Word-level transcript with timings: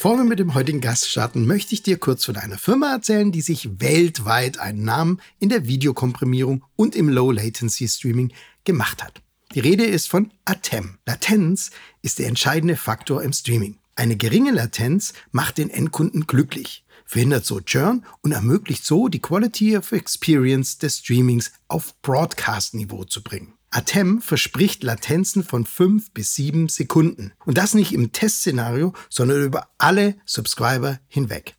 Bevor 0.00 0.16
wir 0.16 0.24
mit 0.24 0.38
dem 0.38 0.54
heutigen 0.54 0.80
Gast 0.80 1.10
starten, 1.10 1.44
möchte 1.44 1.74
ich 1.74 1.82
dir 1.82 1.98
kurz 1.98 2.24
von 2.24 2.34
einer 2.38 2.56
Firma 2.56 2.90
erzählen, 2.90 3.32
die 3.32 3.42
sich 3.42 3.82
weltweit 3.82 4.58
einen 4.58 4.82
Namen 4.82 5.20
in 5.40 5.50
der 5.50 5.66
Videokomprimierung 5.66 6.64
und 6.74 6.96
im 6.96 7.10
Low 7.10 7.30
Latency 7.30 7.86
Streaming 7.86 8.32
gemacht 8.64 9.04
hat. 9.04 9.20
Die 9.54 9.60
Rede 9.60 9.84
ist 9.84 10.08
von 10.08 10.30
Atem. 10.46 10.96
Latenz 11.04 11.70
ist 12.00 12.18
der 12.18 12.28
entscheidende 12.28 12.76
Faktor 12.76 13.22
im 13.22 13.34
Streaming. 13.34 13.76
Eine 13.94 14.16
geringe 14.16 14.52
Latenz 14.52 15.12
macht 15.32 15.58
den 15.58 15.68
Endkunden 15.68 16.26
glücklich, 16.26 16.82
verhindert 17.04 17.44
so 17.44 17.60
Churn 17.60 18.06
und 18.22 18.32
ermöglicht 18.32 18.86
so 18.86 19.08
die 19.08 19.20
Quality 19.20 19.76
of 19.76 19.92
Experience 19.92 20.78
des 20.78 21.00
Streamings 21.00 21.52
auf 21.68 21.94
Broadcast-Niveau 22.00 23.04
zu 23.04 23.22
bringen. 23.22 23.52
Atem 23.72 24.20
verspricht 24.20 24.82
Latenzen 24.82 25.44
von 25.44 25.64
5 25.64 26.10
bis 26.10 26.34
7 26.34 26.68
Sekunden. 26.68 27.32
Und 27.44 27.56
das 27.56 27.74
nicht 27.74 27.92
im 27.92 28.10
Testszenario, 28.10 28.92
sondern 29.08 29.44
über 29.44 29.68
alle 29.78 30.16
Subscriber 30.24 30.98
hinweg. 31.06 31.56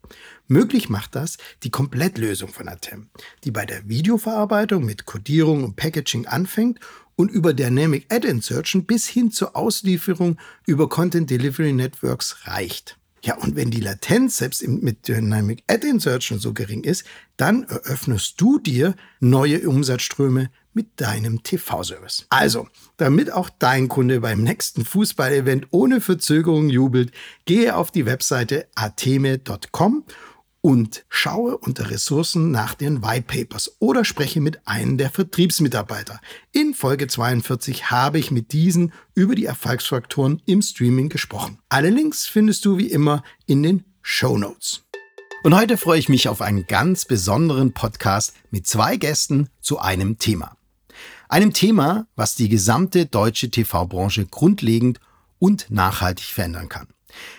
Möglich 0.48 0.90
macht 0.90 1.16
das 1.16 1.38
die 1.64 1.70
Komplettlösung 1.70 2.50
von 2.50 2.68
Atem, 2.68 3.10
die 3.46 3.52
bei 3.52 3.66
der 3.66 3.88
Videoverarbeitung 3.88 4.84
mit 4.84 5.06
Codierung 5.06 5.64
und 5.64 5.78
Packaging 5.78 6.28
anfängt 6.28 6.80
und 7.16 7.32
über 7.32 7.53
Dynamic 7.53 8.14
Ad 8.14 8.28
Insertion 8.28 8.86
bis 8.86 9.08
hin 9.08 9.31
zur 9.31 9.56
Auslieferung 9.56 10.38
über 10.66 10.90
Content 10.90 11.30
Delivery 11.30 11.72
Networks 11.72 12.46
reicht. 12.46 12.98
Ja, 13.23 13.38
und 13.38 13.56
wenn 13.56 13.70
die 13.70 13.80
Latenz 13.80 14.38
selbst 14.38 14.68
mit 14.68 15.08
Dynamic 15.08 15.64
Ad 15.68 15.88
Insertion 15.88 16.40
so 16.40 16.53
gering 16.53 16.84
ist, 16.84 17.06
dann 17.38 17.64
eröffnest 17.64 18.42
du 18.42 18.59
dir 18.59 18.96
neue 19.20 19.70
Umsatzströme 19.70 20.50
mit 20.73 21.02
deinem 21.02 21.44
TV-Service. 21.44 22.25
Also, 22.30 22.67
damit 22.97 23.31
auch 23.31 23.50
dein 23.50 23.88
Kunde 23.88 24.22
beim 24.22 24.44
nächsten 24.44 24.86
Fußball-Event 24.86 25.67
ohne 25.72 26.02
Verzögerung 26.02 26.69
jubelt, 26.69 27.11
gehe 27.45 27.75
auf 27.75 27.91
die 27.91 28.05
Webseite 28.05 28.67
ateme.com 28.75 30.05
und 30.61 31.05
schaue 31.09 31.58
unter 31.58 31.89
Ressourcen 31.89 32.52
nach 32.52 32.75
den 32.75 33.03
White 33.03 33.25
Papers 33.28 33.75
oder 33.80 34.05
spreche 34.05 34.39
mit 34.39 34.67
einem 34.67 34.97
der 34.97 35.09
Vertriebsmitarbeiter. 35.09 36.22
In 36.52 36.73
Folge 36.73 37.08
42 37.08 37.89
habe 37.89 38.19
ich 38.19 38.31
mit 38.31 38.53
diesen 38.53 38.94
über 39.16 39.35
die 39.35 39.45
Erfolgsfaktoren 39.45 40.41
im 40.45 40.61
Streaming 40.61 41.09
gesprochen. 41.09 41.58
Alle 41.69 41.89
Links 41.89 42.28
findest 42.28 42.63
du 42.66 42.78
wie 42.78 42.91
immer 42.91 43.23
in 43.47 43.63
den 43.63 43.85
Show 44.03 44.38
Notes. 44.38 44.83
Und 45.44 45.56
heute 45.56 45.78
freue 45.78 45.97
ich 45.97 46.09
mich 46.09 46.28
auf 46.28 46.41
einen 46.41 46.67
ganz 46.67 47.06
besonderen 47.06 47.73
Podcast 47.73 48.35
mit 48.52 48.67
zwei 48.67 48.97
Gästen 48.97 49.50
zu 49.59 49.80
einem 49.80 50.19
Thema. 50.19 50.56
Einem 51.32 51.54
Thema, 51.54 52.08
was 52.18 52.36
die 52.36 52.50
gesamte 52.50 53.06
deutsche 53.06 53.50
TV-Branche 53.50 54.26
grundlegend 54.26 55.00
und 55.40 55.72
nachhaltig 55.72 56.26
verändern 56.26 56.68
kann. 56.68 56.90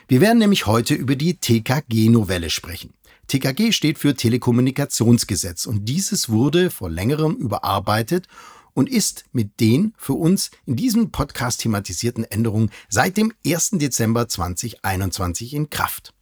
Wir 0.08 0.22
werden 0.22 0.38
nämlich 0.38 0.64
heute 0.64 0.94
über 0.94 1.14
die 1.14 1.36
TKG-Novelle 1.36 2.48
sprechen. 2.48 2.94
TKG 3.26 3.70
steht 3.72 3.98
für 3.98 4.14
Telekommunikationsgesetz 4.14 5.66
und 5.66 5.84
dieses 5.84 6.30
wurde 6.30 6.70
vor 6.70 6.88
längerem 6.88 7.34
überarbeitet 7.34 8.28
und 8.72 8.88
ist 8.88 9.26
mit 9.32 9.60
den 9.60 9.92
für 9.98 10.14
uns 10.14 10.50
in 10.64 10.76
diesem 10.76 11.10
Podcast 11.10 11.60
thematisierten 11.60 12.24
Änderungen 12.24 12.70
seit 12.88 13.18
dem 13.18 13.30
1. 13.44 13.72
Dezember 13.72 14.26
2021 14.26 15.52
in 15.52 15.68
Kraft. 15.68 16.14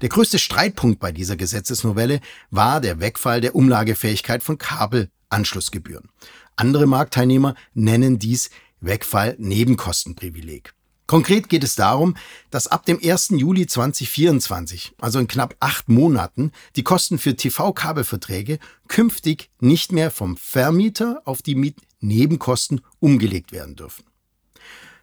Der 0.00 0.10
größte 0.10 0.38
Streitpunkt 0.38 1.00
bei 1.00 1.10
dieser 1.10 1.34
Gesetzesnovelle 1.34 2.20
war 2.52 2.80
der 2.80 3.00
Wegfall 3.00 3.40
der 3.40 3.56
Umlagefähigkeit 3.56 4.44
von 4.44 4.58
Kabelanschlussgebühren. 4.58 6.08
Andere 6.56 6.86
Marktteilnehmer 6.86 7.54
nennen 7.74 8.18
dies 8.18 8.48
Wegfall 8.80 9.36
Nebenkostenprivileg. 9.38 10.72
Konkret 11.06 11.48
geht 11.48 11.62
es 11.62 11.76
darum, 11.76 12.16
dass 12.50 12.66
ab 12.66 12.84
dem 12.86 12.98
1. 13.00 13.28
Juli 13.36 13.66
2024, 13.66 14.94
also 14.98 15.20
in 15.20 15.28
knapp 15.28 15.54
acht 15.60 15.88
Monaten, 15.88 16.50
die 16.74 16.82
Kosten 16.82 17.18
für 17.18 17.36
TV-Kabelverträge 17.36 18.58
künftig 18.88 19.50
nicht 19.60 19.92
mehr 19.92 20.10
vom 20.10 20.36
Vermieter 20.36 21.22
auf 21.24 21.42
die 21.42 21.54
Mietnebenkosten 21.54 22.80
umgelegt 22.98 23.52
werden 23.52 23.76
dürfen. 23.76 24.04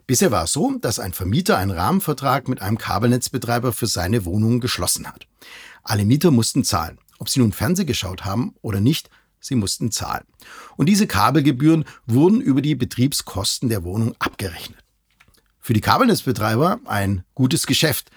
Bisher 0.06 0.32
war 0.32 0.44
es 0.44 0.52
so, 0.52 0.78
dass 0.80 1.00
ein 1.00 1.14
Vermieter 1.14 1.58
einen 1.58 1.72
Rahmenvertrag 1.72 2.50
mit 2.50 2.62
einem 2.62 2.78
Kabelnetzbetreiber 2.78 3.72
für 3.72 3.88
seine 3.88 4.26
Wohnungen 4.26 4.60
geschlossen 4.60 5.08
hat. 5.08 5.28
Alle 5.84 6.04
Mieter 6.04 6.32
mussten 6.32 6.66
zahlen. 6.66 6.98
Ob 7.20 7.30
sie 7.30 7.40
nun 7.40 7.54
Fernseh 7.54 7.86
geschaut 7.86 8.26
haben 8.26 8.56
oder 8.62 8.82
nicht, 8.82 9.10
sie 9.44 9.56
mussten 9.56 9.92
zahlen. 9.92 10.24
Und 10.78 10.88
diese 10.88 11.08
Kabelgebühren 11.08 11.86
wurden 12.06 12.42
über 12.42 12.62
die 12.62 12.76
Betriebskosten 12.76 13.70
der 13.70 13.84
Wohnung 13.84 14.16
abgerechnet. 14.20 14.80
Für 15.60 15.74
die 15.74 15.82
Kabelnetzbetreiber 15.82 16.80
ein 16.86 17.24
gutes 17.36 17.68
Geschäft. 17.68 18.10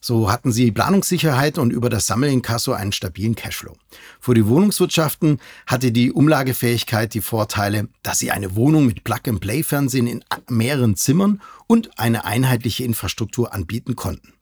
So 0.00 0.32
hatten 0.32 0.50
sie 0.50 0.72
Planungssicherheit 0.72 1.58
und 1.58 1.70
über 1.70 1.88
das 1.88 2.06
Sammelinkasso 2.06 2.72
einen 2.72 2.90
stabilen 2.90 3.36
Cashflow. 3.36 3.76
Für 4.18 4.34
die 4.34 4.46
Wohnungswirtschaften 4.46 5.38
hatte 5.66 5.92
die 5.92 6.10
Umlagefähigkeit 6.10 7.14
die 7.14 7.20
Vorteile, 7.20 7.88
dass 8.02 8.18
sie 8.18 8.32
eine 8.32 8.56
Wohnung 8.56 8.86
mit 8.86 9.04
Plug-and-Play-Fernsehen 9.04 10.08
in 10.08 10.24
mehreren 10.48 10.96
Zimmern 10.96 11.40
und 11.68 11.98
eine 11.98 12.24
einheitliche 12.24 12.82
Infrastruktur 12.82 13.54
anbieten 13.54 13.94
konnten. 13.94 14.34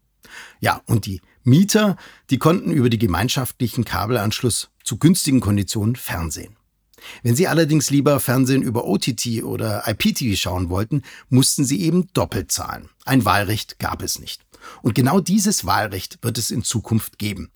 Ja, 0.61 0.81
und 0.87 1.05
die 1.07 1.21
Mieter, 1.43 1.97
die 2.31 2.39
konnten 2.39 2.71
über 2.71 2.91
die 2.91 2.99
gemeinschaftlichen 2.99 3.85
Kabelanschluss 3.85 4.71
zu 4.85 4.99
günstigen 4.99 5.41
Konditionen 5.41 5.97
fernsehen. 5.97 6.57
Wenn 7.23 7.37
Sie 7.37 7.49
allerdings 7.49 7.91
lieber 7.91 8.21
Fernsehen 8.21 8.63
über 8.63 8.87
OTT 8.87 9.43
oder 9.43 9.85
IPTV 9.87 10.37
schauen 10.39 10.69
wollten, 10.69 11.03
mussten 11.29 11.65
Sie 11.65 11.81
eben 11.81 12.09
doppelt 12.13 12.53
zahlen. 12.53 12.91
Ein 13.05 13.25
Wahlrecht 13.25 13.79
gab 13.79 14.03
es 14.03 14.19
nicht. 14.19 14.43
Und 14.83 14.95
genau 14.95 15.21
dieses 15.21 15.65
Wahlrecht 15.65 16.19
wird 16.23 16.37
es 16.37 16.51
in 16.51 16.63
Zukunft 16.63 17.19
geben. 17.19 17.51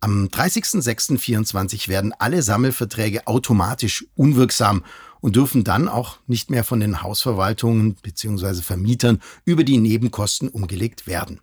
Am 0.00 0.26
30.06.24 0.26 1.88
werden 1.88 2.14
alle 2.18 2.42
Sammelverträge 2.42 3.26
automatisch 3.26 4.06
unwirksam 4.14 4.84
und 5.20 5.36
dürfen 5.36 5.64
dann 5.64 5.88
auch 5.88 6.18
nicht 6.26 6.50
mehr 6.50 6.64
von 6.64 6.80
den 6.80 7.02
Hausverwaltungen 7.02 7.96
bzw. 7.96 8.62
Vermietern 8.62 9.20
über 9.44 9.62
die 9.62 9.76
Nebenkosten 9.76 10.48
umgelegt 10.48 11.06
werden. 11.06 11.40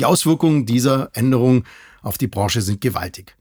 Die 0.00 0.06
Auswirkungen 0.06 0.64
dieser 0.64 1.10
Änderung 1.12 1.64
auf 2.00 2.16
die 2.16 2.26
Branche 2.26 2.62
sind 2.62 2.80
gewaltig. 2.80 3.36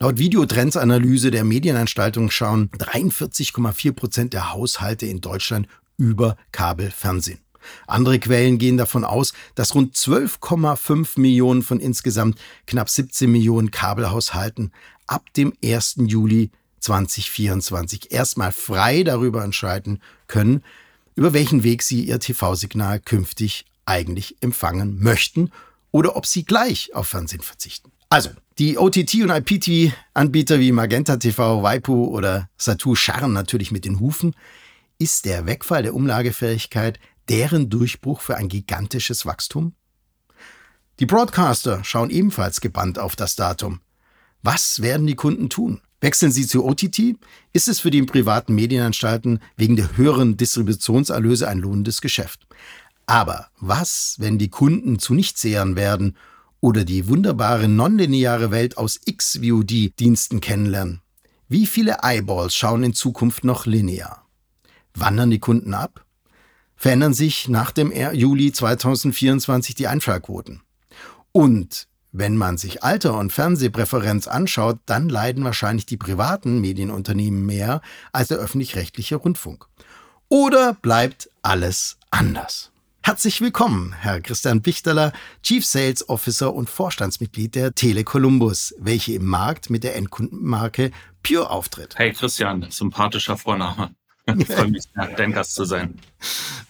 Laut 0.00 0.16
Videotrends-Analyse 0.16 1.30
der 1.30 1.44
Medienanstaltung 1.44 2.30
schauen 2.30 2.70
43,4 2.78 3.92
Prozent 3.92 4.32
der 4.32 4.54
Haushalte 4.54 5.04
in 5.04 5.20
Deutschland 5.20 5.68
über 5.98 6.38
Kabelfernsehen. 6.50 7.40
Andere 7.86 8.18
Quellen 8.20 8.56
gehen 8.56 8.78
davon 8.78 9.04
aus, 9.04 9.34
dass 9.54 9.74
rund 9.74 9.94
12,5 9.94 11.20
Millionen 11.20 11.60
von 11.60 11.78
insgesamt 11.78 12.40
knapp 12.66 12.88
17 12.88 13.30
Millionen 13.30 13.70
Kabelhaushalten 13.70 14.72
ab 15.06 15.30
dem 15.34 15.52
1. 15.62 15.96
Juli 16.06 16.52
2024 16.80 18.12
erstmal 18.12 18.52
frei 18.52 19.02
darüber 19.02 19.44
entscheiden 19.44 20.00
können, 20.26 20.64
über 21.16 21.34
welchen 21.34 21.64
Weg 21.64 21.82
sie 21.82 22.04
ihr 22.04 22.18
TV-Signal 22.18 22.98
künftig 22.98 23.66
eigentlich 23.84 24.36
empfangen 24.40 24.98
möchten 25.02 25.50
oder 25.92 26.16
ob 26.16 26.26
sie 26.26 26.44
gleich 26.44 26.92
auf 26.94 27.08
Fernsehen 27.08 27.42
verzichten. 27.42 27.92
Also, 28.08 28.30
die 28.58 28.76
OTT- 28.78 29.22
und 29.22 29.30
IPT-Anbieter 29.30 30.58
wie 30.58 30.72
Magenta 30.72 31.16
TV, 31.16 31.62
Waipu 31.62 32.06
oder 32.06 32.50
Satu 32.58 32.94
scharren 32.94 33.32
natürlich 33.32 33.70
mit 33.70 33.84
den 33.84 34.00
Hufen. 34.00 34.34
Ist 34.98 35.24
der 35.24 35.46
Wegfall 35.46 35.82
der 35.82 35.94
Umlagefähigkeit 35.94 36.98
deren 37.28 37.70
Durchbruch 37.70 38.20
für 38.20 38.36
ein 38.36 38.48
gigantisches 38.48 39.24
Wachstum? 39.24 39.74
Die 40.98 41.06
Broadcaster 41.06 41.82
schauen 41.84 42.10
ebenfalls 42.10 42.60
gebannt 42.60 42.98
auf 42.98 43.16
das 43.16 43.36
Datum. 43.36 43.80
Was 44.42 44.82
werden 44.82 45.06
die 45.06 45.14
Kunden 45.14 45.48
tun? 45.48 45.80
Wechseln 46.02 46.32
sie 46.32 46.46
zu 46.46 46.64
OTT? 46.66 47.16
Ist 47.52 47.68
es 47.68 47.80
für 47.80 47.90
die 47.90 48.02
privaten 48.02 48.54
Medienanstalten 48.54 49.40
wegen 49.56 49.76
der 49.76 49.96
höheren 49.96 50.36
Distributionserlöse 50.36 51.48
ein 51.48 51.58
lohnendes 51.58 52.00
Geschäft? 52.00 52.46
Aber 53.06 53.48
was, 53.60 54.16
wenn 54.18 54.38
die 54.38 54.48
Kunden 54.48 54.98
zu 54.98 55.14
Nichtsehern 55.14 55.76
werden 55.76 56.16
oder 56.62 56.84
die 56.84 57.08
wunderbare 57.08 57.68
nonlineare 57.68 58.50
Welt 58.50 58.78
aus 58.78 59.00
X-VOD-Diensten 59.04 60.40
kennenlernen. 60.40 61.02
Wie 61.48 61.66
viele 61.66 61.98
Eyeballs 62.02 62.54
schauen 62.54 62.84
in 62.84 62.94
Zukunft 62.94 63.44
noch 63.44 63.66
linear? 63.66 64.26
Wandern 64.94 65.30
die 65.30 65.40
Kunden 65.40 65.74
ab? 65.74 66.04
Verändern 66.76 67.14
sich 67.14 67.48
nach 67.48 67.72
dem 67.72 67.92
Juli 67.92 68.52
2024 68.52 69.74
die 69.74 69.88
Einschaltquoten? 69.88 70.62
Und 71.32 71.88
wenn 72.12 72.36
man 72.36 72.58
sich 72.58 72.82
Alter 72.82 73.18
und 73.18 73.32
Fernsehpräferenz 73.32 74.28
anschaut, 74.28 74.78
dann 74.86 75.08
leiden 75.08 75.44
wahrscheinlich 75.44 75.86
die 75.86 75.96
privaten 75.96 76.60
Medienunternehmen 76.60 77.44
mehr 77.44 77.80
als 78.12 78.28
der 78.28 78.38
öffentlich-rechtliche 78.38 79.16
Rundfunk. 79.16 79.66
Oder 80.28 80.74
bleibt 80.74 81.30
alles 81.42 81.98
anders? 82.10 82.71
Herzlich 83.04 83.40
willkommen, 83.40 83.92
Herr 83.98 84.20
Christian 84.20 84.62
Bichteler, 84.62 85.12
Chief 85.42 85.66
Sales 85.66 86.08
Officer 86.08 86.54
und 86.54 86.70
Vorstandsmitglied 86.70 87.56
der 87.56 87.74
Tele 87.74 88.04
Columbus, 88.04 88.76
welche 88.78 89.14
im 89.14 89.26
Markt 89.26 89.70
mit 89.70 89.82
der 89.82 89.96
Endkundenmarke 89.96 90.92
Pure 91.24 91.50
auftritt. 91.50 91.96
Hey 91.98 92.12
Christian, 92.12 92.64
sympathischer 92.70 93.36
Vorname. 93.36 93.90
Ich 94.38 94.46
freue 94.46 94.68
mich, 94.68 94.84
dein 95.16 95.32
Gast 95.32 95.56
zu 95.56 95.64
sein. 95.64 95.98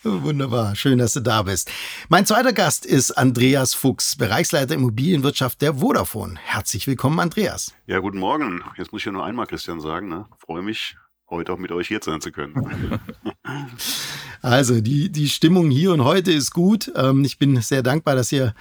Wunderbar, 0.03 0.75
schön, 0.75 0.97
dass 0.97 1.13
du 1.13 1.21
da 1.21 1.43
bist. 1.43 1.71
Mein 2.09 2.25
zweiter 2.25 2.55
Gast 2.55 2.87
ist 2.87 3.11
Andreas 3.11 3.75
Fuchs, 3.75 4.17
Bereichsleiter 4.17 4.75
Immobilienwirtschaft 4.75 5.61
der 5.61 5.75
Vodafone. 5.75 6.39
Herzlich 6.43 6.87
willkommen, 6.87 7.21
Andreas. 7.21 7.75
Ja, 7.87 7.99
guten 7.99 8.19
Morgen. 8.19 8.65
Jetzt 8.79 8.91
muss 8.91 9.03
ich 9.03 9.05
ja 9.05 9.13
nur 9.13 9.27
einmal 9.27 9.47
Christian 9.47 9.83
sagen. 9.83 10.09
Ne? 10.09 10.25
Freue 10.39 10.63
mich, 10.63 10.97
heute 11.29 11.53
auch 11.53 11.59
mit 11.59 11.73
euch 11.73 11.89
hier 11.89 12.01
sein 12.03 12.23
zu 12.23 12.33
können. 12.33 13.01
Also, 14.43 14.81
die, 14.81 15.11
die 15.11 15.29
Stimmung 15.29 15.71
hier 15.71 15.93
und 15.93 16.03
heute 16.03 16.33
ist 16.33 16.51
gut. 16.51 16.93
Ähm, 16.97 17.25
ich 17.25 17.39
bin 17.39 17.61
sehr 17.63 17.85
dankbar, 17.85 18.17
dass 18.17 18.33
ihr 18.33 18.55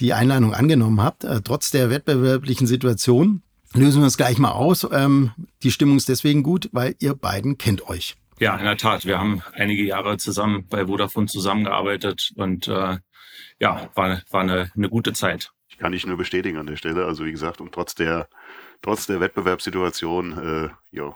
die 0.00 0.12
Einladung 0.12 0.54
angenommen 0.54 1.02
habt, 1.02 1.24
äh, 1.24 1.40
trotz 1.42 1.70
der 1.70 1.88
wettbewerblichen 1.90 2.66
Situation. 2.66 3.42
Lösen 3.72 4.02
wir 4.02 4.06
es 4.06 4.18
gleich 4.18 4.38
mal 4.38 4.52
aus. 4.52 4.86
Ähm, 4.92 5.32
die 5.62 5.70
Stimmung 5.70 5.96
ist 5.96 6.10
deswegen 6.10 6.42
gut, 6.42 6.68
weil 6.72 6.94
ihr 7.00 7.14
beiden 7.14 7.56
kennt 7.56 7.88
euch. 7.88 8.16
Ja, 8.38 8.56
in 8.56 8.64
der 8.64 8.76
Tat. 8.76 9.06
Wir 9.06 9.18
haben 9.18 9.42
einige 9.54 9.82
Jahre 9.82 10.18
zusammen 10.18 10.66
bei 10.68 10.86
Vodafone 10.86 11.26
zusammengearbeitet 11.26 12.32
und 12.36 12.68
äh, 12.68 12.98
ja, 13.58 13.90
war, 13.94 14.22
war 14.30 14.40
eine, 14.42 14.70
eine 14.76 14.88
gute 14.90 15.14
Zeit. 15.14 15.50
Ich 15.68 15.78
kann 15.78 15.92
dich 15.92 16.06
nur 16.06 16.16
bestätigen 16.16 16.58
an 16.58 16.66
der 16.66 16.76
Stelle. 16.76 17.06
Also 17.06 17.24
wie 17.24 17.32
gesagt, 17.32 17.60
und 17.60 17.72
trotz 17.72 17.94
der, 17.94 18.28
trotz 18.82 19.06
der 19.06 19.20
Wettbewerbssituation, 19.20 20.38
äh, 20.38 20.68
ja, 20.90 21.14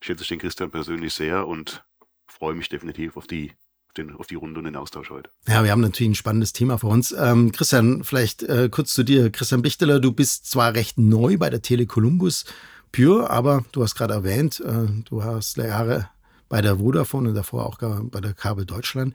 schätze 0.00 0.22
ich 0.22 0.28
den 0.28 0.38
Christian 0.38 0.70
persönlich 0.70 1.12
sehr 1.12 1.46
und 1.46 1.84
freue 2.32 2.54
mich 2.54 2.68
definitiv 2.68 3.16
auf 3.16 3.26
die, 3.26 3.52
den, 3.96 4.14
auf 4.16 4.26
die 4.26 4.34
Runde 4.34 4.58
und 4.58 4.64
den 4.64 4.76
Austausch 4.76 5.10
heute. 5.10 5.30
Ja, 5.46 5.62
wir 5.64 5.70
haben 5.70 5.80
natürlich 5.80 6.10
ein 6.10 6.14
spannendes 6.16 6.52
Thema 6.52 6.78
vor 6.78 6.90
uns. 6.90 7.12
Ähm, 7.12 7.52
Christian, 7.52 8.04
vielleicht 8.04 8.42
äh, 8.42 8.68
kurz 8.70 8.94
zu 8.94 9.02
dir. 9.02 9.30
Christian 9.30 9.62
Bichteler, 9.62 10.00
du 10.00 10.12
bist 10.12 10.50
zwar 10.50 10.74
recht 10.74 10.98
neu 10.98 11.36
bei 11.38 11.50
der 11.50 11.62
Tele 11.62 11.86
Columbus 11.86 12.44
Pure, 12.90 13.30
aber 13.30 13.64
du 13.72 13.82
hast 13.82 13.94
gerade 13.94 14.14
erwähnt, 14.14 14.60
äh, 14.60 14.86
du 15.08 15.22
hast 15.24 15.56
Jahre 15.56 16.08
bei 16.48 16.60
der 16.60 16.76
Vodafone 16.76 17.30
und 17.30 17.34
davor 17.34 17.64
auch 17.64 17.78
bei 17.78 18.20
der 18.20 18.34
Kabel 18.34 18.66
Deutschland. 18.66 19.14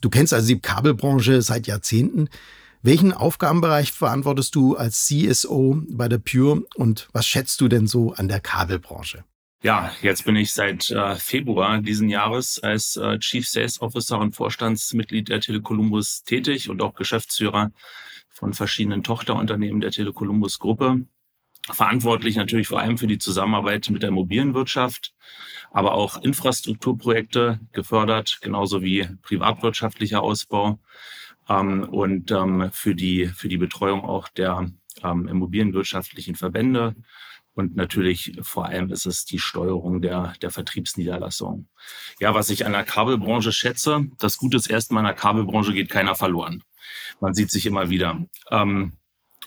Du 0.00 0.08
kennst 0.08 0.32
also 0.32 0.46
die 0.46 0.60
Kabelbranche 0.60 1.42
seit 1.42 1.66
Jahrzehnten. 1.66 2.28
Welchen 2.82 3.12
Aufgabenbereich 3.12 3.90
verantwortest 3.90 4.54
du 4.54 4.76
als 4.76 5.06
CSO 5.06 5.82
bei 5.88 6.08
der 6.08 6.18
Pure 6.18 6.62
und 6.76 7.08
was 7.12 7.26
schätzt 7.26 7.60
du 7.60 7.66
denn 7.66 7.88
so 7.88 8.12
an 8.12 8.28
der 8.28 8.38
Kabelbranche? 8.38 9.24
Ja, 9.66 9.90
jetzt 10.00 10.24
bin 10.24 10.36
ich 10.36 10.52
seit 10.52 10.90
äh, 10.90 11.16
Februar 11.16 11.78
diesen 11.78 12.08
Jahres 12.08 12.60
als 12.62 12.94
äh, 12.94 13.18
Chief 13.18 13.48
Sales 13.48 13.80
Officer 13.80 14.20
und 14.20 14.36
Vorstandsmitglied 14.36 15.28
der 15.28 15.40
Telekolumbus 15.40 16.22
tätig 16.22 16.70
und 16.70 16.80
auch 16.80 16.94
Geschäftsführer 16.94 17.72
von 18.28 18.54
verschiedenen 18.54 19.02
Tochterunternehmen 19.02 19.80
der 19.80 19.90
Telekolumbus 19.90 20.60
Gruppe. 20.60 21.04
Verantwortlich 21.68 22.36
natürlich 22.36 22.68
vor 22.68 22.78
allem 22.78 22.96
für 22.96 23.08
die 23.08 23.18
Zusammenarbeit 23.18 23.90
mit 23.90 24.04
der 24.04 24.12
mobilen 24.12 24.54
Wirtschaft, 24.54 25.14
aber 25.72 25.94
auch 25.94 26.22
Infrastrukturprojekte 26.22 27.58
gefördert, 27.72 28.38
genauso 28.42 28.82
wie 28.82 29.08
privatwirtschaftlicher 29.22 30.22
Ausbau 30.22 30.78
ähm, 31.48 31.88
und 31.88 32.30
ähm, 32.30 32.70
für, 32.72 32.94
die, 32.94 33.26
für 33.26 33.48
die 33.48 33.58
Betreuung 33.58 34.04
auch 34.04 34.28
der 34.28 34.70
ähm, 35.02 35.26
immobilienwirtschaftlichen 35.26 36.36
Verbände. 36.36 36.94
Und 37.56 37.74
natürlich 37.74 38.38
vor 38.42 38.66
allem 38.66 38.90
ist 38.92 39.06
es 39.06 39.24
die 39.24 39.38
Steuerung 39.38 40.02
der, 40.02 40.34
der 40.42 40.50
Vertriebsniederlassung. 40.50 41.68
Ja, 42.20 42.34
was 42.34 42.50
ich 42.50 42.66
an 42.66 42.72
der 42.72 42.84
Kabelbranche 42.84 43.50
schätze, 43.50 44.04
das 44.18 44.36
Gute 44.36 44.58
ist 44.58 44.68
erstmal, 44.68 45.00
in 45.00 45.06
der 45.06 45.14
Kabelbranche 45.14 45.72
geht 45.72 45.88
keiner 45.88 46.14
verloren. 46.14 46.62
Man 47.18 47.32
sieht 47.32 47.50
sich 47.50 47.64
immer 47.64 47.88
wieder. 47.88 48.22
Ähm, 48.50 48.92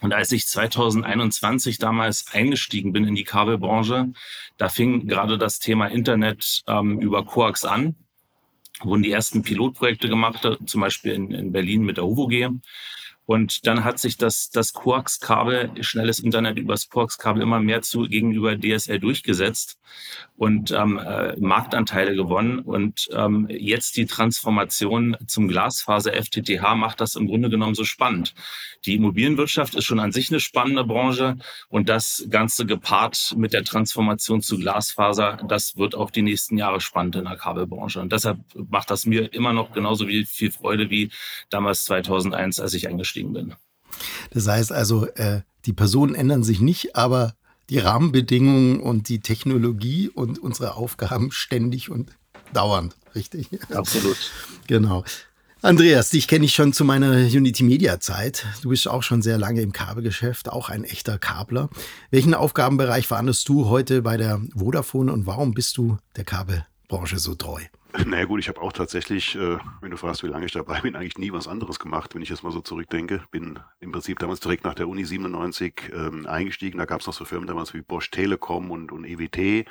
und 0.02 0.12
als 0.12 0.32
ich 0.32 0.48
2021 0.48 1.78
damals 1.78 2.34
eingestiegen 2.34 2.94
bin 2.94 3.06
in 3.06 3.14
die 3.14 3.26
Kabelbranche, 3.26 4.12
da 4.58 4.70
fing 4.70 5.08
gerade 5.08 5.38
das 5.38 5.60
Thema 5.60 5.86
Internet 5.86 6.64
ähm, 6.68 7.00
über 7.00 7.24
Coax 7.26 7.64
an. 7.64 7.96
Wurden 8.82 9.04
die 9.04 9.12
ersten 9.12 9.44
Pilotprojekte 9.44 10.10
gemacht, 10.10 10.48
zum 10.66 10.82
Beispiel 10.82 11.12
in, 11.12 11.32
in 11.32 11.52
Berlin 11.52 11.84
mit 11.84 11.98
der 11.98 12.06
HOVOG. 12.06 12.60
Und 13.30 13.68
dann 13.68 13.84
hat 13.84 14.00
sich 14.00 14.18
das, 14.18 14.50
das 14.50 14.74
Coax-Kabel, 14.74 15.70
schnelles 15.81 16.20
Internet 16.20 16.58
übers 16.58 16.90
Coax-Kabel 16.90 17.44
immer 17.44 17.60
mehr 17.60 17.84
zu 17.84 18.08
gegenüber 18.08 18.58
DSL 18.58 18.98
durchgesetzt 18.98 19.78
und 20.36 20.72
ähm, 20.72 20.98
äh, 20.98 21.36
Marktanteile 21.40 22.16
gewonnen. 22.16 22.58
Und 22.58 23.08
ähm, 23.14 23.46
jetzt 23.48 23.98
die 23.98 24.08
Transformation 24.08 25.16
zum 25.28 25.48
Glasfaser 25.48 26.14
FTTH 26.14 26.74
macht 26.76 27.02
das 27.02 27.14
im 27.14 27.28
Grunde 27.28 27.52
genommen 27.52 27.76
so 27.76 27.84
spannend. 27.84 28.34
Die 28.86 28.96
Immobilienwirtschaft 28.96 29.76
ist 29.76 29.86
schon 29.86 30.00
an 30.00 30.12
sich 30.12 30.31
eine 30.31 30.40
spannende 30.40 30.84
Branche 30.84 31.38
und 31.68 31.88
das 31.88 32.26
Ganze 32.31 32.66
gepaart 32.66 33.36
mit 33.38 33.54
der 33.54 33.64
Transformation 33.64 34.42
zu 34.42 34.58
Glasfaser, 34.58 35.38
das 35.48 35.78
wird 35.78 35.94
auch 35.94 36.10
die 36.10 36.24
nächsten 36.24 36.58
Jahre 36.58 36.81
spannend 36.81 37.18
in 37.18 37.26
der 37.26 37.36
Kabelbranche. 37.36 38.00
Und 38.00 38.12
deshalb 38.12 38.40
macht 38.56 38.90
das 38.90 39.06
mir 39.06 39.31
immer 39.34 39.54
noch 39.54 39.72
genauso 39.72 40.08
viel 40.08 40.52
Freude 40.52 40.90
wie 40.90 41.12
damals 41.52 41.84
2001, 41.84 42.60
als 42.60 42.74
ich 42.74 42.88
eingestiegen 42.88 43.19
eingestiegen 43.19 43.33
bin. 43.33 43.54
Das 44.31 44.48
heißt 44.48 44.71
also, 44.71 45.07
äh, 45.07 45.42
die 45.66 45.74
Personen 45.74 46.16
ändern 46.16 46.44
sich 46.44 46.62
nicht, 46.62 46.95
aber 46.95 47.36
die 47.69 47.80
Rahmenbedingungen 47.80 48.80
und 48.80 49.10
die 49.10 49.19
Technologie 49.19 50.10
und 50.10 50.39
unsere 50.39 50.75
Aufgaben 50.75 51.31
ständig 51.31 51.89
und 51.89 52.12
dauernd, 52.54 52.95
richtig? 53.16 53.48
Absolut. 53.74 54.18
Genau. 54.68 55.04
Andreas, 55.62 56.10
dich 56.10 56.30
kenne 56.30 56.45
ich 56.45 56.56
schon 56.56 56.71
zu 56.71 56.86
meiner 56.86 57.12
Unity 57.12 57.63
Media 57.63 58.00
Zeit. 58.00 58.45
Du 58.62 58.69
bist 58.69 58.88
auch 58.88 59.04
schon 59.04 59.21
sehr 59.21 59.38
lange 59.38 59.62
im 59.62 59.74
Kabelgeschäft, 59.74 60.48
auch 60.48 60.69
ein 60.69 60.86
echter 60.86 61.18
Kabler. 61.18 61.69
Welchen 62.12 62.33
Aufgabenbereich 62.33 63.07
verhandelst 63.07 63.50
du 63.50 63.66
heute 63.68 64.01
bei 64.01 64.16
der 64.16 64.39
Vodafone 64.56 65.12
und 65.12 65.25
warum 65.25 65.54
bist 65.54 65.75
du 65.77 65.98
der 66.16 66.24
Kabelbranche 66.24 67.19
so 67.19 67.36
treu? 67.36 67.60
Naja 68.06 68.26
gut, 68.26 68.40
ich 68.40 68.50
habe 68.50 68.62
auch 68.62 68.72
tatsächlich, 68.72 69.36
äh, 69.36 69.58
wenn 69.82 69.90
du 69.90 69.98
fragst, 69.98 70.22
wie 70.22 70.28
lange 70.28 70.46
ich 70.46 70.52
dabei 70.52 70.80
bin, 70.82 70.96
eigentlich 70.96 71.18
nie 71.18 71.34
was 71.34 71.48
anderes 71.48 71.80
gemacht, 71.80 72.14
wenn 72.14 72.22
ich 72.22 72.30
jetzt 72.30 72.44
mal 72.44 72.52
so 72.52 72.62
zurückdenke. 72.62 73.24
Bin 73.32 73.60
im 73.80 73.92
Prinzip 73.92 74.20
damals 74.20 74.40
direkt 74.40 74.64
nach 74.64 74.76
der 74.76 74.88
Uni 74.88 75.06
97 75.06 75.92
ähm, 75.92 76.28
eingestiegen. 76.28 76.78
Da 76.78 76.86
gab 76.86 77.02
es 77.02 77.08
noch 77.08 77.16
so 77.16 77.26
Firmen 77.26 77.48
damals 77.48 77.74
wie 77.74 77.82
Bosch 77.82 78.12
Telekom 78.12 78.70
und, 78.70 78.92
und 78.92 79.06
EWT. 79.06 79.38
Äh, 79.38 79.66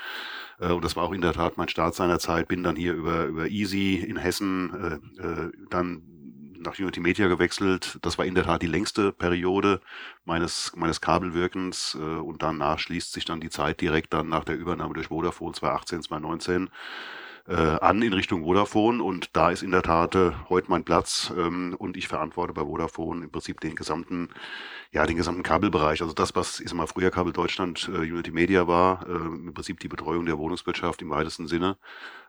und 0.59 0.85
das 0.85 0.97
war 0.97 1.05
auch 1.05 1.13
in 1.13 1.21
der 1.21 1.33
Tat 1.33 1.59
mein 1.59 1.69
Start 1.69 1.95
seiner 1.95 2.19
Zeit. 2.19 2.49
Bin 2.49 2.65
dann 2.65 2.75
hier 2.75 2.95
über, 2.95 3.27
über 3.27 3.47
Easy 3.47 3.95
in 3.95 4.17
Hessen 4.17 5.01
äh, 5.19 5.23
äh, 5.23 5.53
dann 5.71 6.03
nach 6.59 6.77
Unity 6.77 6.99
Media 6.99 7.29
gewechselt. 7.29 8.01
Das 8.03 8.19
war 8.19 8.25
in 8.25 8.35
der 8.35 8.45
Tat 8.45 8.63
die 8.63 8.67
längste 8.67 9.13
Periode 9.13 9.81
meines, 10.25 10.73
meines 10.75 11.01
Kabelwirkens. 11.01 11.97
Äh, 12.01 12.03
und 12.03 12.43
danach 12.43 12.81
schließt 12.81 13.13
sich 13.13 13.25
dann 13.25 13.41
die 13.41 13.51
Zeit 13.51 13.81
direkt 13.81 14.13
dann 14.13 14.29
nach 14.29 14.43
der 14.43 14.57
Übernahme 14.57 14.95
durch 14.95 15.07
Vodafone 15.07 15.53
2018, 15.53 16.03
2019 16.03 16.71
äh, 17.49 17.55
an 17.55 18.03
in 18.03 18.13
Richtung 18.13 18.43
Vodafone. 18.43 19.03
Und 19.03 19.31
da 19.35 19.51
ist 19.51 19.63
in 19.63 19.71
der 19.71 19.83
Tat 19.83 20.15
äh, 20.15 20.33
heute 20.49 20.71
mein 20.71 20.85
Platz. 20.85 21.33
Ähm, 21.37 21.75
und 21.79 21.97
ich 21.97 22.07
verantworte 22.09 22.53
bei 22.53 22.63
Vodafone 22.63 23.25
im 23.25 23.31
Prinzip 23.31 23.61
den 23.61 23.75
gesamten, 23.75 24.29
ja, 24.93 25.07
den 25.07 25.17
gesamten 25.17 25.43
Kabelbereich. 25.43 26.03
Also 26.03 26.13
das, 26.13 26.37
was 26.37 26.61
ist 26.61 26.75
mal 26.75 26.87
früher 26.87 27.11
Kabel 27.11 27.33
Deutschland 27.33 27.91
äh, 27.93 27.99
Unity 27.99 28.31
Media 28.31 28.69
war, 28.69 29.07
äh, 29.09 29.13
im 29.13 29.55
Prinzip 29.55 29.81
die 29.81 29.89
Betreuung 29.89 30.27
der 30.27 30.39
Wohnungswirtschaft 30.39 31.03
im 31.03 31.11
weitesten 31.11 31.49
Sinne. 31.49 31.79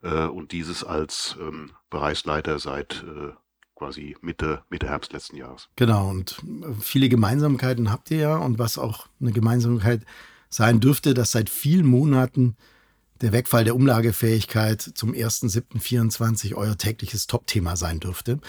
Äh, 0.02 0.26
und 0.26 0.54
dieses 0.54 0.84
als 0.84 1.38
ähm, 1.40 1.72
Bereichsleiter 1.90 2.58
seit 2.60 3.04
äh, 3.04 3.34
quasi 3.76 4.16
Mitte, 4.22 4.64
Mitte 4.70 4.88
Herbst 4.88 5.14
letzten 5.14 5.38
Jahres. 5.38 5.70
Genau, 5.76 6.10
und 6.10 6.42
viele 6.82 7.10
Gemeinsamkeiten 7.10 7.92
habt 7.92 8.12
ihr 8.12 8.18
ja. 8.18 8.38
Und 8.38 8.60
was 8.60 8.78
auch 8.78 9.08
eine 9.20 9.32
Gemeinsamkeit 9.32 10.06
sein 10.50 10.80
dürfte, 10.80 11.14
dass 11.14 11.32
seit 11.32 11.50
vielen 11.50 11.86
Monaten 11.86 12.58
der 13.22 13.32
Wegfall 13.32 13.64
der 13.64 13.76
Umlagefähigkeit 13.76 14.82
zum 14.82 15.14
1.7.24 15.14 16.56
euer 16.56 16.78
tägliches 16.78 17.28
Top-Thema 17.28 17.76
sein 17.76 18.00
dürfte. 18.00 18.40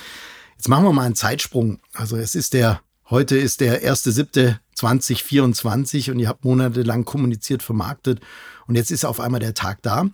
Jetzt 0.57 0.69
machen 0.69 0.85
wir 0.85 0.93
mal 0.93 1.07
einen 1.07 1.15
Zeitsprung. 1.15 1.81
Also 1.95 2.17
es 2.17 2.35
ist 2.35 2.53
der, 2.53 2.83
heute 3.09 3.37
ist 3.37 3.61
der 3.61 3.83
1.7.2024 3.83 6.11
und 6.11 6.19
ihr 6.19 6.29
habt 6.29 6.45
monatelang 6.45 7.05
kommuniziert, 7.05 7.63
vermarktet 7.63 8.21
und 8.67 8.77
jetzt 8.77 8.91
ist 8.91 9.05
auf 9.05 9.21
einmal 9.21 9.41
der 9.41 9.55
Tag 9.55 9.83
da. 9.83 10.09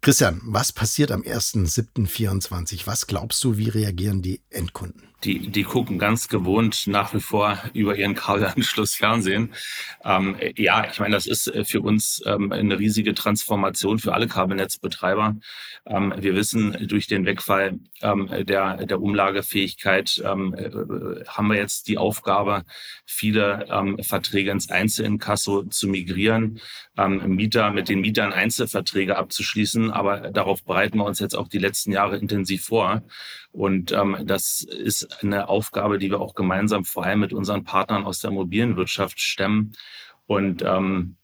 Christian, 0.00 0.40
was 0.44 0.72
passiert 0.72 1.12
am 1.12 1.22
1.7.24? 1.22 2.86
Was 2.86 3.06
glaubst 3.06 3.44
du, 3.44 3.56
wie 3.56 3.68
reagieren 3.68 4.20
die 4.20 4.40
Endkunden? 4.50 5.11
Die, 5.24 5.38
die 5.50 5.62
gucken 5.62 5.98
ganz 5.98 6.28
gewohnt 6.28 6.86
nach 6.86 7.14
wie 7.14 7.20
vor 7.20 7.58
über 7.74 7.96
ihren 7.96 8.14
Kabelanschluss 8.14 8.94
Fernsehen. 8.94 9.54
Ähm, 10.04 10.36
ja, 10.56 10.86
ich 10.90 10.98
meine, 10.98 11.14
das 11.14 11.26
ist 11.26 11.46
äh, 11.48 11.64
für 11.64 11.80
uns 11.80 12.22
ähm, 12.26 12.52
eine 12.52 12.78
riesige 12.78 13.14
Transformation 13.14 13.98
für 13.98 14.14
alle 14.14 14.26
Kabelnetzbetreiber. 14.26 15.36
Ähm, 15.86 16.14
wir 16.16 16.34
wissen, 16.34 16.76
durch 16.88 17.06
den 17.06 17.24
Wegfall 17.26 17.78
ähm, 18.02 18.28
der, 18.46 18.84
der 18.86 19.00
Umlagefähigkeit 19.00 20.20
ähm, 20.24 20.54
äh, 20.54 21.24
haben 21.26 21.48
wir 21.48 21.56
jetzt 21.56 21.88
die 21.88 21.98
Aufgabe, 21.98 22.64
viele 23.06 23.66
ähm, 23.70 23.98
Verträge 24.02 24.50
ins 24.50 24.70
Einzelinkasso 24.70 25.64
zu 25.64 25.88
migrieren, 25.88 26.60
Mieter 26.94 27.70
mit 27.70 27.88
den 27.88 28.00
Mietern 28.00 28.34
Einzelverträge 28.34 29.16
abzuschließen. 29.16 29.90
Aber 29.90 30.30
darauf 30.30 30.62
bereiten 30.62 30.98
wir 30.98 31.06
uns 31.06 31.20
jetzt 31.20 31.34
auch 31.34 31.48
die 31.48 31.58
letzten 31.58 31.90
Jahre 31.90 32.18
intensiv 32.18 32.64
vor. 32.64 33.02
Und 33.52 33.92
ähm, 33.92 34.16
das 34.24 34.62
ist 34.62 35.22
eine 35.22 35.48
Aufgabe, 35.48 35.98
die 35.98 36.10
wir 36.10 36.20
auch 36.20 36.34
gemeinsam 36.34 36.84
vor 36.84 37.04
allem 37.04 37.20
mit 37.20 37.32
unseren 37.32 37.64
Partnern 37.64 38.04
aus 38.04 38.20
der 38.20 38.30
mobilen 38.30 38.76
Wirtschaft 38.76 39.20
stemmen. 39.20 39.72
Und 40.26 40.62
ähm, 40.62 41.16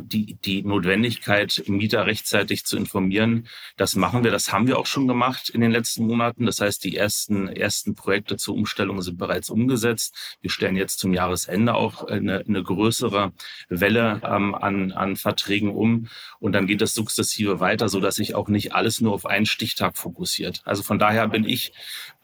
die, 0.00 0.36
die 0.44 0.62
Notwendigkeit, 0.62 1.62
Mieter 1.66 2.06
rechtzeitig 2.06 2.64
zu 2.64 2.76
informieren, 2.76 3.48
das 3.76 3.96
machen 3.96 4.24
wir, 4.24 4.30
das 4.30 4.52
haben 4.52 4.66
wir 4.66 4.78
auch 4.78 4.86
schon 4.86 5.08
gemacht 5.08 5.48
in 5.48 5.60
den 5.60 5.70
letzten 5.70 6.06
Monaten. 6.06 6.46
Das 6.46 6.60
heißt, 6.60 6.84
die 6.84 6.96
ersten, 6.96 7.48
ersten 7.48 7.94
Projekte 7.94 8.36
zur 8.36 8.54
Umstellung 8.54 9.00
sind 9.02 9.18
bereits 9.18 9.50
umgesetzt. 9.50 10.36
Wir 10.40 10.50
stellen 10.50 10.76
jetzt 10.76 10.98
zum 10.98 11.12
Jahresende 11.12 11.74
auch 11.74 12.04
eine, 12.04 12.44
eine 12.46 12.62
größere 12.62 13.32
Welle 13.68 14.20
ähm, 14.24 14.54
an, 14.54 14.92
an 14.92 15.16
Verträgen 15.16 15.70
um. 15.70 16.08
Und 16.38 16.52
dann 16.52 16.66
geht 16.66 16.80
das 16.80 16.94
sukzessive 16.94 17.60
weiter, 17.60 17.88
so 17.88 18.00
dass 18.00 18.16
sich 18.16 18.34
auch 18.34 18.48
nicht 18.48 18.74
alles 18.74 19.00
nur 19.00 19.12
auf 19.12 19.26
einen 19.26 19.46
Stichtag 19.46 19.96
fokussiert. 19.96 20.62
Also 20.64 20.82
von 20.82 20.98
daher 20.98 21.28
bin 21.28 21.44
ich 21.44 21.72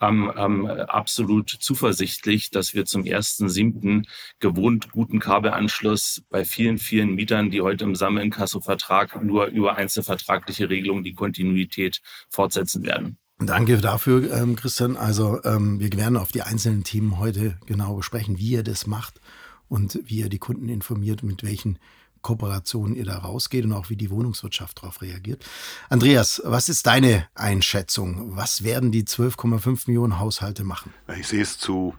ähm, 0.01 0.33
ähm, 0.37 0.67
absolut 0.67 1.51
zuversichtlich, 1.51 2.51
dass 2.51 2.75
wir 2.75 2.85
zum 2.85 3.05
ersten 3.05 3.49
siebten 3.49 4.07
gewohnt 4.39 4.91
guten 4.91 5.19
Kabelanschluss 5.19 6.23
bei 6.31 6.45
vielen, 6.45 6.79
vielen 6.79 7.15
Mietern, 7.15 7.51
die 7.51 7.60
die 7.61 7.63
heute 7.63 7.85
im 7.85 7.95
Sammelinkasso-Vertrag 7.95 9.23
nur 9.23 9.47
über 9.47 9.77
einzelvertragliche 9.77 10.71
Regelungen 10.71 11.05
die 11.05 11.13
Kontinuität 11.13 12.01
fortsetzen 12.31 12.85
werden. 12.85 13.19
Danke 13.39 13.79
dafür, 13.79 14.33
ähm, 14.33 14.57
Christian. 14.57 14.97
Also 14.97 15.43
ähm, 15.45 15.79
wir 15.79 15.93
werden 15.93 16.17
auf 16.17 16.33
die 16.33 16.43
einzelnen 16.43 16.85
Themen 16.85 17.19
heute 17.19 17.59
genau 17.67 17.95
besprechen, 17.97 18.39
wie 18.39 18.51
ihr 18.51 18.63
das 18.63 18.87
macht 18.87 19.21
und 19.69 19.99
wie 20.05 20.21
ihr 20.21 20.29
die 20.29 20.39
Kunden 20.39 20.69
informiert, 20.69 21.23
mit 21.23 21.43
welchen 21.43 21.79
Kooperationen 22.23 22.95
ihr 22.95 23.05
da 23.05 23.19
rausgeht 23.19 23.65
und 23.65 23.73
auch 23.73 23.89
wie 23.89 23.97
die 23.97 24.11
Wohnungswirtschaft 24.11 24.83
darauf 24.83 25.01
reagiert. 25.01 25.45
Andreas, 25.89 26.43
was 26.45 26.69
ist 26.69 26.87
deine 26.87 27.27
Einschätzung? 27.35 28.37
Was 28.37 28.63
werden 28.63 28.93
die 28.93 29.05
12,5 29.05 29.85
Millionen 29.87 30.19
Haushalte 30.19 30.65
machen? 30.65 30.93
Ich 31.19 31.29
sehe 31.29 31.43
es 31.43 31.59
zu 31.59 31.95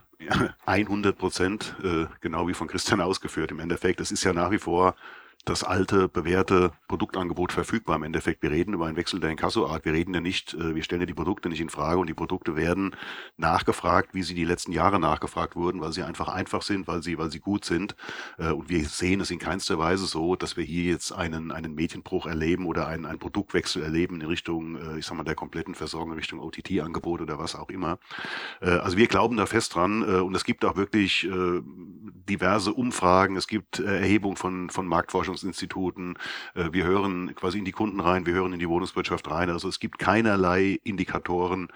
100 0.66 1.18
Prozent, 1.18 1.74
äh, 1.82 2.06
genau 2.20 2.46
wie 2.46 2.54
von 2.54 2.68
Christian 2.68 3.00
ausgeführt. 3.00 3.50
Im 3.50 3.58
Endeffekt, 3.58 4.00
es 4.00 4.12
ist 4.12 4.22
ja 4.22 4.32
nach 4.32 4.52
wie 4.52 4.58
vor 4.58 4.94
das 5.44 5.64
alte, 5.64 6.08
bewährte 6.08 6.70
Produktangebot 6.86 7.52
verfügbar. 7.52 7.96
Im 7.96 8.04
Endeffekt, 8.04 8.42
wir 8.42 8.52
reden 8.52 8.74
über 8.74 8.86
einen 8.86 8.96
Wechsel 8.96 9.18
der 9.18 9.30
Inkassoart. 9.30 9.84
Wir 9.84 9.92
reden 9.92 10.14
ja 10.14 10.20
nicht, 10.20 10.54
äh, 10.54 10.76
wir 10.76 10.84
stellen 10.84 11.00
ja 11.02 11.06
die 11.06 11.14
Produkte 11.14 11.48
nicht 11.48 11.60
in 11.60 11.68
Frage 11.68 11.98
und 11.98 12.06
die 12.06 12.14
Produkte 12.14 12.54
werden 12.54 12.94
nachgefragt, 13.36 14.14
wie 14.14 14.22
sie 14.22 14.34
die 14.34 14.44
letzten 14.44 14.70
Jahre 14.70 15.00
nachgefragt 15.00 15.56
wurden, 15.56 15.80
weil 15.80 15.92
sie 15.92 16.04
einfach 16.04 16.28
einfach 16.28 16.62
sind, 16.62 16.86
weil 16.86 17.02
sie, 17.02 17.18
weil 17.18 17.32
sie 17.32 17.40
gut 17.40 17.64
sind. 17.64 17.96
Äh, 18.38 18.50
und 18.50 18.68
wir 18.68 18.84
sehen 18.84 19.20
es 19.20 19.32
in 19.32 19.40
keinster 19.40 19.78
Weise 19.78 20.06
so, 20.06 20.36
dass 20.36 20.56
wir 20.56 20.62
hier 20.62 20.84
jetzt 20.84 21.10
einen, 21.10 21.50
einen 21.50 21.74
Mädchenbruch 21.74 22.26
erleben 22.26 22.66
oder 22.66 22.86
einen, 22.86 23.04
einen 23.04 23.18
Produktwechsel 23.18 23.82
erleben 23.82 24.20
in 24.20 24.28
Richtung, 24.28 24.76
äh, 24.76 24.98
ich 24.98 25.06
sag 25.06 25.16
mal, 25.16 25.24
der 25.24 25.34
kompletten 25.34 25.74
Versorgung, 25.74 26.12
in 26.12 26.18
Richtung 26.18 26.38
OTT-Angebot 26.38 27.20
oder 27.20 27.38
was 27.38 27.56
auch 27.56 27.68
immer. 27.68 27.98
Also 28.60 28.96
wir 28.96 29.06
glauben 29.06 29.36
da 29.36 29.46
fest 29.46 29.74
dran 29.74 30.02
und 30.02 30.34
es 30.34 30.44
gibt 30.44 30.64
auch 30.64 30.76
wirklich 30.76 31.26
diverse 32.28 32.72
Umfragen, 32.72 33.36
es 33.36 33.46
gibt 33.46 33.78
Erhebungen 33.78 34.36
von, 34.36 34.70
von 34.70 34.86
Marktforschung 34.86 35.31
Forschungsinstituten. 35.32 36.18
Äh, 36.54 36.72
wir 36.72 36.84
hören 36.84 37.34
quasi 37.34 37.58
in 37.58 37.64
die 37.64 37.72
Kunden 37.72 38.00
rein, 38.00 38.26
wir 38.26 38.34
hören 38.34 38.52
in 38.52 38.58
die 38.58 38.68
Wohnungswirtschaft 38.68 39.30
rein. 39.30 39.50
Also 39.50 39.68
es 39.68 39.80
gibt 39.80 39.98
keinerlei 39.98 40.78
Indikatoren, 40.84 41.68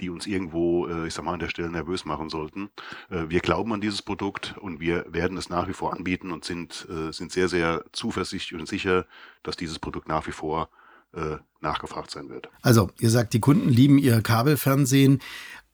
die 0.00 0.10
uns 0.10 0.26
irgendwo, 0.26 0.86
äh, 0.86 1.06
ich 1.06 1.14
sag 1.14 1.24
mal, 1.24 1.34
an 1.34 1.40
der 1.40 1.48
Stelle 1.48 1.70
nervös 1.70 2.04
machen 2.04 2.28
sollten. 2.28 2.70
Äh, 3.10 3.28
wir 3.28 3.40
glauben 3.40 3.72
an 3.72 3.80
dieses 3.80 4.02
Produkt 4.02 4.56
und 4.60 4.80
wir 4.80 5.06
werden 5.08 5.36
es 5.38 5.48
nach 5.48 5.68
wie 5.68 5.72
vor 5.72 5.92
anbieten 5.92 6.32
und 6.32 6.44
sind, 6.44 6.86
sind 7.10 7.32
sehr, 7.32 7.48
sehr 7.48 7.84
zuversichtlich 7.92 8.58
und 8.58 8.66
sicher, 8.66 9.06
dass 9.42 9.56
dieses 9.56 9.78
Produkt 9.78 10.08
nach 10.08 10.26
wie 10.26 10.32
vor 10.32 10.68
nachgefragt 11.60 12.10
sein 12.10 12.28
wird. 12.28 12.48
Also, 12.62 12.90
ihr 12.98 13.10
sagt, 13.10 13.34
die 13.34 13.40
Kunden 13.40 13.68
lieben 13.68 13.98
ihr 13.98 14.20
Kabelfernsehen. 14.20 15.20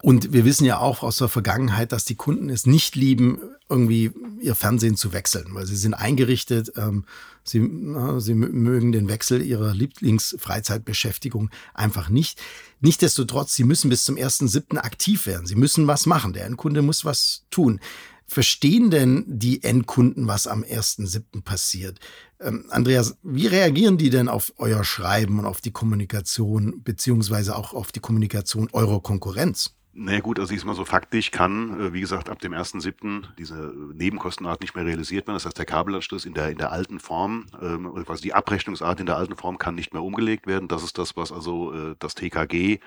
Und 0.02 0.32
wir 0.32 0.44
wissen 0.44 0.64
ja 0.64 0.78
auch 0.78 1.02
aus 1.02 1.16
der 1.16 1.28
Vergangenheit, 1.28 1.92
dass 1.92 2.04
die 2.04 2.14
Kunden 2.14 2.48
es 2.48 2.66
nicht 2.66 2.96
lieben, 2.96 3.38
irgendwie 3.68 4.10
ihr 4.40 4.54
Fernsehen 4.54 4.96
zu 4.96 5.12
wechseln, 5.12 5.54
weil 5.54 5.66
sie 5.66 5.76
sind 5.76 5.94
eingerichtet, 5.94 6.72
ähm, 6.76 7.04
sie, 7.44 7.60
na, 7.60 8.18
sie 8.18 8.34
mögen 8.34 8.92
den 8.92 9.08
Wechsel 9.08 9.42
ihrer 9.42 9.74
Lieblingsfreizeitbeschäftigung 9.74 11.50
einfach 11.74 12.08
nicht. 12.08 12.40
Nichtsdestotrotz, 12.80 13.54
sie 13.54 13.64
müssen 13.64 13.90
bis 13.90 14.04
zum 14.04 14.16
1.7. 14.16 14.78
aktiv 14.78 15.26
werden. 15.26 15.46
Sie 15.46 15.54
müssen 15.54 15.86
was 15.86 16.06
machen. 16.06 16.32
Der 16.32 16.46
Endkunde 16.46 16.82
muss 16.82 17.04
was 17.04 17.44
tun. 17.50 17.80
Verstehen 18.26 18.90
denn 18.90 19.24
die 19.26 19.62
Endkunden, 19.62 20.28
was 20.28 20.46
am 20.46 20.62
1.7. 20.62 21.42
passiert? 21.42 21.98
Ähm, 22.40 22.64
Andreas, 22.70 23.16
wie 23.22 23.48
reagieren 23.48 23.98
die 23.98 24.08
denn 24.08 24.28
auf 24.28 24.52
euer 24.56 24.84
Schreiben 24.84 25.40
und 25.40 25.46
auf 25.46 25.60
die 25.60 25.72
Kommunikation, 25.72 26.82
beziehungsweise 26.82 27.56
auch 27.56 27.74
auf 27.74 27.92
die 27.92 28.00
Kommunikation 28.00 28.68
eurer 28.72 29.02
Konkurrenz? 29.02 29.74
Na 29.92 30.12
naja 30.12 30.20
gut, 30.20 30.38
also 30.38 30.54
ich 30.54 30.64
mal 30.64 30.76
so 30.76 30.84
faktisch 30.84 31.32
kann, 31.32 31.80
äh, 31.80 31.92
wie 31.92 32.00
gesagt, 32.00 32.28
ab 32.28 32.38
dem 32.38 32.52
1.7. 32.52 33.24
diese 33.38 33.74
Nebenkostenart 33.92 34.60
nicht 34.60 34.76
mehr 34.76 34.86
realisiert 34.86 35.26
werden. 35.26 35.34
Das 35.34 35.46
heißt, 35.46 35.58
der 35.58 35.66
Kabelanschluss 35.66 36.26
in 36.26 36.34
der, 36.34 36.48
in 36.50 36.58
der 36.58 36.70
alten 36.70 37.00
Form, 37.00 37.46
ähm, 37.60 37.92
quasi 38.04 38.22
die 38.22 38.34
Abrechnungsart 38.34 39.00
in 39.00 39.06
der 39.06 39.16
alten 39.16 39.34
Form 39.34 39.58
kann 39.58 39.74
nicht 39.74 39.92
mehr 39.92 40.02
umgelegt 40.02 40.46
werden. 40.46 40.68
Das 40.68 40.84
ist 40.84 40.96
das, 40.96 41.16
was 41.16 41.32
also 41.32 41.72
äh, 41.72 41.96
das 41.98 42.14
TKG 42.14 42.78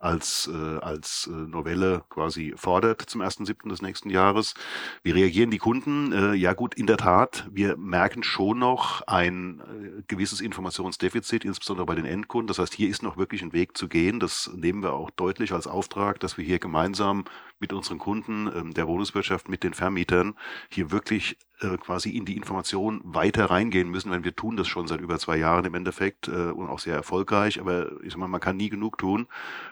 als, 0.00 0.50
äh, 0.52 0.78
als 0.78 1.30
äh, 1.30 1.36
Novelle 1.36 2.02
quasi 2.08 2.54
fordert 2.56 3.02
zum 3.02 3.20
1.7. 3.20 3.68
des 3.68 3.82
nächsten 3.82 4.08
Jahres. 4.08 4.54
Wie 5.02 5.10
reagieren 5.10 5.50
die 5.50 5.58
Kunden? 5.58 6.12
Äh, 6.12 6.34
ja 6.34 6.54
gut, 6.54 6.74
in 6.74 6.86
der 6.86 6.96
Tat, 6.96 7.46
wir 7.52 7.76
merken 7.76 8.22
schon 8.22 8.58
noch 8.58 9.02
ein 9.02 9.60
äh, 9.60 10.02
gewisses 10.08 10.40
Informationsdefizit, 10.40 11.44
insbesondere 11.44 11.84
bei 11.86 11.94
den 11.94 12.06
Endkunden. 12.06 12.48
Das 12.48 12.58
heißt, 12.58 12.72
hier 12.72 12.88
ist 12.88 13.02
noch 13.02 13.18
wirklich 13.18 13.42
ein 13.42 13.52
Weg 13.52 13.76
zu 13.76 13.88
gehen. 13.88 14.20
Das 14.20 14.50
nehmen 14.54 14.82
wir 14.82 14.94
auch 14.94 15.10
deutlich 15.10 15.52
als 15.52 15.66
Auftrag, 15.66 16.18
dass 16.18 16.38
wir 16.38 16.44
hier 16.46 16.58
gemeinsam 16.58 17.26
mit 17.58 17.74
unseren 17.74 17.98
Kunden, 17.98 18.50
ähm, 18.54 18.72
der 18.72 18.88
Wohnungswirtschaft, 18.88 19.50
mit 19.50 19.62
den 19.62 19.74
Vermietern 19.74 20.34
hier 20.70 20.90
wirklich 20.90 21.36
äh, 21.60 21.76
quasi 21.78 22.10
in 22.10 22.24
die 22.24 22.36
Information 22.36 23.00
weiter 23.04 23.46
reingehen 23.46 23.88
müssen, 23.90 24.10
wenn 24.10 24.24
wir 24.24 24.34
tun 24.34 24.56
das 24.56 24.68
schon 24.68 24.86
seit 24.86 25.00
über 25.00 25.18
zwei 25.18 25.36
Jahren 25.36 25.64
im 25.64 25.74
Endeffekt 25.74 26.28
äh, 26.28 26.50
und 26.50 26.68
auch 26.68 26.78
sehr 26.78 26.94
erfolgreich, 26.94 27.60
aber 27.60 27.90
ich 28.02 28.12
sag 28.12 28.18
mal, 28.18 28.28
man 28.28 28.40
kann 28.40 28.56
nie 28.56 28.70
genug 28.70 28.98
tun. 28.98 29.26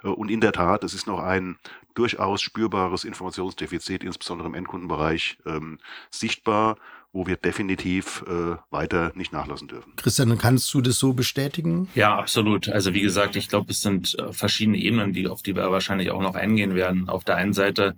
Äh, 0.04 0.08
und 0.08 0.30
in 0.30 0.40
der 0.40 0.52
Tat, 0.52 0.84
es 0.84 0.94
ist 0.94 1.06
noch 1.06 1.20
ein 1.20 1.56
durchaus 1.94 2.40
spürbares 2.40 3.04
Informationsdefizit, 3.04 4.04
insbesondere 4.04 4.48
im 4.48 4.54
Endkundenbereich, 4.54 5.38
ähm, 5.46 5.78
sichtbar 6.10 6.76
wo 7.12 7.26
wir 7.26 7.36
definitiv 7.36 8.22
äh, 8.28 8.56
weiter 8.70 9.12
nicht 9.14 9.32
nachlassen 9.32 9.66
dürfen. 9.66 9.94
Christian, 9.96 10.36
kannst 10.36 10.72
du 10.74 10.80
das 10.80 10.98
so 10.98 11.14
bestätigen? 11.14 11.88
Ja, 11.94 12.16
absolut. 12.16 12.68
Also 12.68 12.92
wie 12.92 13.00
gesagt, 13.00 13.34
ich 13.34 13.48
glaube, 13.48 13.72
es 13.72 13.80
sind 13.80 14.16
äh, 14.18 14.32
verschiedene 14.32 14.78
Ebenen, 14.78 15.12
die, 15.12 15.26
auf 15.26 15.42
die 15.42 15.56
wir 15.56 15.70
wahrscheinlich 15.70 16.10
auch 16.10 16.20
noch 16.20 16.34
eingehen 16.34 16.74
werden. 16.74 17.08
Auf 17.08 17.24
der 17.24 17.36
einen 17.36 17.54
Seite 17.54 17.96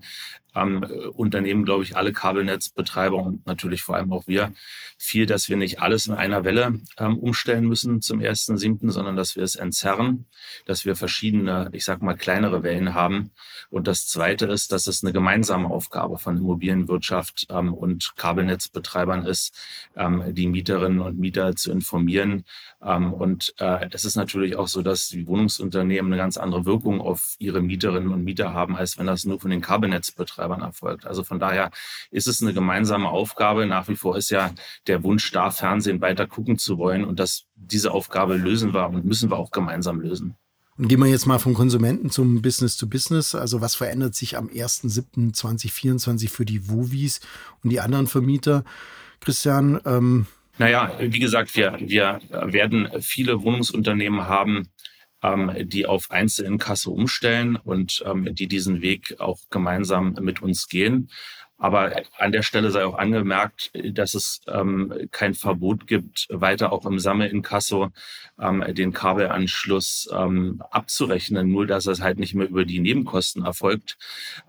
ähm, 0.55 0.85
Unternehmen, 1.15 1.65
glaube 1.65 1.85
ich, 1.85 1.97
alle 1.97 2.13
Kabelnetzbetreiber 2.13 3.17
und 3.17 3.47
natürlich 3.47 3.83
vor 3.83 3.97
allem 3.97 4.13
auch 4.13 4.27
wir 4.27 4.53
viel, 4.99 5.27
dass 5.27 5.49
wir 5.49 5.57
nicht 5.57 5.81
alles 5.81 6.07
in 6.07 6.15
einer 6.15 6.45
Welle 6.45 6.81
ähm, 6.99 7.19
umstellen 7.19 7.67
müssen 7.67 8.03
zum 8.03 8.21
ersten 8.21 8.59
siebten, 8.59 8.91
sondern 8.91 9.17
dass 9.17 9.37
wir 9.37 9.43
es 9.43 9.55
entzerren, 9.55 10.27
dass 10.67 10.85
wir 10.85 10.97
verschiedene, 10.97 11.71
ich 11.73 11.85
sag 11.85 12.03
mal, 12.03 12.17
kleinere 12.17 12.63
Wellen 12.63 12.95
haben. 12.95 13.31
Und 13.71 13.87
das 13.87 14.07
Zweite 14.07 14.47
ist, 14.47 14.73
dass 14.73 14.87
es 14.87 15.03
eine 15.03 15.13
gemeinsame 15.13 15.69
Aufgabe 15.69 16.19
von 16.19 16.37
Immobilienwirtschaft 16.37 17.47
ähm, 17.51 17.73
und 17.73 18.13
Kabelnetzbetreibern 18.17 19.25
ist, 19.25 19.57
ähm, 19.97 20.35
die 20.35 20.49
Mieterinnen 20.49 21.01
und 21.01 21.19
Mieter 21.19 21.57
zu 21.57 21.71
informieren. 21.73 22.45
Ähm, 22.83 23.13
und 23.13 23.55
äh, 23.59 23.89
es 23.93 24.05
ist 24.05 24.17
natürlich 24.17 24.57
auch 24.57 24.69
so, 24.69 24.83
dass 24.83 25.09
die 25.09 25.27
Wohnungsunternehmen 25.27 26.13
eine 26.13 26.21
ganz 26.21 26.37
andere 26.37 26.67
Wirkung 26.67 27.01
auf 27.01 27.37
ihre 27.39 27.63
Mieterinnen 27.63 28.13
und 28.13 28.25
Mieter 28.25 28.53
haben, 28.53 28.77
als 28.77 28.99
wenn 28.99 29.07
das 29.07 29.25
nur 29.25 29.41
von 29.41 29.51
den 29.51 29.61
Kabelnetzbetreibern 29.61 30.40
Netzbetreibern 30.41 30.63
erfolgt. 30.63 31.07
Also 31.07 31.23
von 31.23 31.39
daher 31.39 31.71
ist 32.11 32.27
es 32.27 32.43
eine 32.43 32.53
gemeinsame 32.53 33.09
Aufgabe. 33.09 33.67
Nach 33.67 33.89
wie 33.89 33.97
vor 33.97 34.17
ist 34.17 34.31
ja 34.31 34.53
der 34.87 35.03
Wunsch 35.03 35.31
da, 35.33 35.51
Fernsehen 35.51 36.01
weiter 36.01 36.27
gucken 36.27 36.59
zu 36.59 36.79
wollen. 36.79 37.05
Und 37.05 37.21
das, 37.21 37.45
diese 37.55 37.93
Aufgabe 37.93 38.37
lösen 38.37 38.73
wir 38.75 38.89
und 38.89 39.05
müssen 39.05 39.31
wir 39.31 39.39
auch 39.39 39.51
gemeinsam 39.51 40.01
lösen. 40.01 40.37
Und 40.79 40.89
gehen 40.89 41.01
wir 41.01 41.07
jetzt 41.09 41.27
mal 41.27 41.39
vom 41.39 41.55
Konsumenten 41.55 42.11
zum 42.11 42.41
Business 42.41 42.77
to 42.77 42.87
Business. 42.87 43.35
Also 43.35 43.61
was 43.61 43.75
verändert 43.75 44.15
sich 44.15 44.37
am 44.37 44.49
1.7.2024 44.49 46.31
für 46.31 46.47
die 46.47 46.69
Wuvis 46.71 47.21
und 47.63 47.71
die 47.71 47.81
anderen 47.81 48.07
Vermieter? 48.07 48.65
Christian? 49.21 49.81
Ähm 49.85 50.27
naja, 50.57 50.93
wie 50.99 51.19
gesagt, 51.19 51.55
wir, 51.57 51.77
wir 51.81 52.21
werden 52.31 52.89
viele 53.01 53.43
Wohnungsunternehmen 53.43 54.29
haben, 54.29 54.69
ähm, 55.23 55.53
die 55.65 55.87
auf 55.87 56.11
Einzelinkasso 56.11 56.93
umstellen 56.93 57.57
und 57.57 58.03
ähm, 58.07 58.35
die 58.35 58.49
diesen 58.49 58.83
Weg 58.83 59.17
auch 59.19 59.39
gemeinsam 59.51 60.17
mit 60.21 60.43
uns 60.43 60.69
gehen. 60.69 61.11
Aber 61.61 61.93
an 62.17 62.33
der 62.33 62.43
Stelle 62.43 62.71
sei 62.71 62.87
auch 62.87 62.97
angemerkt, 62.97 63.71
dass 63.93 64.15
es 64.15 64.41
ähm, 64.49 65.09
kein 65.11 65.35
Verbot 65.35 65.87
gibt, 65.87 66.27
weiter 66.31 66.73
auch 66.73 66.87
im 66.87 66.99
Sammelinkasso 66.99 67.91
ähm, 68.41 68.65
den 68.71 68.95
Kabelanschluss 68.95 70.09
ähm, 70.11 70.63
abzurechnen, 70.71 71.51
nur 71.51 71.67
dass 71.67 71.87
es 71.87 72.01
halt 72.01 72.19
nicht 72.19 72.35
mehr 72.35 72.49
über 72.49 72.65
die 72.65 72.81
Nebenkosten 72.81 73.45
erfolgt, 73.45 73.99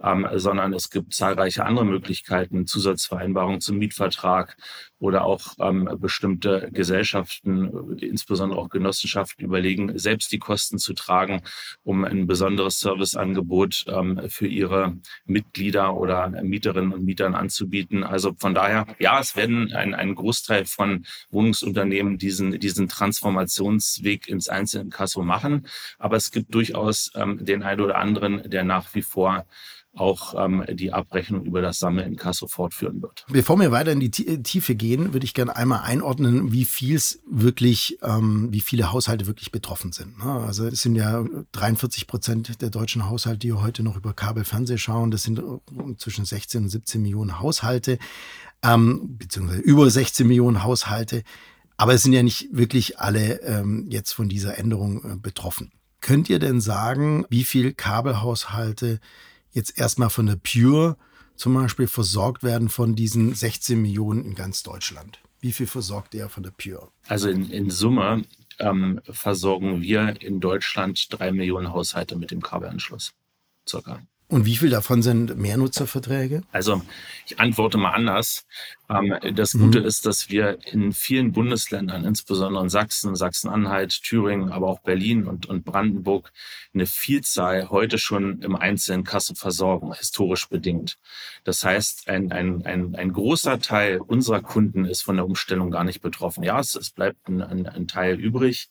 ähm, 0.02 0.26
sondern 0.36 0.74
es 0.74 0.90
gibt 0.90 1.14
zahlreiche 1.14 1.66
andere 1.66 1.86
Möglichkeiten, 1.86 2.66
Zusatzvereinbarungen 2.66 3.60
zum 3.60 3.78
Mietvertrag 3.78 4.56
oder 4.98 5.26
auch 5.26 5.56
ähm, 5.60 5.90
bestimmte 6.00 6.70
Gesellschaften, 6.72 7.98
insbesondere 7.98 8.60
auch 8.60 8.70
Genossenschaften 8.70 9.44
überlegen, 9.44 9.98
selbst 9.98 10.32
die 10.32 10.40
Kosten 10.40 10.78
zu 10.78 10.94
tragen, 10.94 11.42
um 11.84 12.06
ein 12.06 12.26
besonderes 12.26 12.80
Serviceangebot 12.80 13.86
ähm, 13.88 14.22
für 14.30 14.48
ihre 14.48 14.96
Mitglieder 15.26 15.98
oder 15.98 16.30
Mieterinnen 16.30 16.94
und 16.94 17.01
Mietern 17.02 17.36
anzubieten. 17.36 18.04
Also 18.04 18.34
von 18.38 18.54
daher, 18.54 18.88
ja, 19.00 19.20
es 19.20 19.36
werden 19.36 19.74
ein, 19.74 19.94
ein 19.94 20.16
Großteil 20.16 20.66
von 20.66 21.06
Wohnungsunternehmen 21.30 22.18
diesen, 22.18 22.60
diesen 22.60 22.88
Transformationsweg 22.88 24.28
ins 24.28 24.50
Einzelinkasso 24.50 25.24
machen. 25.24 25.68
Aber 26.00 26.18
es 26.18 26.32
gibt 26.32 26.54
durchaus 26.54 27.12
ähm, 27.16 27.44
den 27.44 27.64
einen 27.64 27.82
oder 27.82 27.98
anderen, 27.98 28.50
der 28.50 28.64
nach 28.64 28.94
wie 28.94 29.02
vor 29.02 29.46
auch 29.94 30.34
ähm, 30.38 30.64
die 30.70 30.94
Abrechnung 30.94 31.44
über 31.44 31.62
das 31.62 31.80
Sammelinkasso 31.80 32.48
fortführen 32.48 33.02
wird. 33.02 33.26
Bevor 33.30 33.60
wir 33.60 33.72
weiter 33.72 33.92
in 33.92 34.00
die 34.00 34.10
Tiefe 34.10 34.76
gehen, 34.76 35.14
würde 35.14 35.26
ich 35.26 35.34
gerne 35.34 35.56
einmal 35.56 35.82
einordnen, 35.82 36.52
wie 36.52 36.66
viel 36.66 37.00
wirklich, 37.30 37.98
ähm, 38.02 38.50
wie 38.52 38.62
viele 38.62 38.92
Haushalte 38.92 39.28
wirklich 39.28 39.52
betroffen 39.52 39.92
sind. 39.92 40.18
Ne? 40.24 40.32
Also 40.32 40.66
es 40.66 40.82
sind 40.82 40.96
ja 40.96 41.24
43 41.52 42.08
Prozent 42.08 42.62
der 42.62 42.70
deutschen 42.70 43.10
Haushalte, 43.10 43.40
die 43.40 43.54
heute 43.54 43.84
noch 43.84 43.98
über 43.98 44.14
Kabelfernseh 44.14 44.78
schauen. 44.78 45.12
Das 45.12 45.24
sind 45.24 45.40
äh, 45.40 45.96
zwischen 45.98 46.26
16 46.26 46.64
und 46.64 46.70
17 46.70 47.02
Millionen 47.02 47.40
Haushalte, 47.40 47.98
ähm, 48.64 49.18
beziehungsweise 49.18 49.62
über 49.62 49.90
16 49.90 50.26
Millionen 50.26 50.64
Haushalte. 50.64 51.24
Aber 51.76 51.94
es 51.94 52.04
sind 52.04 52.14
ja 52.14 52.24
nicht 52.24 52.50
wirklich 52.52 53.00
alle 53.00 53.42
ähm, 53.42 53.88
jetzt 53.90 54.14
von 54.14 54.30
dieser 54.30 54.58
Änderung 54.58 55.04
äh, 55.04 55.16
betroffen. 55.18 55.72
Könnt 56.00 56.30
ihr 56.30 56.40
denn 56.40 56.62
sagen, 56.62 57.26
wie 57.30 57.44
viel 57.44 57.74
Kabelhaushalte 57.74 59.00
jetzt 59.52 59.78
erstmal 59.78 60.10
von 60.10 60.26
der 60.26 60.38
Pure 60.38 60.98
zum 61.36 61.54
Beispiel 61.54 61.88
versorgt 61.88 62.44
werden 62.44 62.70
von 62.70 62.96
diesen 62.96 63.34
16 63.34 63.82
Millionen 63.82 64.26
in 64.26 64.36
ganz 64.36 64.64
Deutschland? 64.64 65.20
Wie 65.40 65.52
viel 65.52 65.68
versorgt 65.68 66.14
ihr 66.14 66.30
von 66.30 66.44
der 66.44 66.52
Pure? 66.52 66.90
Also 67.08 67.30
in, 67.30 67.50
in 67.50 67.70
Summe 67.72 68.24
ähm, 68.60 69.02
versorgen 69.10 69.82
wir 69.82 70.22
in 70.22 70.40
Deutschland 70.40 71.08
drei 71.10 71.32
Millionen 71.32 71.74
Haushalte 71.74 72.16
mit 72.16 72.32
dem 72.32 72.42
Kabelanschluss. 72.42 73.14
Circa. 73.68 74.02
Und 74.32 74.46
wie 74.46 74.56
viel 74.56 74.70
davon 74.70 75.02
sind 75.02 75.38
Mehrnutzerverträge? 75.38 76.44
Also 76.54 76.82
ich 77.26 77.38
antworte 77.38 77.78
mal 77.78 77.92
anders. 77.92 78.46
Ähm, 78.90 79.14
das 79.36 79.52
Gute 79.52 79.82
mhm. 79.82 79.86
ist, 79.86 80.06
dass 80.06 80.30
wir 80.30 80.58
in 80.66 80.94
vielen 80.94 81.34
Bundesländern, 81.34 82.06
insbesondere 82.06 82.64
in 82.64 82.70
Sachsen, 82.70 83.14
Sachsen-Anhalt, 83.14 84.04
Thüringen, 84.04 84.50
aber 84.54 84.70
auch 84.70 84.80
Berlin 84.80 85.28
und, 85.28 85.48
und 85.48 85.66
Brandenburg, 85.66 86.32
eine 86.74 86.86
Vielzahl 86.86 87.70
heute 87.72 87.98
schon 87.98 88.42
im 88.42 88.56
einzelnen 88.56 89.04
Kasse 89.04 89.36
versorgen, 89.36 89.92
historisch 89.92 90.48
bedingt. 90.48 90.98
Das 91.44 91.66
heißt, 91.66 92.08
ein, 92.08 92.32
ein, 92.32 92.66
ein, 92.66 92.96
ein 92.96 93.12
großer 93.12 93.60
Teil 93.60 94.00
unserer 94.00 94.42
Kunden 94.42 94.86
ist 94.86 95.02
von 95.02 95.18
der 95.18 95.26
Umstellung 95.26 95.72
gar 95.72 95.84
nicht 95.84 96.02
betroffen. 96.02 96.46
Ja, 96.46 96.58
es, 96.58 96.76
es 96.76 96.92
bleibt 96.92 97.28
ein, 97.28 97.42
ein, 97.42 97.68
ein 97.68 97.86
Teil 97.86 98.18
übrig, 98.18 98.70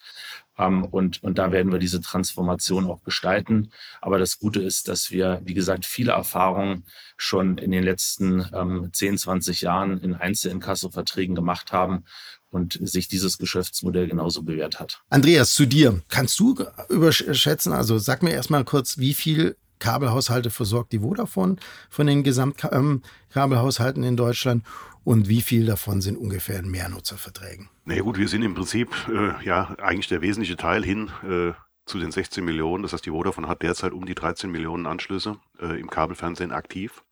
und, 0.67 1.23
und 1.23 1.39
da 1.39 1.53
werden 1.53 1.73
wir 1.73 1.79
diese 1.79 2.01
Transformation 2.01 2.87
auch 2.87 3.03
gestalten. 3.03 3.71
Aber 4.01 4.19
das 4.19 4.39
Gute 4.39 4.61
ist, 4.61 4.89
dass 4.89 5.11
wir, 5.11 5.41
wie 5.45 5.55
gesagt, 5.55 5.87
viele 5.87 6.13
Erfahrungen 6.13 6.85
schon 7.17 7.59
in 7.59 7.71
den 7.71 7.83
letzten 7.83 8.47
ähm, 8.53 8.91
10, 8.93 9.19
20 9.19 9.63
Jahren 9.63 10.01
in 10.01 10.15
Einzelinkasso-Verträgen 10.15 11.35
gemacht 11.35 11.73
haben 11.73 12.05
und 12.51 12.79
sich 12.83 13.09
dieses 13.09 13.39
Geschäftsmodell 13.39 14.09
genauso 14.09 14.43
bewährt 14.43 14.81
hat. 14.81 15.03
Andreas, 15.09 15.55
zu 15.55 15.67
dir. 15.67 16.03
Kannst 16.09 16.39
du 16.41 16.57
überschätzen, 16.89 17.73
also 17.73 17.99
sag 17.99 18.23
mir 18.23 18.33
erstmal 18.33 18.65
kurz, 18.65 18.99
wie 18.99 19.15
viel 19.15 19.57
Kabelhaushalte 19.81 20.51
versorgt 20.51 20.93
die 20.93 21.01
Vodafone 21.01 21.57
von 21.89 22.07
den 22.07 22.23
Gesamtkabelhaushalten 22.23 24.05
in 24.05 24.17
Deutschland 24.17 24.65
und 25.03 25.29
wie 25.29 25.41
viel 25.41 25.67
davon 25.67 26.01
sind 26.01 26.17
ungefähr 26.17 26.61
in 26.61 26.71
Mehrnutzerverträgen? 26.71 27.69
Na 27.85 27.95
ja, 27.95 28.03
gut, 28.03 28.19
wir 28.19 28.29
sind 28.29 28.43
im 28.43 28.55
Prinzip 28.55 28.91
äh, 29.09 29.45
ja 29.45 29.75
eigentlich 29.83 30.09
der 30.09 30.21
wesentliche 30.23 30.57
Teil 30.57 30.85
hin 30.85 31.11
äh, 31.29 31.53
zu 31.87 31.99
den 31.99 32.13
16 32.13 32.45
Millionen. 32.45 32.83
Das 32.85 32.93
heißt, 32.93 33.05
die 33.05 33.11
Vodafone 33.11 33.49
hat 33.49 33.63
derzeit 33.63 33.93
um 33.93 34.07
die 34.07 34.15
13 34.15 34.51
Millionen 34.51 34.87
Anschlüsse 34.87 35.39
äh, 35.61 35.81
im 35.81 35.91
Kabelfernsehen 35.91 36.53
aktiv. 36.53 37.03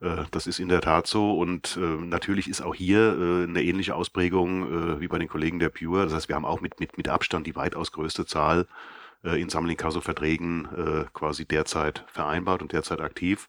Äh, 0.00 0.24
das 0.30 0.46
ist 0.46 0.60
in 0.60 0.68
der 0.68 0.80
Tat 0.80 1.06
so 1.06 1.38
und 1.38 1.76
äh, 1.76 1.80
natürlich 1.80 2.48
ist 2.48 2.60
auch 2.60 2.74
hier 2.74 3.16
äh, 3.18 3.44
eine 3.44 3.62
ähnliche 3.62 3.94
Ausprägung 3.94 5.00
wie 5.00 5.08
bei 5.08 5.18
den 5.18 5.28
Kollegen 5.28 5.58
der 5.58 5.70
Pure. 5.70 6.04
Das 6.04 6.14
heißt, 6.14 6.28
wir 6.28 6.36
haben 6.36 6.44
auch 6.44 6.60
mit, 6.60 6.80
mit, 6.80 6.96
mit 6.96 7.08
Abstand 7.08 7.46
die 7.46 7.56
weitaus 7.56 7.92
größte 7.92 8.26
Zahl 8.26 8.66
in 9.24 9.48
Sammelinkasso-Verträgen 9.48 10.68
quasi 11.12 11.46
derzeit 11.46 12.04
vereinbart 12.08 12.62
und 12.62 12.72
derzeit 12.72 13.00
aktiv 13.00 13.48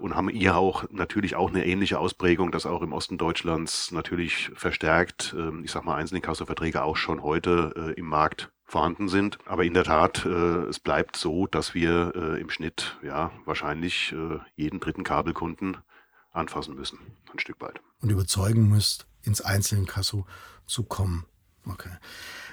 und 0.00 0.14
haben 0.14 0.28
hier 0.28 0.56
auch 0.56 0.84
natürlich 0.90 1.36
auch 1.36 1.50
eine 1.50 1.66
ähnliche 1.66 1.98
Ausprägung, 1.98 2.50
dass 2.50 2.66
auch 2.66 2.82
im 2.82 2.92
Osten 2.92 3.18
Deutschlands 3.18 3.92
natürlich 3.92 4.50
verstärkt, 4.54 5.34
ähm, 5.38 5.62
ich 5.64 5.70
sag 5.70 5.84
mal, 5.84 5.96
Einzelinkasso-Verträge 5.96 6.82
auch 6.82 6.96
schon 6.96 7.22
heute 7.22 7.74
äh, 7.76 7.98
im 7.98 8.06
Markt 8.06 8.50
vorhanden 8.64 9.08
sind. 9.08 9.38
Aber 9.46 9.64
in 9.64 9.74
der 9.74 9.84
Tat, 9.84 10.24
äh, 10.24 10.28
es 10.28 10.80
bleibt 10.80 11.16
so, 11.16 11.46
dass 11.46 11.74
wir 11.74 12.12
äh, 12.14 12.40
im 12.40 12.50
Schnitt 12.50 12.98
ja 13.02 13.30
wahrscheinlich 13.44 14.14
jeden 14.56 14.80
dritten 14.80 15.04
Kabelkunden 15.04 15.76
anfassen 16.32 16.74
müssen, 16.74 16.98
ein 17.32 17.38
Stück 17.38 17.60
weit. 17.60 17.80
Und 18.00 18.10
überzeugen 18.10 18.68
müsst, 18.68 19.06
ins 19.22 19.40
Einzelinkasso 19.40 20.26
zu 20.66 20.84
kommen. 20.84 21.26
Okay. 21.72 21.90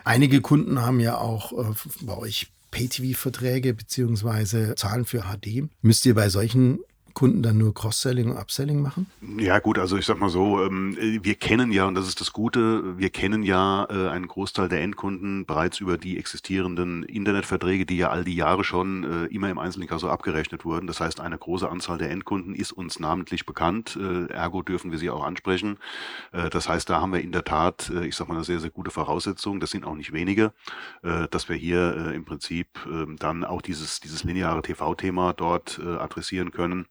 Einige 0.04 0.42
Kunden 0.42 0.82
haben 0.82 1.00
ja 1.00 1.18
auch 1.18 1.52
äh, 1.52 1.74
bei 2.02 2.18
euch 2.18 2.48
Pay-TV-Verträge 2.72 3.74
beziehungsweise 3.74 4.76
Zahlen 4.76 5.06
für 5.06 5.24
HD. 5.24 5.70
Müsst 5.82 6.06
ihr 6.06 6.16
bei 6.16 6.30
solchen 6.30 6.80
Kunden 7.18 7.42
dann 7.42 7.58
nur 7.58 7.74
Cross-Selling 7.74 8.30
und 8.30 8.38
Upselling 8.38 8.80
machen? 8.80 9.08
Ja 9.40 9.58
gut, 9.58 9.80
also 9.80 9.98
ich 9.98 10.06
sag 10.06 10.20
mal 10.20 10.30
so, 10.30 10.64
ähm, 10.64 10.96
wir 11.00 11.34
kennen 11.34 11.72
ja, 11.72 11.88
und 11.88 11.96
das 11.96 12.08
ist 12.08 12.22
das 12.22 12.32
Gute, 12.32 12.96
wir 13.00 13.10
kennen 13.10 13.42
ja 13.42 13.88
äh, 13.90 14.10
einen 14.10 14.28
Großteil 14.28 14.70
der 14.70 14.84
Endkunden 14.84 15.48
bereits 15.48 15.80
über 15.80 15.98
die 15.98 16.20
existierenden 16.20 17.02
Internetverträge, 17.02 17.88
die 17.88 17.98
ja 17.98 18.12
all 18.12 18.24
die 18.24 18.36
Jahre 18.36 18.64
schon 18.64 19.04
äh, 19.04 19.26
immer 19.34 19.50
im 19.50 19.58
Einzelinkasso 19.58 20.10
abgerechnet 20.10 20.64
wurden. 20.64 20.86
Das 20.86 21.00
heißt, 21.00 21.20
eine 21.20 21.40
große 21.40 21.68
Anzahl 21.68 21.98
der 21.98 22.12
Endkunden 22.12 22.54
ist 22.54 22.72
uns 22.72 23.00
namentlich 23.00 23.48
bekannt, 23.48 23.98
äh, 24.00 24.32
ergo 24.32 24.62
dürfen 24.62 24.92
wir 24.92 25.00
sie 25.00 25.10
auch 25.10 25.26
ansprechen. 25.26 25.78
Das 26.32 26.70
heißt, 26.70 26.88
da 26.90 27.02
haben 27.02 27.14
wir 27.14 27.22
in 27.22 27.32
der 27.32 27.44
Tat, 27.44 27.92
ich 28.04 28.16
sag 28.16 28.28
mal, 28.28 28.36
eine 28.36 28.44
sehr, 28.44 28.60
sehr 28.60 28.70
gute 28.70 28.92
Voraussetzung, 28.92 29.60
das 29.60 29.72
sind 29.72 29.86
auch 29.86 29.96
nicht 29.96 30.14
wenige, 30.14 30.52
dass 31.02 31.50
wir 31.50 31.56
hier 31.56 32.12
im 32.14 32.26
Prinzip 32.26 32.68
ähm, 32.86 33.16
dann 33.18 33.44
auch 33.44 33.62
dieses, 33.62 34.02
dieses 34.02 34.24
lineare 34.24 34.62
TV-Thema 34.62 35.34
dort 35.34 35.80
adressieren 35.80 36.52
können. 36.52 36.86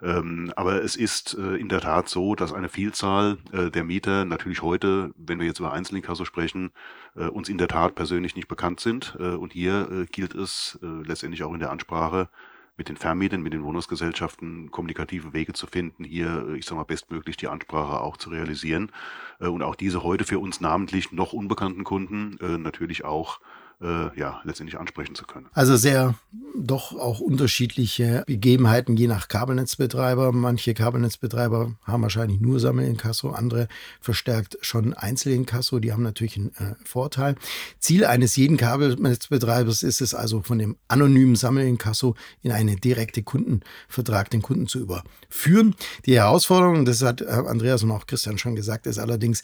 Ähm, 0.00 0.52
aber 0.56 0.82
es 0.82 0.96
ist 0.96 1.34
äh, 1.34 1.56
in 1.56 1.68
der 1.68 1.80
Tat 1.80 2.08
so, 2.08 2.34
dass 2.34 2.52
eine 2.52 2.68
Vielzahl 2.68 3.38
äh, 3.52 3.70
der 3.70 3.84
Mieter 3.84 4.24
natürlich 4.24 4.62
heute, 4.62 5.12
wenn 5.16 5.40
wir 5.40 5.46
jetzt 5.46 5.58
über 5.58 5.72
Einzelinkasso 5.72 6.24
sprechen, 6.24 6.70
äh, 7.16 7.24
uns 7.24 7.48
in 7.48 7.58
der 7.58 7.68
Tat 7.68 7.94
persönlich 7.94 8.36
nicht 8.36 8.48
bekannt 8.48 8.80
sind. 8.80 9.16
Äh, 9.18 9.30
und 9.30 9.52
hier 9.52 9.90
äh, 9.90 10.06
gilt 10.06 10.34
es 10.34 10.78
äh, 10.82 10.86
letztendlich 10.86 11.42
auch 11.42 11.52
in 11.52 11.60
der 11.60 11.70
Ansprache 11.70 12.28
mit 12.76 12.88
den 12.88 12.96
Vermietern, 12.96 13.42
mit 13.42 13.52
den 13.52 13.64
Wohnungsgesellschaften 13.64 14.70
kommunikative 14.70 15.32
Wege 15.32 15.52
zu 15.52 15.66
finden, 15.66 16.04
hier, 16.04 16.48
ich 16.56 16.64
sag 16.64 16.76
mal, 16.76 16.84
bestmöglich 16.84 17.36
die 17.36 17.48
Ansprache 17.48 18.00
auch 18.00 18.16
zu 18.16 18.30
realisieren 18.30 18.92
und 19.40 19.62
auch 19.62 19.74
diese 19.74 20.04
heute 20.04 20.22
für 20.22 20.38
uns 20.38 20.60
namentlich 20.60 21.10
noch 21.10 21.32
unbekannten 21.32 21.82
Kunden 21.82 22.38
natürlich 22.62 23.04
auch 23.04 23.40
äh, 23.80 24.18
ja, 24.18 24.40
letztendlich 24.44 24.78
ansprechen 24.78 25.14
zu 25.14 25.24
können. 25.24 25.46
Also 25.52 25.76
sehr 25.76 26.14
doch 26.56 26.92
auch 26.92 27.20
unterschiedliche 27.20 28.24
Gegebenheiten 28.26 28.96
je 28.96 29.06
nach 29.06 29.28
Kabelnetzbetreiber. 29.28 30.32
Manche 30.32 30.74
Kabelnetzbetreiber 30.74 31.76
haben 31.84 32.02
wahrscheinlich 32.02 32.40
nur 32.40 32.58
Sammelinkasso, 32.58 33.30
andere 33.30 33.68
verstärkt 34.00 34.58
schon 34.60 34.94
Einzelinkasso. 34.94 35.78
Die 35.78 35.92
haben 35.92 36.02
natürlich 36.02 36.36
einen 36.36 36.54
äh, 36.56 36.74
Vorteil. 36.84 37.36
Ziel 37.78 38.04
eines 38.04 38.34
jeden 38.36 38.56
Kabelnetzbetreibers 38.56 39.82
ist 39.82 40.00
es 40.00 40.14
also 40.14 40.42
von 40.42 40.58
dem 40.58 40.76
anonymen 40.88 41.36
Sammelinkasso 41.36 42.16
in 42.42 42.50
einen 42.50 42.80
direkten 42.80 43.24
Kundenvertrag 43.24 44.30
den 44.30 44.42
Kunden 44.42 44.66
zu 44.66 44.80
überführen. 44.80 45.74
Die 46.06 46.16
Herausforderung, 46.16 46.84
das 46.84 47.02
hat 47.02 47.20
äh, 47.20 47.26
Andreas 47.26 47.84
und 47.84 47.92
auch 47.92 48.06
Christian 48.06 48.38
schon 48.38 48.56
gesagt, 48.56 48.86
ist 48.86 48.98
allerdings, 48.98 49.42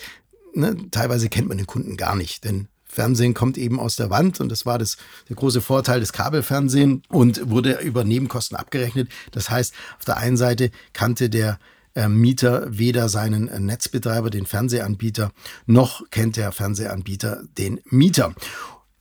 Ne, 0.56 0.76
teilweise 0.92 1.28
kennt 1.28 1.48
man 1.48 1.58
den 1.58 1.66
Kunden 1.66 1.96
gar 1.96 2.14
nicht, 2.14 2.44
denn 2.44 2.68
Fernsehen 2.94 3.34
kommt 3.34 3.58
eben 3.58 3.80
aus 3.80 3.96
der 3.96 4.08
Wand 4.08 4.40
und 4.40 4.50
das 4.50 4.66
war 4.66 4.78
das, 4.78 4.96
der 5.28 5.34
große 5.34 5.60
Vorteil 5.60 5.98
des 5.98 6.12
Kabelfernsehen 6.12 7.02
und 7.08 7.50
wurde 7.50 7.80
über 7.80 8.04
Nebenkosten 8.04 8.56
abgerechnet. 8.56 9.08
Das 9.32 9.50
heißt, 9.50 9.74
auf 9.98 10.04
der 10.04 10.18
einen 10.18 10.36
Seite 10.36 10.70
kannte 10.92 11.28
der 11.28 11.58
äh, 11.96 12.06
Mieter 12.08 12.66
weder 12.70 13.08
seinen 13.08 13.48
äh, 13.48 13.58
Netzbetreiber, 13.58 14.30
den 14.30 14.46
Fernsehanbieter, 14.46 15.32
noch 15.66 16.08
kennt 16.10 16.36
der 16.36 16.52
Fernsehanbieter 16.52 17.42
den 17.58 17.80
Mieter. 17.86 18.32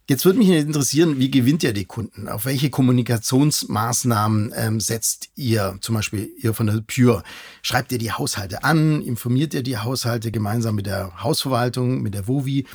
Jetzt 0.09 0.25
würde 0.25 0.39
mich 0.39 0.49
interessieren, 0.49 1.19
wie 1.19 1.31
gewinnt 1.31 1.63
ihr 1.63 1.71
die 1.71 1.85
Kunden? 1.85 2.27
Auf 2.27 2.45
welche 2.45 2.71
Kommunikationsmaßnahmen 2.71 4.53
ähm, 4.55 4.79
setzt 4.79 5.29
ihr, 5.35 5.77
zum 5.81 5.95
Beispiel 5.95 6.31
ihr 6.39 6.55
von 6.55 6.65
der 6.65 6.81
Pure? 6.81 7.23
Schreibt 7.61 7.91
ihr 7.91 7.99
die 7.99 8.11
Haushalte 8.11 8.63
an? 8.63 9.03
Informiert 9.03 9.53
ihr 9.53 9.63
die 9.63 9.77
Haushalte 9.77 10.31
gemeinsam 10.31 10.75
mit 10.75 10.87
der 10.87 11.23
Hausverwaltung, 11.23 12.01
mit 12.01 12.15
der 12.15 12.27
WOVI? 12.27 12.65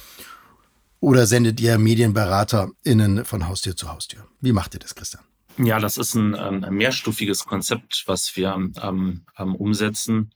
Oder 1.01 1.27
sendet 1.27 1.61
ihr 1.61 1.79
MedienberaterInnen 1.79 3.25
von 3.25 3.49
Haustür 3.49 3.77
zu 3.77 3.93
Haustür? 3.93 4.27
Wie 4.41 4.53
macht 4.53 4.75
ihr 4.75 4.81
das, 4.81 4.95
Christian? 4.95 5.23
Ja, 5.59 5.81
das 5.81 5.97
ist 5.97 6.15
ein, 6.15 6.37
ähm, 6.39 6.65
ein 6.65 6.75
mehrstufiges 6.75 7.45
Konzept, 7.45 8.05
was 8.07 8.37
wir 8.37 8.53
ähm, 8.55 9.25
ähm, 9.37 9.55
umsetzen. 9.57 10.31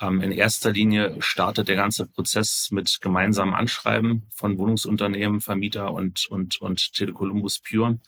Ähm, 0.00 0.20
in 0.20 0.30
erster 0.30 0.72
Linie 0.72 1.16
startet 1.20 1.68
der 1.68 1.76
ganze 1.76 2.06
Prozess 2.06 2.68
mit 2.70 2.98
gemeinsamen 3.00 3.54
Anschreiben 3.54 4.28
von 4.32 4.58
Wohnungsunternehmen, 4.58 5.40
Vermieter 5.40 5.92
und, 5.92 6.26
und, 6.28 6.60
und 6.60 6.92
Telekolumbus 6.92 7.60
Pure. 7.60 7.98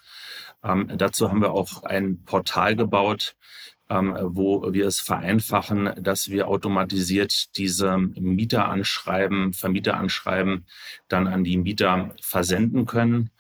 Ähm, 0.63 0.91
dazu 0.97 1.31
haben 1.31 1.41
wir 1.41 1.53
auch 1.53 1.83
ein 1.83 2.23
Portal 2.25 2.77
gebaut, 2.77 3.35
ähm, 3.35 3.80
wo 3.91 4.73
wir 4.73 4.87
es 4.87 5.01
vereinfachen, 5.01 5.91
dass 6.01 6.31
wir 6.31 6.49
automatisiert 6.49 7.57
diese 7.57 7.99
Mieteranschreiben, 7.99 9.53
Vermieteranschreiben 9.53 10.65
dann 11.09 11.27
an 11.27 11.43
die 11.45 11.57
Mieter 11.57 12.15
versenden 12.21 12.87
können. 12.87 13.31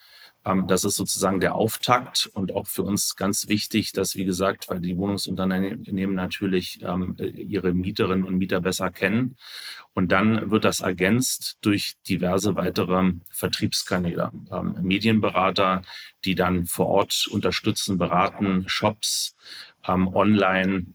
Ähm, 0.44 0.66
das 0.66 0.84
ist 0.84 0.96
sozusagen 0.96 1.40
der 1.40 1.54
Auftakt 1.54 2.30
und 2.32 2.54
auch 2.54 2.66
für 2.66 2.82
uns 2.82 3.16
ganz 3.16 3.48
wichtig, 3.48 3.92
dass, 3.92 4.14
wie 4.16 4.24
gesagt, 4.24 4.68
weil 4.68 4.80
die 4.80 4.96
Wohnungsunternehmen 4.96 6.14
natürlich 6.14 6.80
ähm, 6.82 7.16
ihre 7.18 7.72
Mieterinnen 7.74 8.24
und 8.24 8.38
Mieter 8.38 8.60
besser 8.60 8.90
kennen. 8.90 9.36
Und 9.92 10.12
dann 10.12 10.50
wird 10.50 10.64
das 10.64 10.80
ergänzt 10.80 11.58
durch 11.60 11.96
diverse 12.08 12.56
weitere 12.56 13.12
Vertriebskanäle. 13.30 14.30
Ähm, 14.50 14.76
Medienberater, 14.80 15.82
die 16.24 16.34
dann 16.34 16.66
vor 16.66 16.86
Ort 16.86 17.26
unterstützen, 17.30 17.98
beraten, 17.98 18.64
Shops, 18.66 19.36
online 19.86 20.86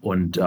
und 0.00 0.40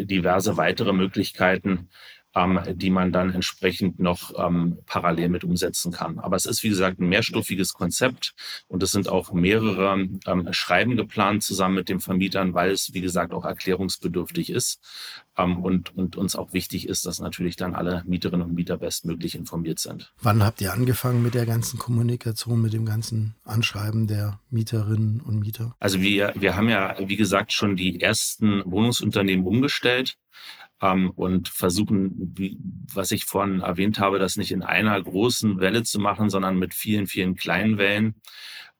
diverse 0.00 0.56
weitere 0.56 0.92
Möglichkeiten, 0.92 1.88
ähm, 2.34 2.60
die 2.74 2.90
man 2.90 3.12
dann 3.12 3.32
entsprechend 3.32 3.98
noch 4.00 4.32
ähm, 4.36 4.78
parallel 4.86 5.28
mit 5.28 5.44
umsetzen 5.44 5.92
kann. 5.92 6.18
Aber 6.18 6.36
es 6.36 6.46
ist, 6.46 6.62
wie 6.62 6.68
gesagt, 6.68 6.98
ein 6.98 7.08
mehrstufiges 7.08 7.72
Konzept 7.72 8.34
und 8.68 8.82
es 8.82 8.90
sind 8.90 9.08
auch 9.08 9.32
mehrere 9.32 9.94
ähm, 10.26 10.48
Schreiben 10.52 10.96
geplant 10.96 11.42
zusammen 11.42 11.76
mit 11.76 11.88
den 11.88 12.00
Vermietern, 12.00 12.54
weil 12.54 12.70
es, 12.70 12.92
wie 12.92 13.00
gesagt, 13.00 13.32
auch 13.32 13.44
erklärungsbedürftig 13.44 14.50
ist 14.50 14.80
ähm, 15.36 15.62
und, 15.62 15.96
und 15.96 16.16
uns 16.16 16.36
auch 16.36 16.52
wichtig 16.52 16.88
ist, 16.88 17.06
dass 17.06 17.20
natürlich 17.20 17.56
dann 17.56 17.74
alle 17.74 18.02
Mieterinnen 18.06 18.46
und 18.46 18.54
Mieter 18.54 18.78
bestmöglich 18.78 19.34
informiert 19.34 19.78
sind. 19.78 20.12
Wann 20.20 20.42
habt 20.42 20.60
ihr 20.60 20.72
angefangen 20.72 21.22
mit 21.22 21.34
der 21.34 21.46
ganzen 21.46 21.78
Kommunikation, 21.78 22.60
mit 22.60 22.72
dem 22.72 22.84
ganzen 22.84 23.36
Anschreiben 23.44 24.06
der 24.06 24.40
Mieterinnen 24.50 25.20
und 25.20 25.38
Mieter? 25.38 25.74
Also 25.78 26.00
wir, 26.00 26.32
wir 26.36 26.56
haben 26.56 26.68
ja, 26.68 26.96
wie 26.98 27.16
gesagt, 27.16 27.52
schon 27.52 27.76
die 27.76 28.00
ersten 28.00 28.62
Wohnungsunternehmen 28.64 29.46
umgestellt 29.46 30.16
ähm, 30.84 31.10
und 31.10 31.48
versuchen, 31.48 32.12
wie, 32.36 32.58
was 32.92 33.10
ich 33.10 33.24
vorhin 33.24 33.60
erwähnt 33.60 33.98
habe, 33.98 34.18
das 34.18 34.36
nicht 34.36 34.52
in 34.52 34.62
einer 34.62 35.00
großen 35.02 35.58
Welle 35.58 35.82
zu 35.82 35.98
machen, 35.98 36.28
sondern 36.28 36.58
mit 36.58 36.74
vielen, 36.74 37.06
vielen 37.06 37.36
kleinen 37.36 37.78
Wellen. 37.78 38.16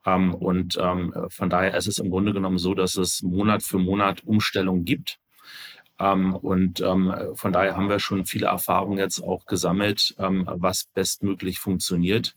Ähm, 0.04 0.34
und 0.34 0.78
ähm, 0.78 1.14
von 1.28 1.48
daher 1.48 1.74
ist 1.74 1.88
es 1.88 1.98
im 1.98 2.10
Grunde 2.10 2.34
genommen 2.34 2.58
so, 2.58 2.74
dass 2.74 2.96
es 2.96 3.22
Monat 3.22 3.62
für 3.62 3.78
Monat 3.78 4.22
Umstellungen 4.24 4.84
gibt. 4.84 5.18
Ähm, 5.98 6.34
und 6.34 6.80
ähm, 6.82 7.14
von 7.34 7.52
daher 7.52 7.74
haben 7.74 7.88
wir 7.88 8.00
schon 8.00 8.26
viele 8.26 8.48
Erfahrungen 8.48 8.98
jetzt 8.98 9.22
auch 9.22 9.46
gesammelt, 9.46 10.14
ähm, 10.18 10.44
was 10.46 10.84
bestmöglich 10.92 11.58
funktioniert. 11.58 12.36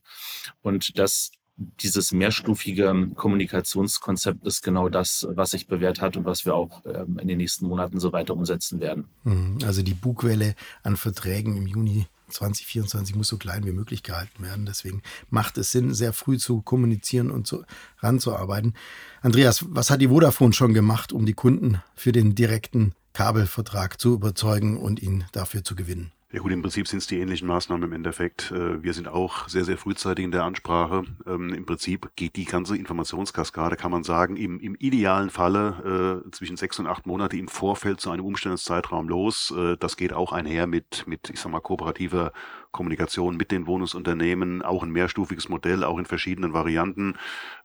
Und 0.62 0.98
das 0.98 1.32
dieses 1.58 2.12
mehrstufige 2.12 3.10
Kommunikationskonzept 3.16 4.46
ist 4.46 4.62
genau 4.62 4.90
das, 4.90 5.28
was 5.30 5.52
sich 5.52 5.68
bewährt 5.68 6.02
hat 6.02 6.16
und 6.16 6.26
was 6.26 6.46
wir 6.46 6.56
auch 6.56 6.84
ähm, 6.86 7.18
in 7.20 7.28
den 7.28 7.38
nächsten 7.38 7.68
Monaten 7.68 8.00
so 8.00 8.14
weiter 8.14 8.36
umsetzen 8.36 8.80
werden. 8.80 9.06
Mhm. 9.24 9.58
Also 9.66 9.82
die 9.82 9.96
Bugwelle 9.96 10.56
an 10.84 10.98
Verträgen 10.98 11.58
im 11.58 11.66
Juni 11.66 12.06
2024 12.30 13.16
muss 13.16 13.30
so 13.30 13.38
klein 13.38 13.66
wie 13.66 13.72
möglich 13.72 14.04
gehalten 14.04 14.44
werden. 14.44 14.66
Deswegen 14.66 15.02
macht 15.30 15.58
es 15.58 15.72
Sinn, 15.72 15.94
sehr 15.94 16.14
früh 16.14 16.38
zu 16.38 16.62
kommunizieren 16.62 17.32
und 17.32 17.48
zu, 17.48 17.64
ranzuarbeiten. 18.00 18.74
Andreas, 19.22 19.66
was 19.70 19.90
hat 19.90 20.02
die 20.02 20.10
Vodafone 20.10 20.54
schon 20.54 20.74
gemacht, 20.74 21.12
um 21.12 21.26
die 21.26 21.34
Kunden 21.34 21.82
für 21.96 22.12
den 22.12 22.36
direkten 22.36 22.94
Kabelvertrag 23.14 24.00
zu 24.00 24.14
überzeugen 24.14 24.78
und 24.78 25.02
ihn 25.02 25.26
dafür 25.32 25.64
zu 25.64 25.76
gewinnen? 25.76 26.12
Ja 26.34 26.42
gut, 26.42 26.52
im 26.52 26.62
Prinzip 26.62 26.90
sind 26.90 26.98
es 26.98 27.08
die 27.08 27.20
ähnlichen 27.22 27.48
Maßnahmen 27.48 27.88
im 27.88 27.94
Endeffekt. 27.94 28.52
Äh, 28.52 28.84
wir 28.84 28.94
sind 28.94 29.08
auch 29.08 29.48
sehr, 29.48 29.64
sehr 29.64 29.78
frühzeitig 29.78 30.26
in 30.26 30.32
der 30.32 30.44
Ansprache. 30.44 31.06
Ähm, 31.26 31.54
Im 31.54 31.66
Prinzip 31.66 32.12
geht 32.18 32.36
die 32.36 32.44
ganze 32.44 32.76
Informationskaskade, 32.76 33.78
kann 33.78 33.92
man 33.92 34.04
sagen, 34.04 34.36
im, 34.36 34.60
im 34.60 34.76
idealen 34.76 35.30
Falle 35.30 36.24
äh, 36.28 36.32
zwischen 36.32 36.58
sechs 36.58 36.80
und 36.80 36.88
acht 36.88 37.06
Monate 37.06 37.38
im 37.38 37.48
Vorfeld 37.48 38.02
zu 38.02 38.12
einem 38.12 38.26
Umstellungszeitraum 38.26 39.08
los. 39.08 39.54
Äh, 39.58 39.78
das 39.78 39.96
geht 39.96 40.12
auch 40.12 40.34
einher 40.34 40.68
mit, 40.68 41.06
mit, 41.08 41.30
ich 41.30 41.40
sag 41.40 41.50
mal, 41.50 41.62
kooperativer 41.62 42.34
Kommunikation 42.72 43.38
mit 43.38 43.52
den 43.52 43.68
Wohnungsunternehmen, 43.68 44.62
auch 44.62 44.84
ein 44.84 44.92
mehrstufiges 44.92 45.50
Modell, 45.50 45.84
auch 45.84 45.98
in 45.98 46.06
verschiedenen 46.06 46.54
Varianten. 46.54 47.16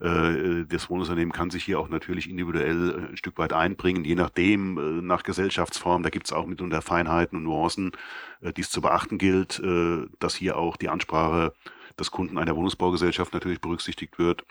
Äh, 0.01 0.65
das 0.69 0.91
Wohnungsunternehmen 0.91 1.33
kann 1.33 1.51
sich 1.51 1.65
hier 1.65 1.79
auch 1.79 1.88
natürlich 1.88 2.31
individuell 2.31 3.09
ein 3.11 3.17
Stück 3.17 3.38
weit 3.38 3.53
einbringen, 3.53 4.05
je 4.05 4.15
nachdem, 4.15 4.79
äh, 4.79 5.03
nach 5.03 5.23
Gesellschaftsform. 5.23 6.03
Da 6.03 6.11
gibt 6.11 6.27
es 6.27 6.33
auch 6.33 6.47
mitunter 6.47 6.83
Feinheiten 6.83 7.38
und 7.38 7.45
Nuancen, 7.45 7.93
äh, 8.41 8.53
die 8.53 8.62
es 8.62 8.71
zu 8.71 8.81
beachten 8.81 9.19
gilt, 9.19 9.62
dass 10.19 10.35
hier 10.35 10.57
auch 10.57 10.77
die 10.77 10.88
Ansprache 10.88 11.53
des 11.99 12.11
Kunden 12.11 12.38
einer 12.38 12.57
Wohnungsbaugesellschaft 12.57 13.33
natürlich 13.33 13.61
berücksichtigt 13.61 14.19
wird. 14.19 14.45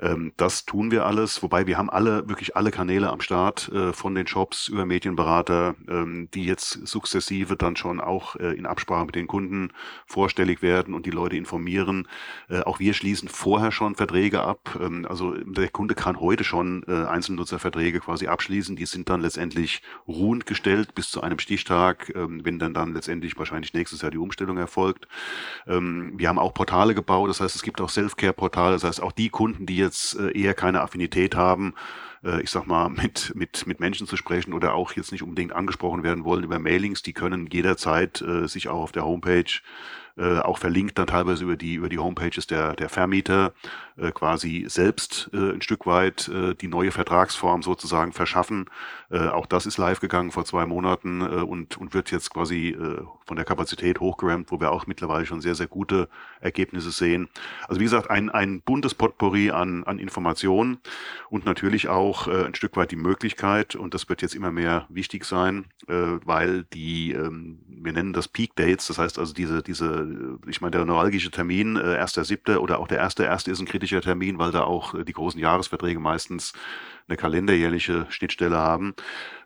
Ähm, 0.00 0.32
das 0.36 0.64
tun 0.64 0.90
wir 0.90 1.06
alles, 1.06 1.42
wobei 1.42 1.66
wir 1.66 1.78
haben 1.78 1.90
alle, 1.90 2.28
wirklich 2.28 2.56
alle 2.56 2.70
Kanäle 2.70 3.10
am 3.10 3.20
Start, 3.20 3.70
äh, 3.72 3.92
von 3.92 4.14
den 4.14 4.26
Shops 4.26 4.68
über 4.68 4.86
Medienberater, 4.86 5.74
ähm, 5.88 6.28
die 6.34 6.44
jetzt 6.44 6.86
sukzessive 6.86 7.56
dann 7.56 7.76
schon 7.76 8.00
auch 8.00 8.36
äh, 8.36 8.54
in 8.54 8.66
Absprache 8.66 9.06
mit 9.06 9.14
den 9.14 9.26
Kunden 9.26 9.72
vorstellig 10.06 10.62
werden 10.62 10.94
und 10.94 11.06
die 11.06 11.10
Leute 11.10 11.36
informieren. 11.36 12.08
Äh, 12.48 12.60
auch 12.60 12.78
wir 12.78 12.94
schließen 12.94 13.28
vorher 13.28 13.72
schon 13.72 13.94
Verträge 13.94 14.42
ab. 14.42 14.78
Ähm, 14.80 15.06
also 15.08 15.32
der 15.34 15.68
Kunde 15.68 15.94
kann 15.94 16.20
heute 16.20 16.44
schon 16.44 16.84
äh, 16.86 17.06
Einzelnutzerverträge 17.06 18.00
quasi 18.00 18.28
abschließen. 18.28 18.76
Die 18.76 18.86
sind 18.86 19.08
dann 19.08 19.20
letztendlich 19.20 19.82
ruhend 20.06 20.46
gestellt 20.46 20.94
bis 20.94 21.10
zu 21.10 21.22
einem 21.22 21.38
Stichtag, 21.38 22.12
ähm, 22.14 22.44
wenn 22.44 22.58
dann 22.58 22.74
dann 22.74 22.94
letztendlich 22.94 23.36
wahrscheinlich 23.38 23.74
nächstes 23.74 24.02
Jahr 24.02 24.10
die 24.10 24.18
Umstellung 24.18 24.58
erfolgt. 24.58 25.08
Ähm, 25.66 26.12
wir 26.16 26.28
haben 26.28 26.38
auch 26.38 26.54
Portale 26.54 26.94
gebaut, 26.94 27.30
das 27.30 27.40
heißt, 27.40 27.56
es 27.56 27.62
gibt 27.62 27.80
auch 27.80 27.88
Self-Care-Portale, 27.88 28.74
das 28.74 28.84
heißt, 28.84 29.02
auch 29.02 29.12
die 29.12 29.28
Kunden, 29.28 29.66
die 29.66 29.76
jetzt 29.76 29.87
jetzt 29.88 30.18
äh, 30.18 30.30
eher 30.30 30.54
keine 30.54 30.80
Affinität 30.80 31.34
haben, 31.34 31.74
äh, 32.24 32.40
ich 32.42 32.50
sag 32.50 32.66
mal, 32.66 32.88
mit, 33.02 33.32
mit, 33.34 33.66
mit 33.66 33.80
Menschen 33.80 34.06
zu 34.06 34.16
sprechen 34.16 34.52
oder 34.52 34.74
auch 34.74 34.92
jetzt 34.92 35.12
nicht 35.12 35.22
unbedingt 35.22 35.52
angesprochen 35.52 36.02
werden 36.02 36.24
wollen 36.24 36.44
über 36.44 36.58
Mailings, 36.58 37.02
die 37.02 37.12
können 37.12 37.46
jederzeit 37.46 38.20
äh, 38.20 38.46
sich 38.46 38.68
auch 38.68 38.82
auf 38.82 38.92
der 38.92 39.04
Homepage 39.04 39.60
äh, 40.18 40.40
auch 40.40 40.58
verlinkt 40.58 40.98
dann 40.98 41.06
teilweise 41.06 41.44
über 41.44 41.56
die 41.56 41.74
über 41.74 41.88
die 41.88 41.98
Homepages 41.98 42.48
der 42.48 42.74
der 42.74 42.88
Vermieter 42.88 43.52
äh, 43.96 44.10
quasi 44.10 44.64
selbst 44.68 45.30
äh, 45.32 45.52
ein 45.52 45.62
Stück 45.62 45.86
weit 45.86 46.28
äh, 46.28 46.54
die 46.54 46.66
neue 46.66 46.90
Vertragsform 46.90 47.62
sozusagen 47.62 48.12
verschaffen. 48.12 48.68
Äh, 49.10 49.28
auch 49.28 49.46
das 49.46 49.64
ist 49.64 49.78
live 49.78 50.00
gegangen 50.00 50.30
vor 50.32 50.44
zwei 50.44 50.66
Monaten 50.66 51.22
äh, 51.22 51.24
und 51.42 51.78
und 51.78 51.94
wird 51.94 52.10
jetzt 52.10 52.30
quasi 52.30 52.68
äh, 52.68 53.02
von 53.24 53.36
der 53.36 53.46
Kapazität 53.46 54.00
hochgerammt, 54.00 54.50
wo 54.50 54.60
wir 54.60 54.70
auch 54.70 54.86
mittlerweile 54.86 55.24
schon 55.24 55.40
sehr 55.40 55.54
sehr 55.54 55.66
gute 55.66 56.08
Ergebnisse 56.40 56.90
sehen. 56.90 57.28
Also 57.68 57.80
wie 57.80 57.84
gesagt 57.84 58.10
ein 58.10 58.28
ein 58.28 58.60
buntes 58.60 58.94
Potpourri 58.94 59.50
an 59.50 59.84
an 59.84 59.98
Informationen 59.98 60.78
und 61.30 61.46
natürlich 61.46 61.88
auch 61.88 62.28
äh, 62.28 62.44
ein 62.44 62.54
Stück 62.54 62.76
weit 62.76 62.90
die 62.90 62.96
Möglichkeit 62.96 63.76
und 63.76 63.94
das 63.94 64.08
wird 64.10 64.20
jetzt 64.20 64.34
immer 64.34 64.50
mehr 64.50 64.86
wichtig 64.90 65.24
sein, 65.24 65.66
äh, 65.86 65.94
weil 66.24 66.64
die 66.64 67.12
ähm, 67.12 67.60
wir 67.66 67.92
nennen 67.94 68.12
das 68.12 68.28
Peak 68.28 68.56
Dates, 68.56 68.88
das 68.88 68.98
heißt 68.98 69.18
also 69.18 69.32
diese 69.32 69.62
diese 69.62 70.38
ich 70.46 70.60
meine, 70.60 70.72
der 70.72 70.84
neuralgische 70.84 71.30
Termin, 71.30 71.76
äh, 71.76 71.96
erster 71.96 72.24
siebte 72.24 72.60
oder 72.60 72.78
auch 72.78 72.88
der 72.88 72.98
erste 72.98 73.24
erste 73.24 73.50
ist 73.50 73.60
ein 73.60 73.66
kritischer 73.66 74.02
Termin, 74.02 74.38
weil 74.38 74.52
da 74.52 74.64
auch 74.64 74.94
die 75.02 75.12
großen 75.14 75.40
Jahresverträge 75.40 75.98
meistens 75.98 76.52
eine 77.08 77.16
kalenderjährliche 77.16 78.06
Schnittstelle 78.10 78.56
haben. 78.56 78.94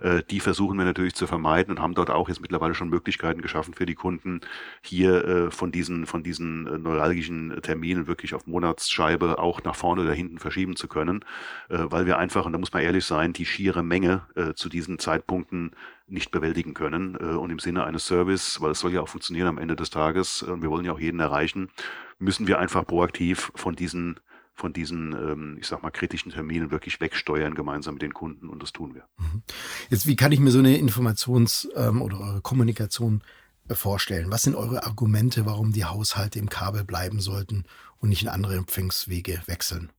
Äh, 0.00 0.22
die 0.30 0.40
versuchen 0.40 0.76
wir 0.78 0.84
natürlich 0.84 1.14
zu 1.14 1.26
vermeiden 1.26 1.72
und 1.72 1.80
haben 1.80 1.94
dort 1.94 2.10
auch 2.10 2.28
jetzt 2.28 2.40
mittlerweile 2.40 2.74
schon 2.74 2.88
Möglichkeiten 2.88 3.40
geschaffen 3.40 3.74
für 3.74 3.86
die 3.86 3.94
Kunden, 3.94 4.40
hier 4.82 5.24
äh, 5.24 5.50
von 5.50 5.72
diesen, 5.72 6.06
von 6.06 6.22
diesen 6.22 6.66
äh, 6.66 6.78
neuralgischen 6.78 7.60
Terminen 7.62 8.06
wirklich 8.06 8.34
auf 8.34 8.46
Monatsscheibe 8.46 9.38
auch 9.38 9.62
nach 9.62 9.76
vorne 9.76 10.02
oder 10.02 10.12
hinten 10.12 10.38
verschieben 10.38 10.76
zu 10.76 10.88
können, 10.88 11.24
äh, 11.68 11.78
weil 11.80 12.06
wir 12.06 12.18
einfach, 12.18 12.44
und 12.44 12.52
da 12.52 12.58
muss 12.58 12.72
man 12.72 12.82
ehrlich 12.82 13.04
sein, 13.04 13.32
die 13.32 13.46
schiere 13.46 13.82
Menge 13.82 14.22
äh, 14.34 14.54
zu 14.54 14.68
diesen 14.68 14.98
Zeitpunkten 14.98 15.70
nicht 16.08 16.30
bewältigen 16.30 16.74
können. 16.74 17.16
Äh, 17.20 17.36
und 17.36 17.50
im 17.50 17.58
Sinne 17.58 17.84
eines 17.84 18.06
Service, 18.06 18.60
weil 18.60 18.72
es 18.72 18.80
soll 18.80 18.92
ja 18.92 19.00
auch 19.00 19.08
funktionieren 19.08 19.48
am 19.48 19.58
Ende 19.58 19.76
des 19.76 19.90
Tages, 19.90 20.42
und 20.42 20.62
wir 20.62 20.70
wollen 20.70 20.84
ja 20.84 20.92
auch 20.92 21.00
jeden 21.00 21.20
erreichen, 21.20 21.70
müssen 22.18 22.46
wir 22.46 22.58
einfach 22.58 22.86
proaktiv 22.86 23.52
von 23.54 23.74
diesen 23.74 24.20
von 24.54 24.72
diesen, 24.72 25.12
ähm, 25.12 25.56
ich 25.60 25.66
sag 25.66 25.82
mal, 25.82 25.90
kritischen 25.90 26.32
Terminen 26.32 26.70
wirklich 26.70 27.00
wegsteuern, 27.00 27.54
gemeinsam 27.54 27.94
mit 27.94 28.02
den 28.02 28.14
Kunden 28.14 28.48
und 28.48 28.62
das 28.62 28.72
tun 28.72 28.94
wir. 28.94 29.04
Mhm. 29.18 29.42
Jetzt, 29.88 30.06
wie 30.06 30.16
kann 30.16 30.32
ich 30.32 30.40
mir 30.40 30.50
so 30.50 30.58
eine 30.58 30.76
Informations- 30.76 31.68
ähm, 31.74 32.02
oder 32.02 32.20
eure 32.20 32.40
Kommunikation 32.40 33.22
vorstellen? 33.70 34.30
Was 34.30 34.42
sind 34.42 34.54
eure 34.54 34.84
Argumente, 34.84 35.46
warum 35.46 35.72
die 35.72 35.84
Haushalte 35.84 36.38
im 36.38 36.48
Kabel 36.48 36.84
bleiben 36.84 37.20
sollten 37.20 37.64
und 37.98 38.08
nicht 38.08 38.22
in 38.22 38.28
andere 38.28 38.56
Empfangswege 38.56 39.42
wechseln? 39.46 39.90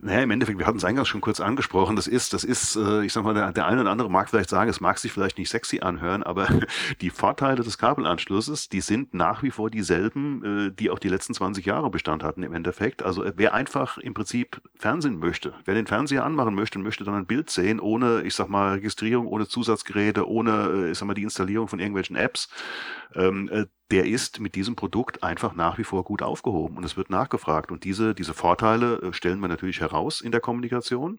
Naja, 0.00 0.22
im 0.22 0.30
Endeffekt, 0.30 0.60
wir 0.60 0.66
hatten 0.66 0.78
es 0.78 0.84
eingangs 0.84 1.08
schon 1.08 1.20
kurz 1.20 1.40
angesprochen, 1.40 1.96
das 1.96 2.06
ist, 2.06 2.32
das 2.32 2.44
ist, 2.44 2.76
äh, 2.76 3.04
ich 3.04 3.12
sag 3.12 3.24
mal, 3.24 3.34
der, 3.34 3.52
der 3.52 3.66
eine 3.66 3.80
oder 3.80 3.90
andere 3.90 4.08
mag 4.08 4.30
vielleicht 4.30 4.48
sagen, 4.48 4.70
es 4.70 4.80
mag 4.80 4.96
sich 4.96 5.10
vielleicht 5.10 5.38
nicht 5.38 5.50
sexy 5.50 5.80
anhören, 5.80 6.22
aber 6.22 6.46
die 7.00 7.10
Vorteile 7.10 7.64
des 7.64 7.78
Kabelanschlusses, 7.78 8.68
die 8.68 8.80
sind 8.80 9.12
nach 9.12 9.42
wie 9.42 9.50
vor 9.50 9.70
dieselben, 9.70 10.68
äh, 10.68 10.70
die 10.72 10.90
auch 10.90 11.00
die 11.00 11.08
letzten 11.08 11.34
20 11.34 11.66
Jahre 11.66 11.90
Bestand 11.90 12.22
hatten 12.22 12.44
im 12.44 12.52
Endeffekt. 12.52 13.02
Also 13.02 13.24
äh, 13.24 13.32
wer 13.34 13.54
einfach 13.54 13.98
im 13.98 14.14
Prinzip 14.14 14.62
Fernsehen 14.76 15.18
möchte, 15.18 15.52
wer 15.64 15.74
den 15.74 15.88
Fernseher 15.88 16.24
anmachen 16.24 16.54
möchte 16.54 16.78
und 16.78 16.84
möchte 16.84 17.02
dann 17.02 17.14
ein 17.14 17.26
Bild 17.26 17.50
sehen, 17.50 17.80
ohne, 17.80 18.22
ich 18.22 18.36
sag 18.36 18.48
mal, 18.48 18.74
Registrierung, 18.74 19.26
ohne 19.26 19.48
Zusatzgeräte, 19.48 20.28
ohne, 20.28 20.90
ich 20.92 20.98
sag 20.98 21.06
mal, 21.06 21.14
die 21.14 21.24
Installierung 21.24 21.66
von 21.66 21.80
irgendwelchen 21.80 22.14
Apps, 22.14 22.48
ähm, 23.16 23.66
der 23.90 24.04
ist 24.04 24.38
mit 24.38 24.54
diesem 24.54 24.76
Produkt 24.76 25.22
einfach 25.22 25.54
nach 25.54 25.78
wie 25.78 25.84
vor 25.84 26.04
gut 26.04 26.22
aufgehoben 26.22 26.76
und 26.76 26.84
es 26.84 26.98
wird 26.98 27.08
nachgefragt. 27.08 27.70
Und 27.70 27.84
diese, 27.84 28.14
diese 28.14 28.34
Vorteile 28.34 29.00
äh, 29.00 29.12
stellen 29.14 29.40
wir 29.40 29.48
natürlich 29.48 29.80
heraus 29.80 30.20
in 30.20 30.30
der 30.30 30.42
Kommunikation. 30.42 31.18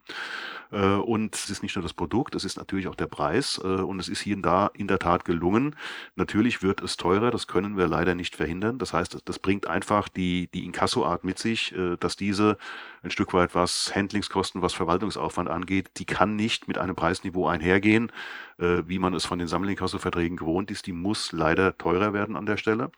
Äh, 0.72 0.86
und 0.86 1.34
es 1.34 1.50
ist 1.50 1.64
nicht 1.64 1.76
nur 1.76 1.82
das 1.82 1.94
Produkt, 1.94 2.36
es 2.36 2.44
ist 2.44 2.58
natürlich 2.58 2.88
auch 2.88 2.96
der 2.96 3.08
Preis. 3.08 3.60
Äh, 3.64 3.68
und 3.68 4.00
es 4.00 4.08
ist 4.08 4.22
hier 4.22 4.36
und 4.36 4.44
da 4.44 4.70
in 4.74 4.88
der 4.88 5.00
Tat 5.00 5.26
gelungen. 5.26 5.76
Natürlich 6.16 6.62
wird 6.62 6.82
es 6.82 6.96
teurer, 6.96 7.32
das 7.32 7.48
können 7.48 7.76
wir 7.76 7.88
leider 7.88 8.14
nicht 8.14 8.36
verhindern. 8.36 8.78
Das 8.78 8.94
heißt, 8.94 9.18
das 9.26 9.40
bringt 9.40 9.66
einfach 9.66 10.08
die, 10.08 10.48
die 10.54 10.66
Inkassoart 10.66 11.24
mit 11.24 11.40
sich, 11.40 11.74
dass 12.00 12.16
diese 12.16 12.58
ein 13.04 13.12
Stück 13.12 13.34
weit, 13.34 13.56
was 13.56 13.94
Handlingskosten, 13.96 14.62
was 14.62 14.74
Verwaltungsaufwand 14.74 15.50
angeht, 15.50 15.92
die 15.98 16.06
kann 16.06 16.36
nicht 16.36 16.68
mit 16.68 16.78
einem 16.78 16.96
Preisniveau 16.96 17.48
einhergehen, 17.48 18.12
wie 18.58 19.00
man 19.00 19.14
es 19.14 19.26
von 19.26 19.40
den 19.40 19.48
Sammelinkasso-Verträgen 19.48 20.36
gewohnt 20.36 20.70
ist. 20.70 20.86
Die 20.86 20.92
muss 20.92 21.32
leider 21.32 21.78
teurer 21.78 22.12
werden 22.12 22.36
an 22.36 22.46
der 22.46 22.58
Stelle. 22.58 22.92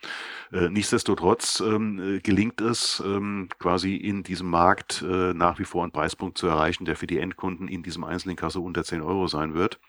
Äh, 0.52 0.70
nichtsdestotrotz 0.70 1.62
ähm, 1.62 2.18
äh, 2.18 2.20
gelingt 2.20 2.62
es 2.62 3.02
ähm, 3.06 3.50
quasi 3.60 3.96
in 3.96 4.24
diesem 4.24 4.50
Markt 4.50 5.02
äh, 5.02 5.34
nach 5.34 5.60
wie 5.60 5.66
vor 5.66 5.84
einen 5.84 5.92
Preispunkt 5.92 6.38
zu 6.38 6.48
erreichen, 6.48 6.86
der 6.86 6.96
für 6.96 7.08
die 7.08 7.20
Endkunden 7.20 7.68
in 7.68 7.84
diesem 7.84 8.04
Einzelinkasso 8.04 8.62
unter 8.62 8.84
10 8.84 9.02
Euro 9.02 9.28
sein 9.28 9.54
wird 9.54 9.80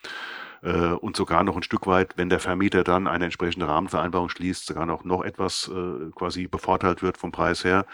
und 0.63 1.17
sogar 1.17 1.43
noch 1.43 1.57
ein 1.57 1.63
Stück 1.65 1.89
weit, 1.89 2.17
wenn 2.17 2.29
der 2.29 2.39
Vermieter 2.39 2.85
dann 2.85 3.09
eine 3.09 3.25
entsprechende 3.25 3.67
Rahmenvereinbarung 3.67 4.29
schließt, 4.29 4.67
sogar 4.67 4.87
noch, 4.87 5.05
noch 5.05 5.25
etwas 5.25 5.69
äh, 5.69 6.11
quasi 6.15 6.47
bevorteilt 6.47 7.03
wird 7.03 7.19
vom 7.19 7.33
Preis 7.33 7.65
her. 7.65 7.85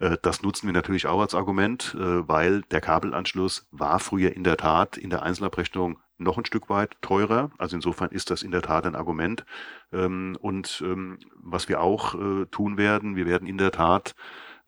Äh, 0.00 0.16
das 0.22 0.42
nutzen 0.42 0.66
wir 0.66 0.72
natürlich 0.72 1.06
auch 1.06 1.20
als 1.20 1.34
Argument, 1.34 1.96
äh, 1.98 2.28
weil 2.28 2.62
der 2.62 2.80
Kabelanschluss 2.80 3.66
war 3.70 4.00
früher 4.00 4.34
in 4.34 4.44
der 4.44 4.56
Tat 4.56 4.96
in 4.96 5.10
der 5.10 5.22
Einzelabrechnung 5.22 5.98
noch 6.18 6.38
ein 6.38 6.46
Stück 6.46 6.68
weit 6.68 6.96
teurer. 7.02 7.50
Also 7.58 7.76
insofern 7.76 8.10
ist 8.10 8.30
das 8.30 8.42
in 8.42 8.50
der 8.50 8.62
Tat 8.62 8.86
ein 8.86 8.94
Argument. 8.94 9.44
Ähm, 9.92 10.36
und 10.40 10.82
ähm, 10.84 11.18
was 11.36 11.68
wir 11.68 11.80
auch 11.80 12.14
äh, 12.14 12.46
tun 12.46 12.76
werden, 12.78 13.16
wir 13.16 13.26
werden 13.26 13.46
in 13.46 13.58
der 13.58 13.70
Tat 13.70 14.14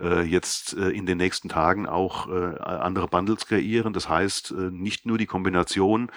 äh, 0.00 0.22
jetzt 0.22 0.76
äh, 0.76 0.90
in 0.90 1.06
den 1.06 1.18
nächsten 1.18 1.48
Tagen 1.48 1.86
auch 1.86 2.28
andere 2.28 3.08
Bundles 3.08 3.46
kreieren. 3.46 3.92
Das 3.92 4.08
heißt, 4.08 4.52
nicht 4.70 5.06
nur 5.06 5.18
die 5.18 5.26
Kombination 5.26 6.10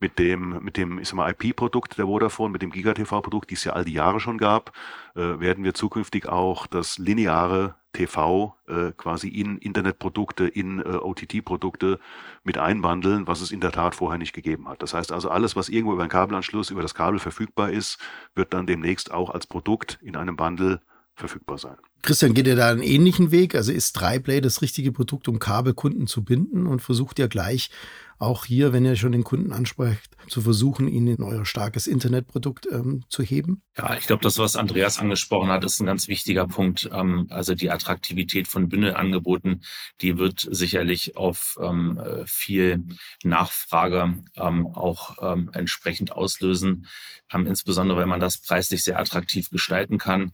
mit 0.00 0.18
dem, 0.18 0.62
mit 0.62 0.76
dem, 0.76 0.98
IP-Produkt 0.98 1.98
der 1.98 2.06
Vodafone, 2.06 2.52
mit 2.52 2.62
dem 2.62 2.70
GigaTV-Produkt, 2.70 3.50
die 3.50 3.54
es 3.54 3.64
ja 3.64 3.72
all 3.72 3.84
die 3.84 3.92
Jahre 3.92 4.20
schon 4.20 4.38
gab, 4.38 4.72
werden 5.14 5.64
wir 5.64 5.74
zukünftig 5.74 6.28
auch 6.28 6.66
das 6.66 6.98
lineare 6.98 7.76
TV 7.94 8.56
äh, 8.66 8.92
quasi 8.92 9.28
in 9.28 9.56
Internetprodukte, 9.56 10.46
in 10.46 10.80
äh, 10.80 10.96
OTT-Produkte 10.96 11.98
mit 12.42 12.58
einwandeln, 12.58 13.26
was 13.26 13.40
es 13.40 13.50
in 13.50 13.60
der 13.60 13.72
Tat 13.72 13.94
vorher 13.94 14.18
nicht 14.18 14.34
gegeben 14.34 14.68
hat. 14.68 14.82
Das 14.82 14.92
heißt 14.92 15.12
also, 15.12 15.30
alles, 15.30 15.56
was 15.56 15.70
irgendwo 15.70 15.94
über 15.94 16.02
einen 16.02 16.10
Kabelanschluss, 16.10 16.70
über 16.70 16.82
das 16.82 16.94
Kabel 16.94 17.18
verfügbar 17.18 17.70
ist, 17.70 17.98
wird 18.34 18.52
dann 18.52 18.66
demnächst 18.66 19.10
auch 19.12 19.30
als 19.30 19.46
Produkt 19.46 19.98
in 20.02 20.16
einem 20.16 20.36
Bundle 20.36 20.82
verfügbar 21.16 21.58
sein. 21.58 21.76
Christian, 22.02 22.34
geht 22.34 22.46
ihr 22.46 22.56
da 22.56 22.70
einen 22.70 22.82
ähnlichen 22.82 23.30
Weg? 23.30 23.54
Also 23.54 23.72
ist 23.72 23.94
Dryplay 23.94 24.40
das 24.40 24.60
richtige 24.60 24.92
Produkt, 24.92 25.28
um 25.28 25.38
Kabelkunden 25.38 26.06
zu 26.06 26.22
binden 26.22 26.66
und 26.66 26.80
versucht 26.80 27.18
ihr 27.18 27.28
gleich 27.28 27.70
auch 28.18 28.44
hier, 28.44 28.72
wenn 28.72 28.84
ihr 28.84 28.96
schon 28.96 29.12
den 29.12 29.24
Kunden 29.24 29.52
ansprecht, 29.52 30.16
zu 30.28 30.40
versuchen, 30.40 30.88
ihn 30.88 31.06
in 31.08 31.22
euer 31.22 31.44
starkes 31.44 31.86
Internetprodukt 31.86 32.66
ähm, 32.70 33.04
zu 33.08 33.22
heben? 33.22 33.62
Ja, 33.76 33.96
ich 33.96 34.06
glaube, 34.06 34.22
das, 34.22 34.38
was 34.38 34.56
Andreas 34.56 34.98
angesprochen 34.98 35.48
hat, 35.50 35.64
ist 35.64 35.80
ein 35.80 35.86
ganz 35.86 36.08
wichtiger 36.08 36.46
Punkt. 36.46 36.88
Ähm, 36.92 37.26
also 37.30 37.54
die 37.54 37.70
Attraktivität 37.70 38.48
von 38.48 38.68
Bündelangeboten, 38.68 39.64
die 40.00 40.18
wird 40.18 40.46
sicherlich 40.50 41.16
auf 41.16 41.58
ähm, 41.60 41.98
äh, 41.98 42.24
viel 42.26 42.84
Nachfrage 43.24 44.22
ähm, 44.36 44.66
auch 44.66 45.16
ähm, 45.20 45.50
entsprechend 45.52 46.12
auslösen, 46.12 46.86
ähm, 47.32 47.46
insbesondere 47.46 47.98
wenn 47.98 48.08
man 48.08 48.20
das 48.20 48.38
preislich 48.38 48.84
sehr 48.84 48.98
attraktiv 48.98 49.50
gestalten 49.50 49.98
kann. 49.98 50.32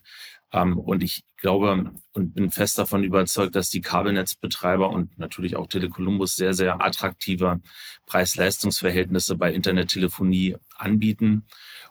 Ähm, 0.52 0.78
und 0.78 1.02
ich 1.02 1.24
glaube 1.36 1.92
und 2.12 2.34
bin 2.34 2.50
fest 2.50 2.78
davon 2.78 3.04
überzeugt, 3.04 3.54
dass 3.54 3.70
die 3.70 3.80
Kabelnetzbetreiber 3.80 4.90
und 4.90 5.18
natürlich 5.18 5.56
auch 5.56 5.66
Telekolumbus 5.66 6.36
sehr, 6.36 6.54
sehr 6.54 6.84
attraktive 6.84 7.60
Preis-Leistungs-Verhältnisse 8.06 9.36
bei 9.36 9.52
Internettelefonie 9.52 10.56
anbieten. 10.76 11.46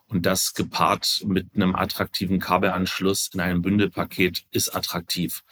Und 0.07 0.25
das 0.25 0.53
gepaart 0.53 1.23
mit 1.25 1.55
einem 1.55 1.75
attraktiven 1.75 2.39
Kabelanschluss 2.39 3.29
in 3.33 3.39
einem 3.39 3.61
Bündelpaket 3.61 4.45
ist 4.51 4.75
attraktiv. 4.75 5.43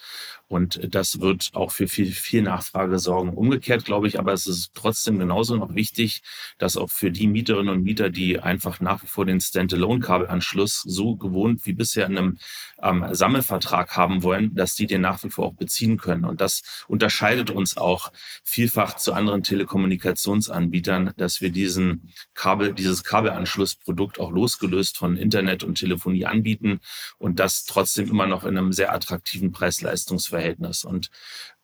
Und 0.48 0.80
das 0.96 1.20
wird 1.20 1.52
auch 1.54 1.72
für 1.72 1.88
viel, 1.88 2.12
viel 2.12 2.42
Nachfrage 2.42 3.00
sorgen. 3.00 3.34
Umgekehrt 3.34 3.84
glaube 3.84 4.08
ich 4.08 4.18
aber, 4.18 4.32
es 4.32 4.48
ist 4.48 4.72
trotzdem 4.74 5.20
genauso 5.20 5.58
noch 5.58 5.76
wichtig, 5.76 6.22
dass 6.58 6.78
auch 6.78 6.90
für 6.90 7.12
die 7.12 7.28
Mieterinnen 7.28 7.74
und 7.74 7.84
Mieter, 7.84 8.10
die 8.10 8.40
einfach 8.40 8.80
nach 8.80 9.04
wie 9.04 9.08
vor 9.08 9.26
den 9.26 9.42
Standalone-Kabelanschluss 9.42 10.84
so 10.86 11.18
gewohnt 11.18 11.66
wie 11.66 11.74
bisher 11.74 12.06
in 12.06 12.18
einem 12.18 12.38
ähm, 12.82 13.06
Sammelvertrag 13.12 13.98
haben 13.98 14.24
wollen, 14.24 14.56
dass 14.56 14.76
die 14.76 14.88
den 14.88 15.02
nach 15.02 15.22
wie 15.24 15.30
vor 15.30 15.48
auch 15.48 15.54
beziehen 15.56 15.98
können. 15.98 16.24
Und 16.24 16.40
das 16.40 16.86
unterscheidet 16.88 17.50
uns 17.50 17.76
auch 17.76 18.12
vielfach 18.44 18.96
zu 18.96 19.14
anderen 19.14 19.44
Telekommunikationsanbietern, 19.44 21.14
dass 21.18 21.42
wir 21.42 21.50
diesen 21.50 22.14
Kabel, 22.34 22.74
dieses 22.74 23.04
Kabelanschlussprodukt 23.04 24.20
auch 24.20 24.32
losgelöst 24.32 24.98
von 24.98 25.18
Internet 25.18 25.64
und 25.64 25.76
Telefonie 25.76 26.26
anbieten 26.26 26.80
und 27.18 27.40
das 27.40 27.66
trotzdem 27.66 28.10
immer 28.10 28.28
noch 28.28 28.46
in 28.46 28.58
einem 28.58 28.72
sehr 28.72 28.94
attraktiven 28.94 29.52
Preis-Leistungs 29.52 30.32
Verhältnis. 30.38 30.84
Und 30.84 31.10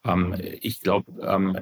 ähm, 0.04 0.36
ich 0.62 0.82
glaube, 0.82 1.12
ähm, 1.22 1.58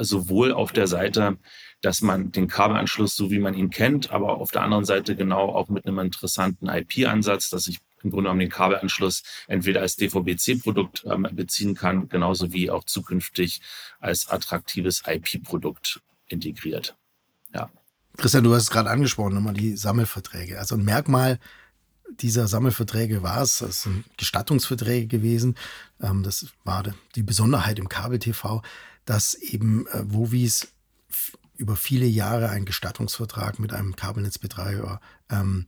sowohl 0.00 0.52
auf 0.52 0.72
der 0.72 0.86
Seite, 0.86 1.38
dass 1.80 2.02
man 2.02 2.32
den 2.32 2.48
Kabelanschluss, 2.48 3.16
so 3.16 3.30
wie 3.30 3.38
man 3.38 3.54
ihn 3.54 3.70
kennt, 3.70 4.10
aber 4.10 4.36
auf 4.36 4.50
der 4.50 4.62
anderen 4.62 4.84
Seite 4.84 5.16
genau 5.16 5.48
auch 5.48 5.68
mit 5.68 5.86
einem 5.86 5.98
interessanten 6.00 6.68
IP-Ansatz, 6.68 7.50
dass 7.50 7.66
ich 7.66 7.78
im 8.02 8.10
Grunde 8.10 8.24
genommen 8.24 8.40
den 8.40 8.50
Kabelanschluss 8.50 9.22
entweder 9.48 9.80
als 9.80 9.96
DVB-C-Produkt 9.96 11.04
ähm, 11.10 11.26
beziehen 11.32 11.74
kann, 11.74 12.08
genauso 12.08 12.52
wie 12.52 12.70
auch 12.70 12.84
zukünftig 12.84 13.60
als 13.98 14.28
attraktives 14.28 15.02
IP-Produkt 15.06 16.00
integriert. 16.28 16.96
Ja. 17.54 17.70
Christian, 18.16 18.44
du 18.44 18.54
hast 18.54 18.64
es 18.64 18.70
gerade 18.70 18.90
angesprochen, 18.90 19.34
nochmal 19.34 19.54
die 19.54 19.76
Sammelverträge. 19.76 20.58
Also 20.58 20.76
ein 20.76 20.84
Merkmal 20.84 21.38
dieser 22.20 22.48
Sammelverträge 22.48 23.22
war 23.22 23.42
es. 23.42 23.58
Das 23.58 23.82
sind 23.82 24.04
Gestattungsverträge 24.16 25.06
gewesen. 25.06 25.56
Ähm, 26.00 26.22
das 26.22 26.46
war 26.64 26.84
die 27.14 27.22
Besonderheit 27.22 27.78
im 27.78 27.88
Kabel-TV, 27.88 28.62
dass 29.04 29.34
eben 29.34 29.86
äh, 29.88 30.02
Wovis 30.04 30.68
über 31.56 31.76
viele 31.76 32.06
Jahre 32.06 32.50
einen 32.50 32.64
Gestattungsvertrag 32.64 33.58
mit 33.58 33.72
einem 33.72 33.96
Kabelnetzbetreiber 33.96 35.00
ähm, 35.30 35.66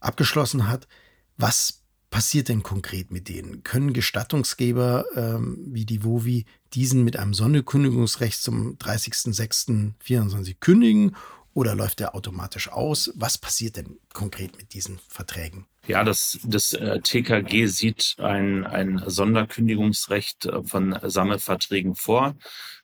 abgeschlossen 0.00 0.68
hat. 0.68 0.88
Was 1.36 1.82
passiert 2.10 2.48
denn 2.48 2.62
konkret 2.62 3.10
mit 3.10 3.28
denen? 3.28 3.62
Können 3.62 3.92
Gestattungsgeber 3.92 5.04
ähm, 5.14 5.58
wie 5.68 5.84
die 5.84 6.04
WOVI 6.04 6.44
diesen 6.74 7.04
mit 7.04 7.18
einem 7.18 7.34
Sonderkündigungsrecht 7.34 8.42
zum 8.42 8.76
30.06.24 8.76 10.56
kündigen 10.60 11.16
oder 11.54 11.74
läuft 11.74 12.00
der 12.00 12.14
automatisch 12.14 12.70
aus? 12.70 13.12
Was 13.14 13.38
passiert 13.38 13.76
denn 13.76 13.98
konkret 14.12 14.56
mit 14.56 14.72
diesen 14.74 14.98
Verträgen? 15.08 15.66
Ja, 15.88 16.04
das, 16.04 16.38
das 16.44 16.74
äh, 16.74 17.00
TKG 17.00 17.66
sieht 17.66 18.14
ein, 18.18 18.64
ein 18.64 19.02
Sonderkündigungsrecht 19.04 20.46
äh, 20.46 20.62
von 20.62 20.96
Sammelverträgen 21.02 21.96
vor, 21.96 22.36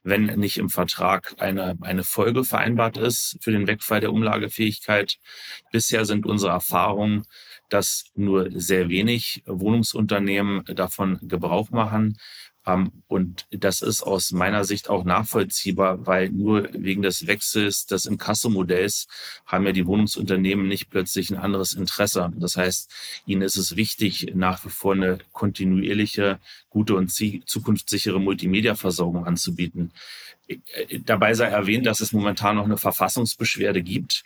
wenn 0.02 0.24
nicht 0.24 0.58
im 0.58 0.68
Vertrag 0.68 1.34
eine, 1.38 1.78
eine 1.82 2.02
Folge 2.02 2.42
vereinbart 2.42 2.96
ist 2.96 3.38
für 3.40 3.52
den 3.52 3.68
Wegfall 3.68 4.00
der 4.00 4.12
Umlagefähigkeit. 4.12 5.18
Bisher 5.70 6.04
sind 6.06 6.26
unsere 6.26 6.50
Erfahrungen, 6.50 7.24
dass 7.68 8.06
nur 8.14 8.48
sehr 8.50 8.88
wenig 8.88 9.44
Wohnungsunternehmen 9.46 10.64
davon 10.64 11.18
Gebrauch 11.22 11.70
machen. 11.70 12.18
Ähm, 12.68 12.92
und 13.06 13.46
das 13.50 13.80
ist 13.80 14.02
aus 14.02 14.32
meiner 14.32 14.64
Sicht 14.64 14.90
auch 14.90 15.04
nachvollziehbar, 15.04 16.06
weil 16.06 16.28
nur 16.28 16.68
wegen 16.72 17.02
des 17.02 17.26
Wechsels 17.26 17.86
des 17.86 18.04
Inkasso-Modells 18.04 19.06
haben 19.46 19.64
ja 19.64 19.72
die 19.72 19.86
Wohnungsunternehmen 19.86 20.68
nicht 20.68 20.90
plötzlich 20.90 21.30
ein 21.30 21.38
anderes 21.38 21.72
Interesse. 21.72 22.30
Das 22.36 22.56
heißt, 22.56 22.90
ihnen 23.26 23.42
ist 23.42 23.56
es 23.56 23.76
wichtig, 23.76 24.32
nach 24.34 24.64
wie 24.64 24.70
vor 24.70 24.92
eine 24.92 25.18
kontinuierliche, 25.32 26.38
gute 26.68 26.94
und 26.94 27.10
zukunftssichere 27.10 28.20
Multimedia-Versorgung 28.20 29.24
anzubieten. 29.24 29.92
Dabei 31.04 31.34
sei 31.34 31.46
erwähnt, 31.46 31.86
dass 31.86 32.00
es 32.00 32.12
momentan 32.12 32.56
noch 32.56 32.64
eine 32.64 32.78
Verfassungsbeschwerde 32.78 33.82
gibt 33.82 34.24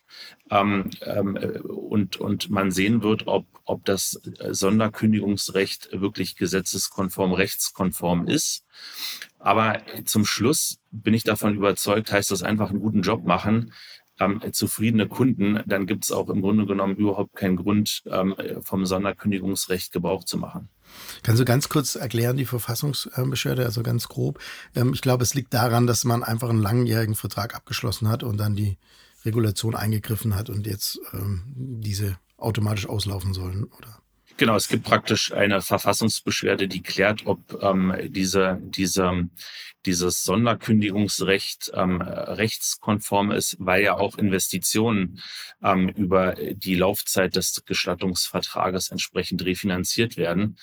ähm, 0.50 0.90
ähm, 1.02 1.36
und, 1.66 2.16
und 2.16 2.48
man 2.48 2.70
sehen 2.70 3.02
wird, 3.02 3.26
ob, 3.26 3.46
ob 3.64 3.84
das 3.84 4.20
Sonderkündigungsrecht 4.50 5.88
wirklich 5.92 6.36
gesetzeskonform, 6.36 7.32
rechtskonform 7.32 8.28
ist. 8.28 8.64
Aber 9.38 9.82
zum 10.04 10.24
Schluss 10.24 10.78
bin 10.92 11.14
ich 11.14 11.24
davon 11.24 11.56
überzeugt, 11.56 12.12
heißt 12.12 12.30
das 12.30 12.44
einfach 12.44 12.70
einen 12.70 12.80
guten 12.80 13.02
Job 13.02 13.24
machen, 13.24 13.72
ähm, 14.20 14.40
zufriedene 14.52 15.08
Kunden, 15.08 15.60
dann 15.66 15.86
gibt 15.86 16.04
es 16.04 16.12
auch 16.12 16.28
im 16.28 16.42
Grunde 16.42 16.66
genommen 16.66 16.96
überhaupt 16.96 17.34
keinen 17.34 17.56
Grund, 17.56 18.02
ähm, 18.06 18.34
vom 18.60 18.86
Sonderkündigungsrecht 18.86 19.92
Gebrauch 19.92 20.24
zu 20.24 20.38
machen. 20.38 20.68
Kannst 21.22 21.40
du 21.40 21.44
ganz 21.44 21.68
kurz 21.68 21.94
erklären, 21.94 22.36
die 22.36 22.44
Verfassungsbeschwerde, 22.44 23.64
also 23.64 23.82
ganz 23.82 24.08
grob? 24.08 24.38
Ähm, 24.74 24.92
ich 24.94 25.00
glaube, 25.00 25.22
es 25.22 25.34
liegt 25.34 25.54
daran, 25.54 25.86
dass 25.86 26.04
man 26.04 26.22
einfach 26.22 26.48
einen 26.50 26.62
langjährigen 26.62 27.14
Vertrag 27.14 27.54
abgeschlossen 27.54 28.08
hat 28.08 28.22
und 28.22 28.38
dann 28.38 28.56
die 28.56 28.78
Regulation 29.24 29.74
eingegriffen 29.74 30.34
hat 30.34 30.50
und 30.50 30.66
jetzt 30.66 31.00
ähm, 31.12 31.44
diese 31.46 32.18
automatisch 32.36 32.88
auslaufen 32.88 33.34
sollen, 33.34 33.64
oder? 33.64 34.01
Genau, 34.36 34.56
es 34.56 34.68
gibt 34.68 34.84
praktisch 34.84 35.32
eine 35.32 35.60
Verfassungsbeschwerde, 35.60 36.66
die 36.68 36.82
klärt, 36.82 37.26
ob 37.26 37.62
ähm, 37.62 37.94
diese, 38.08 38.58
diese, 38.62 39.28
dieses 39.84 40.24
Sonderkündigungsrecht 40.24 41.72
ähm, 41.74 42.00
rechtskonform 42.00 43.32
ist, 43.32 43.56
weil 43.58 43.82
ja 43.82 43.94
auch 43.96 44.16
Investitionen 44.16 45.20
ähm, 45.62 45.88
über 45.90 46.34
die 46.34 46.74
Laufzeit 46.74 47.36
des 47.36 47.62
Gestattungsvertrages 47.64 48.90
entsprechend 48.90 49.44
refinanziert 49.44 50.16
werden. 50.16 50.56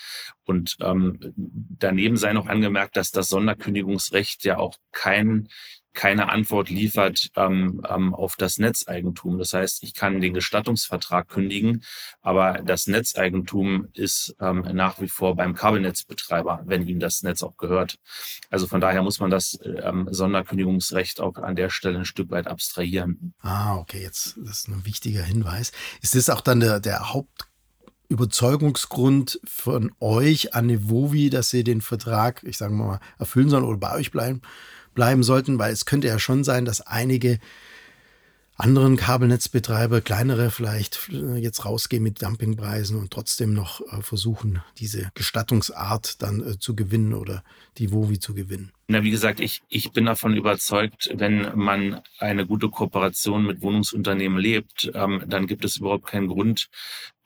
Und 0.45 0.77
ähm, 0.81 1.19
daneben 1.35 2.17
sei 2.17 2.33
noch 2.33 2.47
angemerkt, 2.47 2.97
dass 2.97 3.11
das 3.11 3.27
Sonderkündigungsrecht 3.27 4.43
ja 4.45 4.57
auch 4.57 4.75
kein 4.91 5.47
keine 5.93 6.29
Antwort 6.29 6.69
liefert 6.69 7.29
ähm, 7.35 7.81
ähm, 7.89 8.13
auf 8.13 8.35
das 8.35 8.57
Netzeigentum. 8.57 9.37
Das 9.37 9.53
heißt, 9.53 9.83
ich 9.83 9.93
kann 9.93 10.21
den 10.21 10.33
Gestattungsvertrag 10.33 11.27
kündigen, 11.27 11.83
aber 12.21 12.61
das 12.63 12.87
Netzeigentum 12.87 13.87
ist 13.93 14.35
ähm, 14.39 14.61
nach 14.73 15.01
wie 15.01 15.07
vor 15.07 15.35
beim 15.35 15.55
Kabelnetzbetreiber, 15.55 16.63
wenn 16.65 16.87
ihm 16.87 16.99
das 16.99 17.23
Netz 17.23 17.43
auch 17.43 17.57
gehört. 17.57 17.95
Also 18.49 18.67
von 18.67 18.81
daher 18.81 19.01
muss 19.01 19.19
man 19.19 19.29
das 19.29 19.59
ähm, 19.63 20.07
Sonderkündigungsrecht 20.11 21.19
auch 21.19 21.35
an 21.35 21.55
der 21.55 21.69
Stelle 21.69 21.99
ein 21.99 22.05
Stück 22.05 22.29
weit 22.31 22.47
abstrahieren. 22.47 23.33
Ah, 23.41 23.75
okay, 23.77 24.01
jetzt 24.01 24.37
das 24.37 24.61
ist 24.61 24.67
ein 24.67 24.85
wichtiger 24.85 25.23
Hinweis. 25.23 25.71
Ist 26.01 26.15
das 26.15 26.29
auch 26.29 26.41
dann 26.41 26.59
der, 26.59 26.79
der 26.79 27.13
Haupt 27.13 27.45
von 29.45 29.91
euch 29.99 30.55
an 30.55 30.65
Nevovi, 30.65 31.29
dass 31.29 31.51
sie 31.51 31.63
den 31.63 31.81
Vertrag, 31.81 32.43
ich 32.43 32.57
sage 32.57 32.73
mal, 32.73 32.99
erfüllen 33.19 33.49
sollen 33.49 33.63
oder 33.63 33.77
bei 33.77 33.93
euch 33.95 34.09
bleiben? 34.09 34.41
Bleiben 34.99 35.23
sollten, 35.23 35.57
weil 35.59 35.71
es 35.71 35.85
könnte 35.85 36.07
ja 36.07 36.19
schon 36.19 36.43
sein, 36.43 36.65
dass 36.65 36.81
einige 36.81 37.39
anderen 38.57 38.97
Kabelnetzbetreiber, 38.97 40.01
kleinere 40.01 40.51
vielleicht, 40.51 41.09
äh, 41.13 41.37
jetzt 41.37 41.63
rausgehen 41.63 42.03
mit 42.03 42.21
Dumpingpreisen 42.21 42.99
und 42.99 43.09
trotzdem 43.09 43.53
noch 43.53 43.79
äh, 43.79 44.01
versuchen, 44.01 44.61
diese 44.77 45.09
Gestattungsart 45.13 46.21
dann 46.21 46.45
äh, 46.45 46.59
zu 46.59 46.75
gewinnen 46.75 47.13
oder 47.13 47.45
die 47.77 47.93
WOWI 47.93 48.19
zu 48.19 48.33
gewinnen. 48.33 48.73
Na, 48.89 49.01
wie 49.01 49.11
gesagt, 49.11 49.39
ich, 49.39 49.61
ich 49.69 49.93
bin 49.93 50.03
davon 50.03 50.35
überzeugt, 50.35 51.09
wenn 51.13 51.57
man 51.57 52.01
eine 52.17 52.45
gute 52.45 52.67
Kooperation 52.67 53.45
mit 53.45 53.61
Wohnungsunternehmen 53.61 54.37
lebt, 54.37 54.91
ähm, 54.93 55.23
dann 55.27 55.47
gibt 55.47 55.63
es 55.63 55.77
überhaupt 55.77 56.07
keinen 56.07 56.27
Grund, 56.27 56.67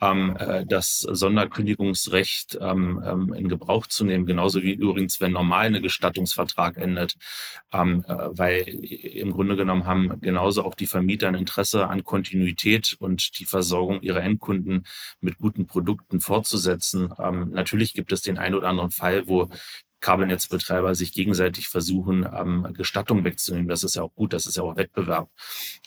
ähm, 0.03 0.35
äh, 0.37 0.65
das 0.65 0.99
Sonderkündigungsrecht 0.99 2.57
ähm, 2.59 3.01
ähm, 3.05 3.33
in 3.33 3.47
Gebrauch 3.47 3.87
zu 3.87 4.05
nehmen. 4.05 4.25
Genauso 4.25 4.61
wie 4.61 4.73
übrigens, 4.73 5.21
wenn 5.21 5.31
normal 5.31 5.67
eine 5.67 5.81
Gestattungsvertrag 5.81 6.77
endet. 6.77 7.15
Ähm, 7.71 8.03
äh, 8.07 8.13
weil 8.31 8.61
im 8.67 9.31
Grunde 9.31 9.55
genommen 9.55 9.85
haben 9.85 10.19
genauso 10.21 10.63
auch 10.63 10.75
die 10.75 10.87
Vermieter 10.87 11.27
ein 11.27 11.35
Interesse 11.35 11.87
an 11.87 12.03
Kontinuität 12.03 12.95
und 12.99 13.39
die 13.39 13.45
Versorgung 13.45 14.01
ihrer 14.01 14.21
Endkunden 14.21 14.83
mit 15.21 15.37
guten 15.37 15.67
Produkten 15.67 16.19
fortzusetzen. 16.19 17.13
Ähm, 17.19 17.51
natürlich 17.51 17.93
gibt 17.93 18.11
es 18.11 18.21
den 18.21 18.37
einen 18.37 18.55
oder 18.55 18.69
anderen 18.69 18.91
Fall, 18.91 19.27
wo 19.27 19.49
Kabelnetzbetreiber 20.03 20.95
sich 20.95 21.13
gegenseitig 21.13 21.69
versuchen, 21.69 22.27
ähm, 22.31 22.67
Gestattung 22.73 23.23
wegzunehmen. 23.23 23.69
Das 23.69 23.83
ist 23.83 23.95
ja 23.95 24.03
auch 24.03 24.13
gut, 24.13 24.33
das 24.33 24.45
ist 24.45 24.57
ja 24.57 24.63
auch 24.63 24.75
Wettbewerb. 24.75 25.29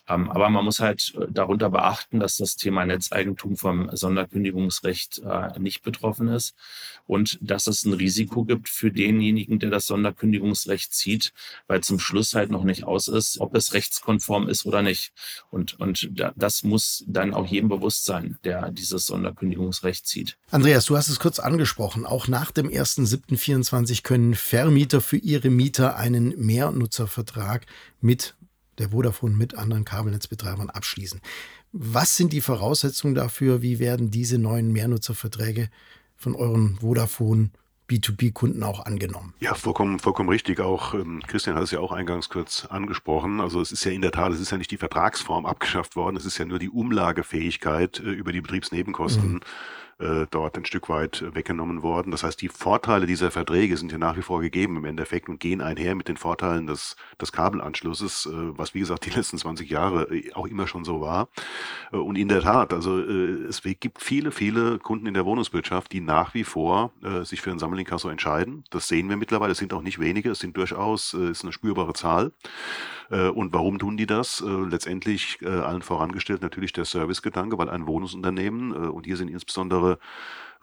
Ähm, 0.08 0.30
aber 0.30 0.48
man 0.50 0.64
muss 0.64 0.80
halt 0.80 1.14
äh, 1.16 1.26
darunter 1.30 1.70
beachten, 1.70 2.20
dass 2.20 2.36
das 2.36 2.56
Thema 2.56 2.84
Netzeigentum 2.84 3.56
vom 3.56 3.90
Sonderkündigungsrecht 3.92 5.22
äh, 5.24 5.58
nicht 5.58 5.82
betroffen 5.82 6.28
ist 6.28 6.54
und 7.06 7.38
dass 7.40 7.66
es 7.66 7.84
ein 7.84 7.92
Risiko 7.92 8.44
gibt 8.44 8.68
für 8.68 8.90
denjenigen, 8.90 9.58
der 9.58 9.70
das 9.70 9.86
Sonderkündigungsrecht 9.86 10.92
zieht, 10.94 11.32
weil 11.66 11.82
zum 11.82 11.98
Schluss 11.98 12.34
halt 12.34 12.50
noch 12.50 12.64
nicht 12.64 12.84
aus 12.84 13.08
ist, 13.08 13.40
ob 13.40 13.54
es 13.54 13.74
rechtskonform 13.74 14.48
ist 14.48 14.64
oder 14.64 14.82
nicht. 14.82 15.12
Und, 15.50 15.78
und 15.80 16.10
das 16.36 16.62
muss 16.62 17.04
dann 17.06 17.34
auch 17.34 17.46
jedem 17.46 17.68
bewusst 17.68 18.04
sein, 18.04 18.38
der 18.44 18.70
dieses 18.70 19.06
Sonderkündigungsrecht 19.06 20.06
zieht. 20.06 20.36
Andreas, 20.50 20.86
du 20.86 20.96
hast 20.96 21.08
es 21.08 21.18
kurz 21.18 21.38
angesprochen. 21.38 22.06
Auch 22.06 22.28
nach 22.28 22.50
dem 22.50 22.68
1.7.24 22.68 24.02
können 24.02 24.34
Vermieter 24.34 25.00
für 25.00 25.16
ihre 25.16 25.50
Mieter 25.50 25.96
einen 25.96 26.34
Mehrnutzervertrag 26.38 27.66
mit 28.00 28.34
der 28.78 28.90
Vodafone 28.90 29.36
mit 29.36 29.56
anderen 29.56 29.84
Kabelnetzbetreibern 29.84 30.70
abschließen. 30.70 31.20
Was 31.72 32.16
sind 32.16 32.32
die 32.32 32.40
Voraussetzungen 32.40 33.14
dafür? 33.14 33.62
Wie 33.62 33.78
werden 33.78 34.10
diese 34.10 34.38
neuen 34.38 34.72
Mehrnutzerverträge 34.72 35.68
von 36.16 36.34
euren 36.34 36.78
Vodafone 36.80 37.50
B2B-Kunden 37.88 38.62
auch 38.62 38.84
angenommen. 38.84 39.34
Ja, 39.38 39.54
vollkommen, 39.54 39.98
vollkommen 39.98 40.28
richtig. 40.28 40.60
Auch 40.60 40.94
ähm, 40.94 41.22
Christian 41.26 41.54
hat 41.54 41.62
es 41.62 41.70
ja 41.70 41.80
auch 41.80 41.92
eingangs 41.92 42.28
kurz 42.28 42.66
angesprochen. 42.66 43.40
Also 43.40 43.60
es 43.60 43.70
ist 43.70 43.84
ja 43.84 43.92
in 43.92 44.02
der 44.02 44.10
Tat, 44.10 44.32
es 44.32 44.40
ist 44.40 44.50
ja 44.50 44.58
nicht 44.58 44.70
die 44.70 44.76
Vertragsform 44.76 45.46
abgeschafft 45.46 45.94
worden, 45.94 46.16
es 46.16 46.24
ist 46.24 46.38
ja 46.38 46.44
nur 46.44 46.58
die 46.58 46.70
Umlagefähigkeit 46.70 48.00
äh, 48.00 48.10
über 48.10 48.32
die 48.32 48.40
Betriebsnebenkosten. 48.40 49.34
Mhm 49.34 49.40
äh, 49.98 50.26
dort 50.30 50.56
ein 50.56 50.64
Stück 50.64 50.88
weit 50.88 51.24
weggenommen 51.34 51.82
worden. 51.82 52.10
Das 52.10 52.22
heißt, 52.22 52.40
die 52.42 52.48
Vorteile 52.48 53.06
dieser 53.06 53.30
Verträge 53.30 53.76
sind 53.76 53.92
ja 53.92 53.98
nach 53.98 54.16
wie 54.16 54.22
vor 54.22 54.40
gegeben 54.40 54.76
im 54.76 54.84
Endeffekt 54.84 55.28
und 55.28 55.40
gehen 55.40 55.60
einher 55.60 55.94
mit 55.94 56.08
den 56.08 56.16
Vorteilen 56.16 56.66
des, 56.66 56.96
des 57.20 57.32
Kabelanschlusses, 57.32 58.26
äh, 58.26 58.30
was 58.58 58.74
wie 58.74 58.80
gesagt 58.80 59.06
die 59.06 59.10
letzten 59.16 59.38
20 59.38 59.70
Jahre 59.70 60.04
äh, 60.14 60.32
auch 60.34 60.46
immer 60.46 60.66
schon 60.66 60.84
so 60.84 61.00
war. 61.00 61.28
Äh, 61.92 61.96
und 61.96 62.16
in 62.16 62.28
der 62.28 62.42
Tat, 62.42 62.72
also 62.72 62.98
äh, 63.00 63.46
es 63.48 63.62
gibt 63.62 64.02
viele, 64.02 64.32
viele 64.32 64.78
Kunden 64.78 65.06
in 65.06 65.14
der 65.14 65.24
Wohnungswirtschaft, 65.24 65.92
die 65.92 66.00
nach 66.00 66.34
wie 66.34 66.44
vor 66.44 66.92
äh, 67.02 67.24
sich 67.24 67.40
für 67.40 67.50
ein 67.50 67.58
Sammelinkasso 67.58 68.08
entscheiden. 68.08 68.64
Das 68.70 68.88
sehen 68.88 69.08
wir 69.08 69.16
mittlerweile. 69.16 69.52
Es 69.52 69.58
sind 69.58 69.72
auch 69.72 69.82
nicht 69.82 69.98
wenige, 69.98 70.30
es 70.30 70.38
sind 70.40 70.56
durchaus, 70.56 71.14
äh, 71.14 71.30
ist 71.30 71.42
eine 71.42 71.52
spürbare 71.52 71.94
Zahl. 71.94 72.32
Äh, 73.10 73.28
und 73.28 73.52
warum 73.52 73.78
tun 73.78 73.96
die 73.96 74.06
das? 74.06 74.40
Äh, 74.40 74.48
letztendlich 74.48 75.38
äh, 75.42 75.48
allen 75.48 75.82
vorangestellt 75.82 76.42
natürlich 76.42 76.72
der 76.72 76.84
Servicegedanke, 76.84 77.58
weil 77.58 77.70
ein 77.70 77.86
Wohnungsunternehmen, 77.86 78.72
und 78.72 79.06
hier 79.06 79.16
sind 79.16 79.28
insbesondere 79.28 79.98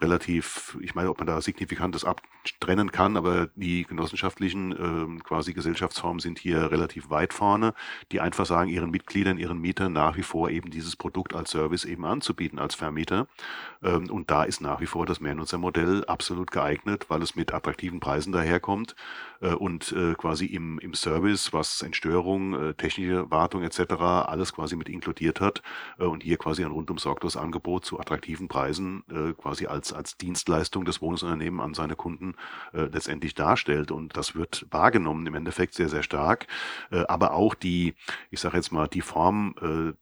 relativ, 0.00 0.76
ich 0.80 0.94
meine, 0.94 1.10
ob 1.10 1.18
man 1.18 1.26
da 1.26 1.40
Signifikantes 1.40 2.04
abtrennen 2.04 2.92
kann, 2.92 3.16
aber 3.16 3.48
die 3.54 3.84
genossenschaftlichen 3.84 4.72
äh, 4.72 5.22
quasi 5.22 5.52
Gesellschaftsformen 5.52 6.20
sind 6.20 6.38
hier 6.38 6.70
relativ 6.70 7.10
weit 7.10 7.32
vorne, 7.32 7.74
die 8.12 8.20
einfach 8.20 8.46
sagen, 8.46 8.70
ihren 8.70 8.90
Mitgliedern, 8.90 9.38
ihren 9.38 9.58
Mietern 9.60 9.92
nach 9.92 10.16
wie 10.16 10.22
vor 10.22 10.50
eben 10.50 10.70
dieses 10.70 10.96
Produkt 10.96 11.34
als 11.34 11.50
Service 11.50 11.84
eben 11.84 12.04
anzubieten 12.04 12.58
als 12.58 12.74
Vermieter. 12.74 13.26
Ähm, 13.82 14.10
und 14.10 14.30
da 14.30 14.44
ist 14.44 14.60
nach 14.60 14.80
wie 14.80 14.86
vor 14.86 15.06
das 15.06 15.20
Mehrnutzermodell 15.20 16.04
absolut 16.06 16.50
geeignet, 16.50 17.06
weil 17.08 17.22
es 17.22 17.36
mit 17.36 17.52
attraktiven 17.54 18.00
Preisen 18.00 18.32
daherkommt 18.32 18.96
äh, 19.40 19.54
und 19.54 19.92
äh, 19.92 20.14
quasi 20.14 20.46
im, 20.46 20.78
im 20.78 20.94
Service, 20.94 21.52
was 21.52 21.82
Entstörung, 21.82 22.54
äh, 22.54 22.74
technische 22.74 23.30
Wartung 23.30 23.62
etc., 23.62 23.80
alles 24.00 24.52
quasi 24.52 24.76
mit 24.76 24.88
inkludiert 24.88 25.40
hat 25.40 25.62
äh, 25.98 26.04
und 26.04 26.22
hier 26.22 26.36
quasi 26.36 26.64
ein 26.64 26.70
rundum 26.70 26.98
sorglos 26.98 27.36
Angebot 27.36 27.84
zu 27.84 28.00
attraktiven 28.00 28.48
Preisen 28.48 29.04
äh, 29.10 29.32
quasi 29.34 29.66
als 29.66 29.83
als, 29.84 29.92
als 29.92 30.16
Dienstleistung 30.16 30.84
des 30.84 31.02
Wohnungsunternehmens 31.02 31.62
an 31.62 31.74
seine 31.74 31.96
Kunden 31.96 32.34
äh, 32.72 32.82
letztendlich 32.82 33.34
darstellt. 33.34 33.90
Und 33.90 34.16
das 34.16 34.34
wird 34.34 34.66
wahrgenommen 34.70 35.26
im 35.26 35.34
Endeffekt 35.34 35.74
sehr, 35.74 35.88
sehr 35.88 36.02
stark. 36.02 36.46
Äh, 36.90 37.04
aber 37.06 37.34
auch 37.34 37.54
die, 37.54 37.94
ich 38.30 38.40
sage 38.40 38.56
jetzt 38.56 38.72
mal, 38.72 38.88
die 38.88 39.02
Form 39.02 39.54
äh, 39.60 39.92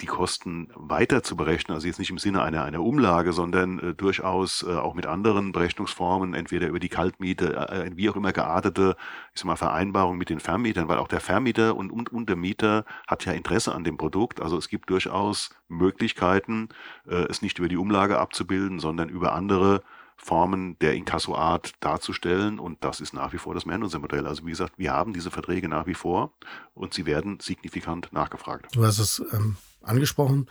die 0.00 0.06
Kosten 0.06 0.68
weiter 0.74 1.22
zu 1.22 1.36
berechnen, 1.36 1.74
also 1.74 1.86
jetzt 1.86 1.98
nicht 1.98 2.10
im 2.10 2.18
Sinne 2.18 2.42
einer, 2.42 2.64
einer 2.64 2.82
Umlage, 2.82 3.32
sondern 3.32 3.78
äh, 3.78 3.94
durchaus 3.94 4.64
äh, 4.66 4.74
auch 4.74 4.94
mit 4.94 5.06
anderen 5.06 5.52
Berechnungsformen, 5.52 6.34
entweder 6.34 6.66
über 6.66 6.80
die 6.80 6.88
Kaltmiete, 6.88 7.54
äh, 7.68 7.90
wie 7.94 8.10
auch 8.10 8.16
immer 8.16 8.32
geartete, 8.32 8.96
ich 9.32 9.40
sag 9.40 9.46
mal, 9.46 9.56
Vereinbarung 9.56 10.18
mit 10.18 10.28
den 10.28 10.40
Vermietern, 10.40 10.88
weil 10.88 10.98
auch 10.98 11.08
der 11.08 11.20
Vermieter 11.20 11.76
und, 11.76 11.92
und, 11.92 12.10
und 12.12 12.28
der 12.28 12.36
Mieter 12.36 12.84
hat 13.06 13.24
ja 13.24 13.32
Interesse 13.32 13.74
an 13.74 13.84
dem 13.84 13.96
Produkt. 13.96 14.40
Also 14.40 14.56
es 14.56 14.68
gibt 14.68 14.90
durchaus 14.90 15.50
Möglichkeiten, 15.68 16.68
äh, 17.06 17.26
es 17.28 17.42
nicht 17.42 17.58
über 17.58 17.68
die 17.68 17.76
Umlage 17.76 18.18
abzubilden, 18.18 18.80
sondern 18.80 19.08
über 19.08 19.34
andere 19.34 19.82
Formen 20.16 20.78
der 20.78 20.94
Inkassoart 20.94 21.72
darzustellen 21.80 22.60
und 22.60 22.84
das 22.84 23.00
ist 23.00 23.12
nach 23.12 23.32
wie 23.32 23.38
vor 23.38 23.54
das 23.54 23.66
Mehrnutzermodell. 23.66 24.26
Also 24.26 24.46
wie 24.46 24.50
gesagt, 24.50 24.78
wir 24.78 24.92
haben 24.92 25.12
diese 25.12 25.32
Verträge 25.32 25.68
nach 25.68 25.86
wie 25.86 25.94
vor 25.94 26.32
und 26.74 26.94
sie 26.94 27.06
werden 27.06 27.40
signifikant 27.40 28.12
nachgefragt. 28.12 28.66
Du 28.72 28.84
hast 28.84 29.00
es 29.00 29.20
ähm, 29.32 29.56
angesprochen. 29.84 30.46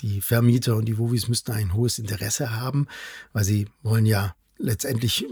Die 0.00 0.20
Vermieter 0.20 0.76
und 0.76 0.86
die 0.86 0.98
Wovis 0.98 1.28
müssten 1.28 1.52
ein 1.52 1.74
hohes 1.74 1.98
Interesse 1.98 2.54
haben, 2.54 2.86
weil 3.32 3.44
sie 3.44 3.68
wollen 3.82 4.06
ja 4.06 4.34
letztendlich 4.58 5.26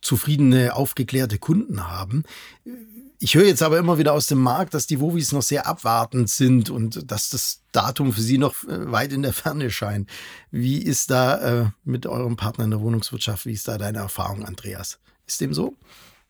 zufriedene, 0.00 0.74
aufgeklärte 0.74 1.38
Kunden 1.38 1.88
haben. 1.88 2.24
Ich 3.20 3.34
höre 3.34 3.46
jetzt 3.46 3.62
aber 3.62 3.78
immer 3.78 3.98
wieder 3.98 4.12
aus 4.12 4.28
dem 4.28 4.38
Markt, 4.38 4.74
dass 4.74 4.86
die 4.86 5.00
Wovis 5.00 5.32
noch 5.32 5.42
sehr 5.42 5.66
abwartend 5.66 6.30
sind 6.30 6.70
und 6.70 7.10
dass 7.10 7.30
das 7.30 7.62
Datum 7.72 8.12
für 8.12 8.20
sie 8.20 8.38
noch 8.38 8.62
äh, 8.64 8.92
weit 8.92 9.12
in 9.12 9.22
der 9.22 9.32
Ferne 9.32 9.72
scheint. 9.72 10.08
Wie 10.52 10.78
ist 10.78 11.10
da 11.10 11.62
äh, 11.62 11.70
mit 11.84 12.06
eurem 12.06 12.36
Partner 12.36 12.64
in 12.64 12.70
der 12.70 12.80
Wohnungswirtschaft, 12.80 13.44
wie 13.44 13.52
ist 13.52 13.66
da 13.66 13.76
deine 13.76 13.98
Erfahrung, 13.98 14.44
Andreas? 14.44 15.00
Ist 15.26 15.40
dem 15.40 15.52
so? 15.52 15.76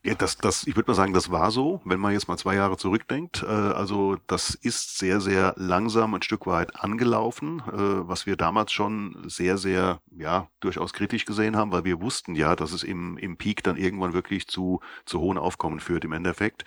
Ja, 0.09 0.15
das, 0.15 0.39
das, 0.39 0.67
ich 0.67 0.75
würde 0.75 0.91
mal 0.91 0.95
sagen, 0.95 1.13
das 1.13 1.31
war 1.31 1.51
so, 1.51 1.83
wenn 1.85 2.01
man 2.01 2.15
jetzt 2.15 2.29
mal 2.29 2.39
zwei 2.39 2.55
Jahre 2.55 2.79
zurückdenkt. 2.79 3.43
Äh, 3.43 3.47
also 3.53 4.17
das 4.27 4.55
ist 4.55 4.97
sehr, 4.97 5.21
sehr 5.21 5.53
langsam 5.59 6.15
ein 6.15 6.23
Stück 6.23 6.47
weit 6.47 6.83
angelaufen, 6.83 7.61
äh, 7.69 8.09
was 8.09 8.25
wir 8.25 8.37
damals 8.37 8.73
schon 8.73 9.23
sehr, 9.27 9.59
sehr, 9.59 10.01
ja, 10.17 10.49
durchaus 10.61 10.95
kritisch 10.95 11.27
gesehen 11.27 11.57
haben, 11.57 11.73
weil 11.73 11.85
wir 11.85 12.01
wussten 12.01 12.35
ja, 12.37 12.57
dass 12.57 12.73
es 12.73 12.85
im, 12.85 13.19
im 13.19 13.37
Peak 13.37 13.63
dann 13.63 13.77
irgendwann 13.77 14.15
wirklich 14.15 14.49
zu, 14.49 14.81
zu 15.05 15.21
hohen 15.21 15.37
Aufkommen 15.37 15.79
führt 15.79 16.07
im 16.07 16.13
Endeffekt. 16.13 16.65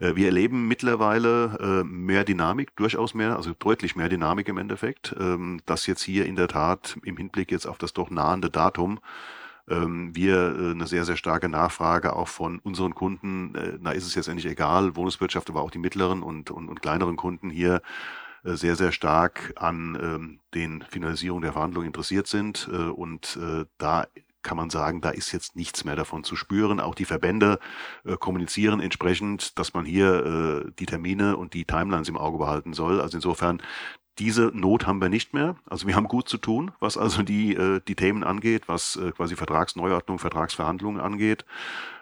Äh, 0.00 0.16
wir 0.16 0.26
erleben 0.26 0.66
mittlerweile 0.66 1.84
mehr 1.84 2.24
Dynamik, 2.24 2.74
durchaus 2.74 3.14
mehr, 3.14 3.36
also 3.36 3.52
deutlich 3.56 3.94
mehr 3.94 4.08
Dynamik 4.08 4.48
im 4.48 4.58
Endeffekt, 4.58 5.14
ähm, 5.20 5.60
dass 5.66 5.86
jetzt 5.86 6.02
hier 6.02 6.26
in 6.26 6.34
der 6.34 6.48
Tat 6.48 6.98
im 7.04 7.16
Hinblick 7.16 7.52
jetzt 7.52 7.66
auf 7.66 7.78
das 7.78 7.92
doch 7.92 8.10
nahende 8.10 8.50
Datum 8.50 8.98
wir 9.66 10.56
äh, 10.58 10.70
eine 10.72 10.86
sehr, 10.86 11.04
sehr 11.04 11.16
starke 11.16 11.48
Nachfrage 11.48 12.16
auch 12.16 12.28
von 12.28 12.58
unseren 12.58 12.94
Kunden, 12.94 13.54
äh, 13.54 13.78
na 13.80 13.92
ist 13.92 14.06
es 14.06 14.14
jetzt 14.14 14.28
endlich 14.28 14.50
egal, 14.50 14.96
Wohnungswirtschaft, 14.96 15.48
aber 15.50 15.62
auch 15.62 15.70
die 15.70 15.78
mittleren 15.78 16.22
und, 16.22 16.50
und, 16.50 16.68
und 16.68 16.82
kleineren 16.82 17.16
Kunden 17.16 17.48
hier 17.48 17.80
äh, 18.44 18.54
sehr, 18.54 18.74
sehr 18.74 18.90
stark 18.92 19.52
an 19.56 19.98
ähm, 20.02 20.40
den 20.54 20.82
Finalisierung 20.82 21.42
der 21.42 21.52
Verhandlungen 21.52 21.86
interessiert 21.86 22.26
sind. 22.26 22.68
Und 22.68 23.38
da 23.78 24.06
kann 24.42 24.56
man 24.56 24.68
sagen, 24.68 25.00
da 25.00 25.10
ist 25.10 25.32
jetzt 25.32 25.56
nichts 25.56 25.84
mehr 25.84 25.96
davon 25.96 26.24
zu 26.24 26.36
spüren. 26.36 26.78
Auch 26.78 26.94
die 26.94 27.06
Verbände 27.06 27.58
kommunizieren 28.18 28.80
entsprechend, 28.80 29.58
dass 29.58 29.72
man 29.72 29.86
hier 29.86 30.70
die 30.78 30.84
Termine 30.84 31.38
und 31.38 31.54
die 31.54 31.64
Timelines 31.64 32.10
im 32.10 32.18
Auge 32.18 32.36
behalten 32.36 32.74
soll. 32.74 33.00
Also 33.00 33.16
insofern, 33.16 33.62
diese 34.18 34.50
Not 34.54 34.86
haben 34.86 35.00
wir 35.00 35.08
nicht 35.08 35.32
mehr. 35.34 35.56
Also 35.66 35.86
wir 35.86 35.96
haben 35.96 36.08
gut 36.08 36.28
zu 36.28 36.38
tun, 36.38 36.72
was 36.80 36.98
also 36.98 37.22
die, 37.22 37.54
äh, 37.54 37.80
die 37.86 37.94
Themen 37.94 38.24
angeht, 38.24 38.64
was 38.68 38.96
äh, 38.96 39.12
quasi 39.12 39.36
Vertragsneuordnung, 39.36 40.18
Vertragsverhandlungen 40.18 41.00
angeht. 41.00 41.44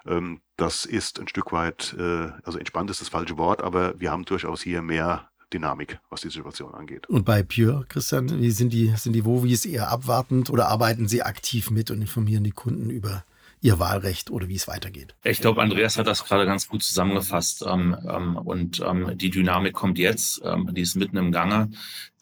Ähm, 0.07 0.41
das 0.57 0.85
ist 0.85 1.21
ein 1.21 1.29
Stück 1.29 1.53
weit, 1.53 1.95
äh, 1.99 2.29
also 2.43 2.59
entspannt 2.59 2.91
ist 2.91 3.01
das 3.01 3.09
falsche 3.09 3.39
Wort, 3.39 3.63
aber 3.63 3.99
wir 4.01 4.11
haben 4.11 4.25
durchaus 4.25 4.63
hier 4.63 4.83
mehr 4.83 5.29
Dynamik, 5.53 5.99
was 6.11 6.21
die 6.21 6.31
Situation 6.31 6.75
angeht. 6.75 7.09
Und 7.09 7.25
bei 7.25 7.43
Pure, 7.43 7.85
Christian, 7.89 8.41
wie 8.41 8.51
sind 8.51 8.73
die, 8.73 8.93
sind 8.97 9.15
die 9.15 9.25
Wovis 9.25 9.65
eher 9.65 9.91
abwartend 9.91 10.51
oder 10.51 10.69
arbeiten 10.69 11.09
sie 11.09 11.23
aktiv 11.23 11.71
mit 11.71 11.91
und 11.91 12.01
informieren 12.01 12.45
die 12.45 12.53
Kunden 12.53 12.91
über 12.91 13.25
ihr 13.61 13.79
Wahlrecht 13.79 14.31
oder 14.31 14.49
wie 14.49 14.55
es 14.55 14.69
weitergeht. 14.69 15.15
Ich 15.23 15.41
glaube, 15.41 15.61
Andreas 15.63 15.99
hat 15.99 16.07
das 16.07 16.25
gerade 16.25 16.47
ganz 16.47 16.67
gut 16.69 16.83
zusammengefasst. 16.83 17.65
Ähm, 17.67 17.97
ähm, 18.09 18.37
und 18.37 18.81
ähm, 18.81 19.17
die 19.17 19.31
Dynamik 19.31 19.75
kommt 19.75 19.99
jetzt, 19.99 20.41
ähm, 20.45 20.71
die 20.73 20.81
ist 20.81 20.97
mitten 20.97 21.19
im 21.19 21.31
Gange. 21.31 21.71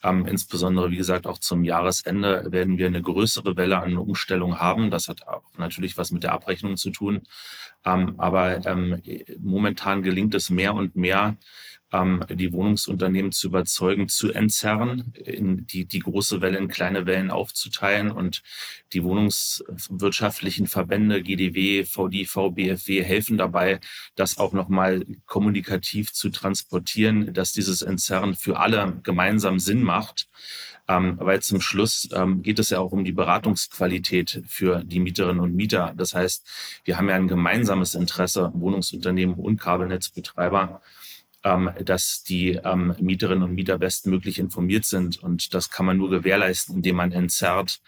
Ähm, 0.03 0.25
insbesondere, 0.25 0.91
wie 0.91 0.97
gesagt, 0.97 1.27
auch 1.27 1.37
zum 1.37 1.63
Jahresende 1.63 2.47
werden 2.49 2.77
wir 2.77 2.87
eine 2.87 3.01
größere 3.01 3.55
Welle 3.55 3.79
an 3.79 3.97
Umstellung 3.97 4.59
haben. 4.59 4.91
Das 4.91 5.07
hat 5.07 5.27
auch 5.27 5.43
natürlich 5.57 5.97
was 5.97 6.11
mit 6.11 6.23
der 6.23 6.33
Abrechnung 6.33 6.77
zu 6.77 6.91
tun. 6.91 7.21
Ähm, 7.85 8.15
aber 8.17 8.61
momentan 9.39 10.03
gelingt 10.03 10.35
es 10.35 10.49
mehr 10.49 10.73
und 10.73 10.97
mehr, 10.97 11.37
ähm, 11.91 12.23
die 12.29 12.53
Wohnungsunternehmen 12.53 13.31
zu 13.31 13.47
überzeugen, 13.47 14.07
zu 14.07 14.31
entzerren, 14.31 15.13
in 15.13 15.65
die, 15.65 15.85
die 15.85 15.99
große 15.99 16.41
Welle 16.41 16.57
in 16.57 16.67
kleine 16.67 17.05
Wellen 17.05 17.31
aufzuteilen 17.31 18.11
und 18.11 18.43
die 18.93 19.03
wohnungswirtschaftlichen 19.03 20.67
Verbände, 20.67 21.21
GDW, 21.23 21.85
VDV, 21.85 22.51
BFW 22.51 23.03
helfen 23.03 23.37
dabei, 23.37 23.79
das 24.15 24.37
auch 24.37 24.53
nochmal 24.53 25.05
kommunikativ 25.25 26.13
zu 26.13 26.29
transportieren, 26.29 27.33
dass 27.33 27.53
dieses 27.53 27.81
Entzerren 27.81 28.35
für 28.35 28.59
alle 28.59 28.99
gemeinsam 29.03 29.59
Sinn 29.59 29.83
macht. 29.83 30.29
Ähm, 30.87 31.17
weil 31.19 31.39
zum 31.39 31.61
Schluss 31.61 32.09
ähm, 32.13 32.41
geht 32.41 32.57
es 32.57 32.71
ja 32.71 32.79
auch 32.79 32.91
um 32.91 33.03
die 33.03 33.11
Beratungsqualität 33.11 34.41
für 34.47 34.83
die 34.83 34.99
Mieterinnen 34.99 35.39
und 35.39 35.55
Mieter. 35.55 35.93
Das 35.95 36.15
heißt, 36.15 36.47
wir 36.83 36.97
haben 36.97 37.09
ja 37.09 37.15
ein 37.15 37.27
gemeinsames 37.27 37.93
Interesse, 37.93 38.51
Wohnungsunternehmen 38.55 39.35
und 39.35 39.61
Kabelnetzbetreiber, 39.61 40.81
ähm, 41.43 41.69
dass 41.83 42.23
die 42.23 42.59
ähm, 42.63 42.95
Mieterinnen 42.99 43.43
und 43.43 43.55
Mieter 43.55 43.77
bestmöglich 43.77 44.39
informiert 44.39 44.85
sind. 44.85 45.21
Und 45.21 45.53
das 45.53 45.69
kann 45.69 45.85
man 45.85 45.97
nur 45.97 46.09
gewährleisten, 46.09 46.75
indem 46.75 46.97
man 46.97 47.11
entzerrt 47.11 47.81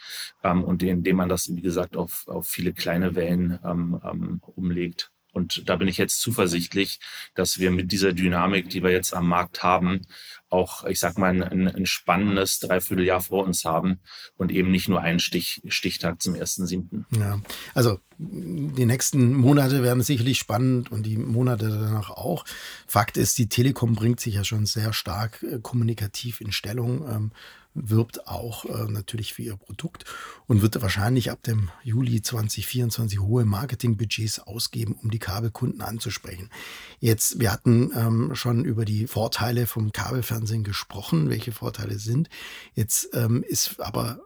ähm, 0.43 0.63
und 0.63 0.83
indem 0.83 1.17
man 1.17 1.29
das, 1.29 1.53
wie 1.53 1.61
gesagt, 1.61 1.97
auf, 1.97 2.27
auf 2.27 2.47
viele 2.47 2.73
kleine 2.73 3.15
Wellen 3.15 3.59
ähm, 3.63 3.99
ähm, 4.03 4.41
umlegt. 4.55 5.11
Und 5.33 5.69
da 5.69 5.77
bin 5.77 5.87
ich 5.87 5.97
jetzt 5.97 6.19
zuversichtlich, 6.19 6.99
dass 7.35 7.57
wir 7.59 7.71
mit 7.71 7.91
dieser 7.91 8.13
Dynamik, 8.13 8.69
die 8.69 8.83
wir 8.83 8.91
jetzt 8.91 9.13
am 9.13 9.27
Markt 9.27 9.63
haben, 9.63 10.01
auch, 10.49 10.83
ich 10.83 10.99
sag 10.99 11.17
mal, 11.17 11.29
ein, 11.41 11.67
ein 11.67 11.85
spannendes 11.85 12.59
Dreivierteljahr 12.59 13.21
vor 13.21 13.45
uns 13.45 13.63
haben 13.63 14.01
und 14.35 14.51
eben 14.51 14.71
nicht 14.71 14.89
nur 14.89 14.99
einen 14.99 15.19
Stich, 15.19 15.61
Stichtag 15.69 16.21
zum 16.21 16.33
1.7. 16.33 17.05
Ja, 17.17 17.41
also 17.73 17.99
die 18.23 18.85
nächsten 18.85 19.33
Monate 19.33 19.81
werden 19.81 20.03
sicherlich 20.03 20.37
spannend 20.37 20.91
und 20.91 21.03
die 21.03 21.17
Monate 21.17 21.69
danach 21.69 22.11
auch. 22.11 22.45
Fakt 22.85 23.17
ist, 23.17 23.37
die 23.39 23.49
Telekom 23.49 23.95
bringt 23.95 24.19
sich 24.19 24.35
ja 24.35 24.43
schon 24.43 24.65
sehr 24.65 24.93
stark 24.93 25.43
äh, 25.43 25.59
kommunikativ 25.59 26.39
in 26.39 26.51
Stellung. 26.51 27.07
Ähm, 27.09 27.31
wirbt 27.73 28.27
auch 28.27 28.65
äh, 28.65 28.91
natürlich 28.91 29.33
für 29.33 29.43
ihr 29.43 29.55
Produkt 29.55 30.03
und 30.45 30.61
wird 30.61 30.81
wahrscheinlich 30.81 31.31
ab 31.31 31.41
dem 31.43 31.69
Juli 31.83 32.21
2024 32.21 33.21
hohe 33.21 33.45
Marketingbudgets 33.45 34.39
ausgeben, 34.39 34.97
um 35.01 35.09
die 35.09 35.19
Kabelkunden 35.19 35.81
anzusprechen. 35.81 36.49
Jetzt, 36.99 37.39
wir 37.39 37.51
hatten 37.51 37.91
ähm, 37.95 38.35
schon 38.35 38.65
über 38.65 38.83
die 38.83 39.07
Vorteile 39.07 39.67
vom 39.67 39.93
Kabelfernsehen 39.93 40.65
gesprochen, 40.65 41.29
welche 41.29 41.53
Vorteile 41.53 41.97
sind. 41.97 42.29
Jetzt 42.75 43.09
ähm, 43.13 43.41
ist 43.47 43.79
aber 43.79 44.19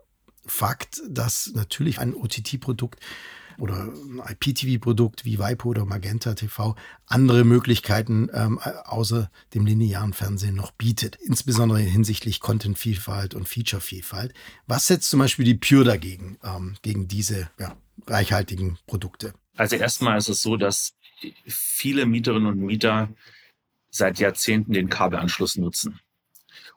Fakt, 0.48 1.02
dass 1.08 1.52
natürlich 1.56 2.00
ein 2.00 2.14
OTT-Produkt 2.14 3.00
oder 3.58 3.76
ein 3.76 4.22
IPTV-Produkt 4.26 5.26
wie 5.26 5.40
Waipo 5.40 5.70
oder 5.70 5.86
Magenta 5.86 6.34
TV 6.34 6.76
andere 7.06 7.44
Möglichkeiten 7.44 8.30
ähm, 8.34 8.60
außer 8.60 9.30
dem 9.54 9.66
linearen 9.66 10.14
Fernsehen 10.14 10.56
noch 10.56 10.72
bietet. 10.72 11.16
Insbesondere 11.16 11.80
hinsichtlich 11.80 12.40
Content-Vielfalt 12.40 13.34
und 13.34 13.48
Feature-Vielfalt. 13.48 14.34
Was 14.68 14.88
setzt 14.88 15.10
zum 15.10 15.20
Beispiel 15.20 15.46
die 15.46 15.56
Pure 15.56 15.84
dagegen, 15.84 16.38
ähm, 16.44 16.76
gegen 16.82 17.08
diese 17.08 17.50
ja, 17.60 17.76
reichhaltigen 18.08 18.78
Produkte? 18.88 19.34
Also 19.56 19.76
erstmal 19.76 20.18
ist 20.18 20.30
es 20.30 20.42
so, 20.42 20.58
dass 20.58 20.94
viele 21.46 22.06
Mieterinnen 22.06 22.48
und 22.48 22.60
Mieter 22.60 23.10
seit 23.90 24.20
Jahrzehnten 24.20 24.74
den 24.74 24.90
Kabelanschluss 24.90 25.56
nutzen. 25.56 26.00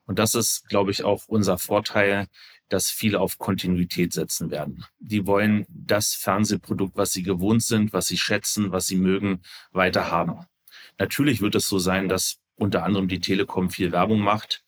Und 0.07 0.19
das 0.19 0.35
ist, 0.35 0.69
glaube 0.69 0.91
ich, 0.91 1.05
auch 1.05 1.25
unser 1.27 1.59
Vorteil 1.59 2.29
dass 2.69 2.91
viele 2.91 3.21
auf 3.21 3.39
Kontinuität 3.39 4.13
setzen 4.13 4.51
werden. 4.51 4.85
Die 4.99 5.27
wollen 5.27 5.67
das 5.69 6.15
Fernsehprodukt, 6.15 6.97
was 6.97 7.13
sie 7.13 7.23
gewohnt 7.23 7.63
sind, 7.63 7.93
was 7.93 8.07
sie 8.07 8.19
schätzen, 8.19 8.73
was 8.73 8.87
sie 8.87 8.97
mögen, 8.97 9.41
weiter 9.73 10.11
haben. 10.11 10.47
Natürlich 10.99 11.41
wird 11.41 11.55
es 11.55 11.69
so 11.69 11.79
sein, 11.79 12.09
dass 12.09 12.39
unter 12.57 12.85
anderem 12.85 13.09
die 13.09 13.21
Telekom 13.21 13.71
viel 13.71 13.93
Werbung 13.93 14.21
macht. 14.21 14.65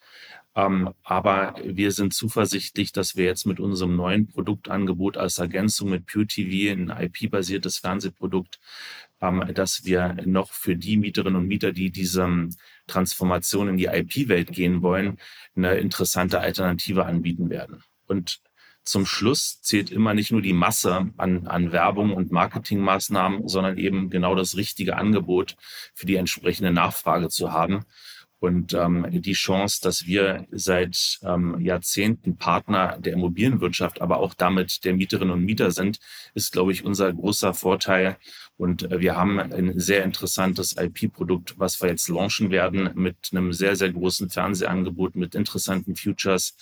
Ähm, 0.56 0.90
aber 1.04 1.54
wir 1.64 1.92
sind 1.92 2.12
zuversichtlich, 2.12 2.92
dass 2.92 3.14
wir 3.14 3.24
jetzt 3.24 3.46
mit 3.46 3.60
unserem 3.60 3.94
neuen 3.94 4.26
Produktangebot 4.26 5.16
als 5.16 5.38
Ergänzung 5.38 5.90
mit 5.90 6.06
Pure 6.06 6.26
TV, 6.26 6.72
ein 6.72 6.90
IP-basiertes 6.90 7.78
Fernsehprodukt, 7.78 8.58
ähm, 9.20 9.44
dass 9.54 9.84
wir 9.84 10.16
noch 10.24 10.50
für 10.52 10.76
die 10.76 10.96
Mieterinnen 10.96 11.40
und 11.40 11.46
Mieter, 11.46 11.72
die 11.72 11.90
diese 11.90 12.48
Transformation 12.88 13.68
in 13.68 13.76
die 13.76 13.86
IP-Welt 13.86 14.50
gehen 14.50 14.82
wollen, 14.82 15.18
eine 15.54 15.76
interessante 15.76 16.40
Alternative 16.40 17.06
anbieten 17.06 17.48
werden. 17.48 17.84
Und 18.10 18.40
zum 18.82 19.06
Schluss 19.06 19.60
zählt 19.62 19.90
immer 19.90 20.14
nicht 20.14 20.32
nur 20.32 20.42
die 20.42 20.52
Masse 20.52 21.10
an, 21.16 21.46
an 21.46 21.70
Werbung 21.70 22.12
und 22.12 22.32
Marketingmaßnahmen, 22.32 23.46
sondern 23.46 23.78
eben 23.78 24.10
genau 24.10 24.34
das 24.34 24.56
richtige 24.56 24.96
Angebot 24.96 25.56
für 25.94 26.06
die 26.06 26.16
entsprechende 26.16 26.72
Nachfrage 26.72 27.28
zu 27.28 27.52
haben. 27.52 27.84
Und 28.40 28.72
ähm, 28.72 29.06
die 29.10 29.34
Chance, 29.34 29.80
dass 29.82 30.06
wir 30.06 30.46
seit 30.50 31.18
ähm, 31.22 31.60
Jahrzehnten 31.60 32.38
Partner 32.38 32.96
der 32.98 33.12
Immobilienwirtschaft, 33.12 34.00
aber 34.00 34.16
auch 34.16 34.32
damit 34.32 34.82
der 34.84 34.94
Mieterinnen 34.94 35.34
und 35.34 35.44
Mieter 35.44 35.70
sind, 35.70 36.00
ist, 36.34 36.50
glaube 36.50 36.72
ich, 36.72 36.82
unser 36.84 37.12
großer 37.12 37.52
Vorteil. 37.52 38.16
Und 38.56 38.90
äh, 38.90 38.98
wir 38.98 39.14
haben 39.14 39.38
ein 39.38 39.78
sehr 39.78 40.04
interessantes 40.04 40.74
IP-Produkt, 40.76 41.58
was 41.58 41.82
wir 41.82 41.90
jetzt 41.90 42.08
launchen 42.08 42.50
werden, 42.50 42.90
mit 42.94 43.28
einem 43.32 43.52
sehr, 43.52 43.76
sehr 43.76 43.92
großen 43.92 44.30
Fernsehangebot, 44.30 45.16
mit 45.16 45.34
interessanten 45.34 45.94
Futures, 45.94 46.56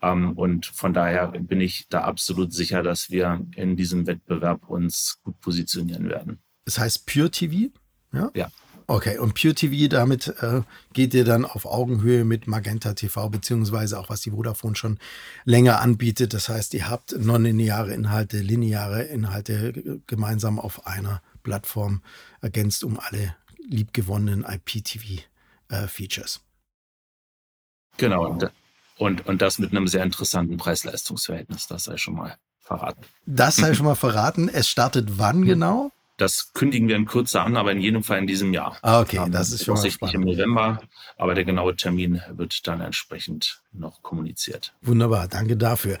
und 0.00 0.66
von 0.66 0.92
daher 0.92 1.28
bin 1.28 1.60
ich 1.60 1.88
da 1.88 2.02
absolut 2.02 2.52
sicher, 2.52 2.82
dass 2.82 3.10
wir 3.10 3.44
in 3.56 3.76
diesem 3.76 4.06
Wettbewerb 4.06 4.68
uns 4.68 5.18
gut 5.22 5.40
positionieren 5.40 6.08
werden. 6.08 6.38
Das 6.64 6.78
heißt 6.78 7.06
Pure 7.06 7.30
TV? 7.30 7.72
Ja. 8.12 8.30
ja. 8.34 8.48
Okay, 8.90 9.18
und 9.18 9.34
Pure 9.34 9.54
TV, 9.54 9.88
damit 9.88 10.28
äh, 10.40 10.62
geht 10.94 11.12
ihr 11.12 11.26
dann 11.26 11.44
auf 11.44 11.66
Augenhöhe 11.66 12.24
mit 12.24 12.46
Magenta 12.46 12.94
TV, 12.94 13.28
beziehungsweise 13.28 13.98
auch 13.98 14.08
was 14.08 14.22
die 14.22 14.30
Vodafone 14.30 14.76
schon 14.76 14.98
länger 15.44 15.80
anbietet. 15.80 16.32
Das 16.32 16.48
heißt, 16.48 16.72
ihr 16.72 16.88
habt 16.88 17.14
nonlineare 17.18 17.92
Inhalte, 17.92 18.38
lineare 18.38 19.02
Inhalte 19.02 20.00
gemeinsam 20.06 20.58
auf 20.58 20.86
einer 20.86 21.20
Plattform 21.42 22.02
ergänzt 22.40 22.82
um 22.82 22.98
alle 22.98 23.36
liebgewonnenen 23.58 24.44
IPTV-Features. 24.44 26.36
Äh, 26.36 26.40
genau. 27.98 28.38
Und, 28.98 29.26
und 29.26 29.40
das 29.40 29.58
mit 29.58 29.70
einem 29.70 29.86
sehr 29.86 30.02
interessanten 30.02 30.56
Preis-Leistungs-Verhältnis, 30.56 31.68
das 31.68 31.84
sei 31.84 31.96
schon 31.96 32.14
mal 32.14 32.36
verraten. 32.58 33.02
Das 33.26 33.56
sei 33.56 33.74
schon 33.74 33.86
mal 33.86 33.94
verraten. 33.94 34.48
Es 34.48 34.68
startet 34.68 35.18
wann 35.18 35.44
genau? 35.44 35.92
Das 36.16 36.52
kündigen 36.52 36.88
wir 36.88 36.96
in 36.96 37.06
Kürze 37.06 37.40
an, 37.40 37.56
aber 37.56 37.70
in 37.70 37.80
jedem 37.80 38.02
Fall 38.02 38.18
in 38.18 38.26
diesem 38.26 38.52
Jahr. 38.52 38.76
Ah, 38.82 39.00
okay, 39.00 39.24
das 39.30 39.52
ist 39.52 39.64
schon 39.64 39.76
mal 39.76 39.88
spannend. 39.88 40.16
im 40.16 40.20
November, 40.22 40.80
aber 41.16 41.34
der 41.36 41.44
genaue 41.44 41.76
Termin 41.76 42.20
wird 42.32 42.66
dann 42.66 42.80
entsprechend 42.80 43.62
noch 43.72 44.02
kommuniziert. 44.02 44.74
Wunderbar, 44.82 45.28
danke 45.28 45.56
dafür. 45.56 45.96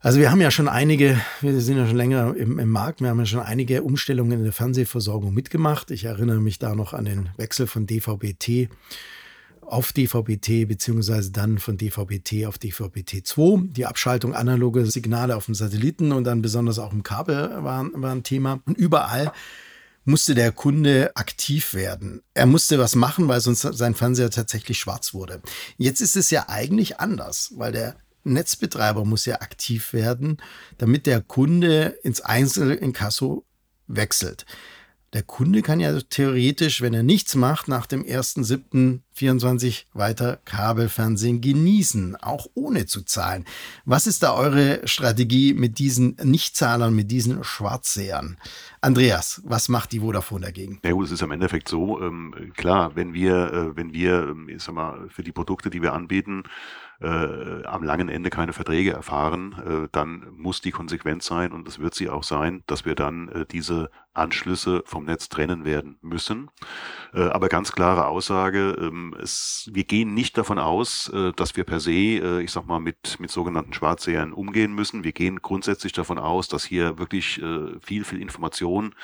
Also 0.00 0.20
wir 0.20 0.30
haben 0.30 0.40
ja 0.40 0.52
schon 0.52 0.68
einige, 0.68 1.20
wir 1.40 1.60
sind 1.60 1.76
ja 1.76 1.88
schon 1.88 1.96
länger 1.96 2.36
im, 2.36 2.60
im, 2.60 2.70
Markt, 2.70 3.00
wir 3.00 3.08
haben 3.08 3.18
ja 3.18 3.26
schon 3.26 3.40
einige 3.40 3.82
Umstellungen 3.82 4.38
in 4.38 4.44
der 4.44 4.52
Fernsehversorgung 4.52 5.34
mitgemacht. 5.34 5.90
Ich 5.90 6.04
erinnere 6.04 6.38
mich 6.38 6.60
da 6.60 6.76
noch 6.76 6.92
an 6.92 7.04
den 7.04 7.30
Wechsel 7.36 7.66
von 7.66 7.84
DVB-T 7.84 8.68
auf 9.68 9.92
DVB-T 9.92 10.64
beziehungsweise 10.64 11.30
dann 11.30 11.58
von 11.58 11.76
DVB-T 11.76 12.46
auf 12.46 12.58
DVB-T2. 12.58 13.72
Die 13.72 13.86
Abschaltung 13.86 14.34
analoger 14.34 14.86
Signale 14.86 15.36
auf 15.36 15.46
dem 15.46 15.54
Satelliten 15.54 16.12
und 16.12 16.24
dann 16.24 16.42
besonders 16.42 16.78
auch 16.78 16.92
im 16.92 17.02
Kabel 17.02 17.62
war, 17.62 17.80
ein 17.84 18.22
Thema. 18.22 18.60
Und 18.64 18.78
überall 18.78 19.32
musste 20.04 20.34
der 20.34 20.52
Kunde 20.52 21.14
aktiv 21.16 21.74
werden. 21.74 22.22
Er 22.32 22.46
musste 22.46 22.78
was 22.78 22.94
machen, 22.94 23.28
weil 23.28 23.40
sonst 23.40 23.60
sein 23.60 23.94
Fernseher 23.94 24.30
tatsächlich 24.30 24.78
schwarz 24.78 25.12
wurde. 25.12 25.42
Jetzt 25.76 26.00
ist 26.00 26.16
es 26.16 26.30
ja 26.30 26.48
eigentlich 26.48 26.98
anders, 26.98 27.52
weil 27.56 27.72
der 27.72 27.96
Netzbetreiber 28.24 29.04
muss 29.04 29.26
ja 29.26 29.40
aktiv 29.40 29.92
werden, 29.92 30.38
damit 30.78 31.06
der 31.06 31.20
Kunde 31.20 31.98
ins 32.02 32.20
Einzelinkasso 32.20 33.44
wechselt. 33.86 34.46
Der 35.14 35.22
Kunde 35.22 35.62
kann 35.62 35.80
ja 35.80 35.98
theoretisch, 36.00 36.82
wenn 36.82 36.92
er 36.92 37.02
nichts 37.02 37.34
macht, 37.34 37.66
nach 37.66 37.86
dem 37.86 38.04
1.7.24 38.04 39.84
weiter 39.94 40.38
Kabelfernsehen 40.44 41.40
genießen, 41.40 42.16
auch 42.16 42.46
ohne 42.52 42.84
zu 42.84 43.02
zahlen. 43.02 43.46
Was 43.86 44.06
ist 44.06 44.22
da 44.22 44.34
eure 44.34 44.86
Strategie 44.86 45.54
mit 45.54 45.78
diesen 45.78 46.16
Nichtzahlern, 46.22 46.94
mit 46.94 47.10
diesen 47.10 47.42
Schwarzsehern? 47.42 48.36
Andreas, 48.82 49.40
was 49.46 49.70
macht 49.70 49.92
die 49.92 50.00
Vodafone 50.00 50.44
dagegen? 50.44 50.78
Ja 50.84 50.92
gut, 50.92 51.06
es 51.06 51.12
ist 51.12 51.22
im 51.22 51.30
Endeffekt 51.30 51.70
so, 51.70 52.02
ähm, 52.02 52.52
klar, 52.54 52.94
wenn 52.94 53.14
wir, 53.14 53.52
äh, 53.52 53.76
wenn 53.76 53.94
wir, 53.94 54.28
ähm, 54.28 54.50
ich 54.50 54.62
sag 54.62 54.74
mal, 54.74 55.08
für 55.08 55.22
die 55.22 55.32
Produkte, 55.32 55.70
die 55.70 55.80
wir 55.80 55.94
anbieten, 55.94 56.42
äh, 57.00 57.64
am 57.64 57.82
langen 57.82 58.08
Ende 58.08 58.30
keine 58.30 58.52
Verträge 58.52 58.92
erfahren, 58.92 59.54
äh, 59.66 59.88
dann 59.92 60.26
muss 60.32 60.60
die 60.60 60.72
Konsequenz 60.72 61.26
sein, 61.26 61.52
und 61.52 61.66
das 61.66 61.78
wird 61.78 61.94
sie 61.94 62.08
auch 62.08 62.24
sein, 62.24 62.62
dass 62.66 62.84
wir 62.84 62.94
dann 62.94 63.28
äh, 63.28 63.46
diese 63.46 63.90
Anschlüsse 64.18 64.82
vom 64.84 65.04
Netz 65.04 65.28
trennen 65.28 65.64
werden 65.64 65.98
müssen. 66.02 66.50
Äh, 67.14 67.22
aber 67.22 67.48
ganz 67.48 67.72
klare 67.72 68.06
Aussage, 68.06 68.76
ähm, 68.80 69.14
es, 69.22 69.70
wir 69.72 69.84
gehen 69.84 70.12
nicht 70.12 70.36
davon 70.36 70.58
aus, 70.58 71.08
äh, 71.14 71.32
dass 71.32 71.56
wir 71.56 71.64
per 71.64 71.80
se, 71.80 71.92
äh, 71.92 72.42
ich 72.42 72.50
sag 72.50 72.66
mal, 72.66 72.80
mit, 72.80 73.18
mit 73.20 73.30
sogenannten 73.30 73.72
Schwarzsehern 73.72 74.32
umgehen 74.32 74.74
müssen. 74.74 75.04
Wir 75.04 75.12
gehen 75.12 75.40
grundsätzlich 75.40 75.92
davon 75.92 76.18
aus, 76.18 76.48
dass 76.48 76.64
hier 76.64 76.98
wirklich 76.98 77.40
viel, 77.80 78.04
viel 78.04 78.20
Information 78.20 78.94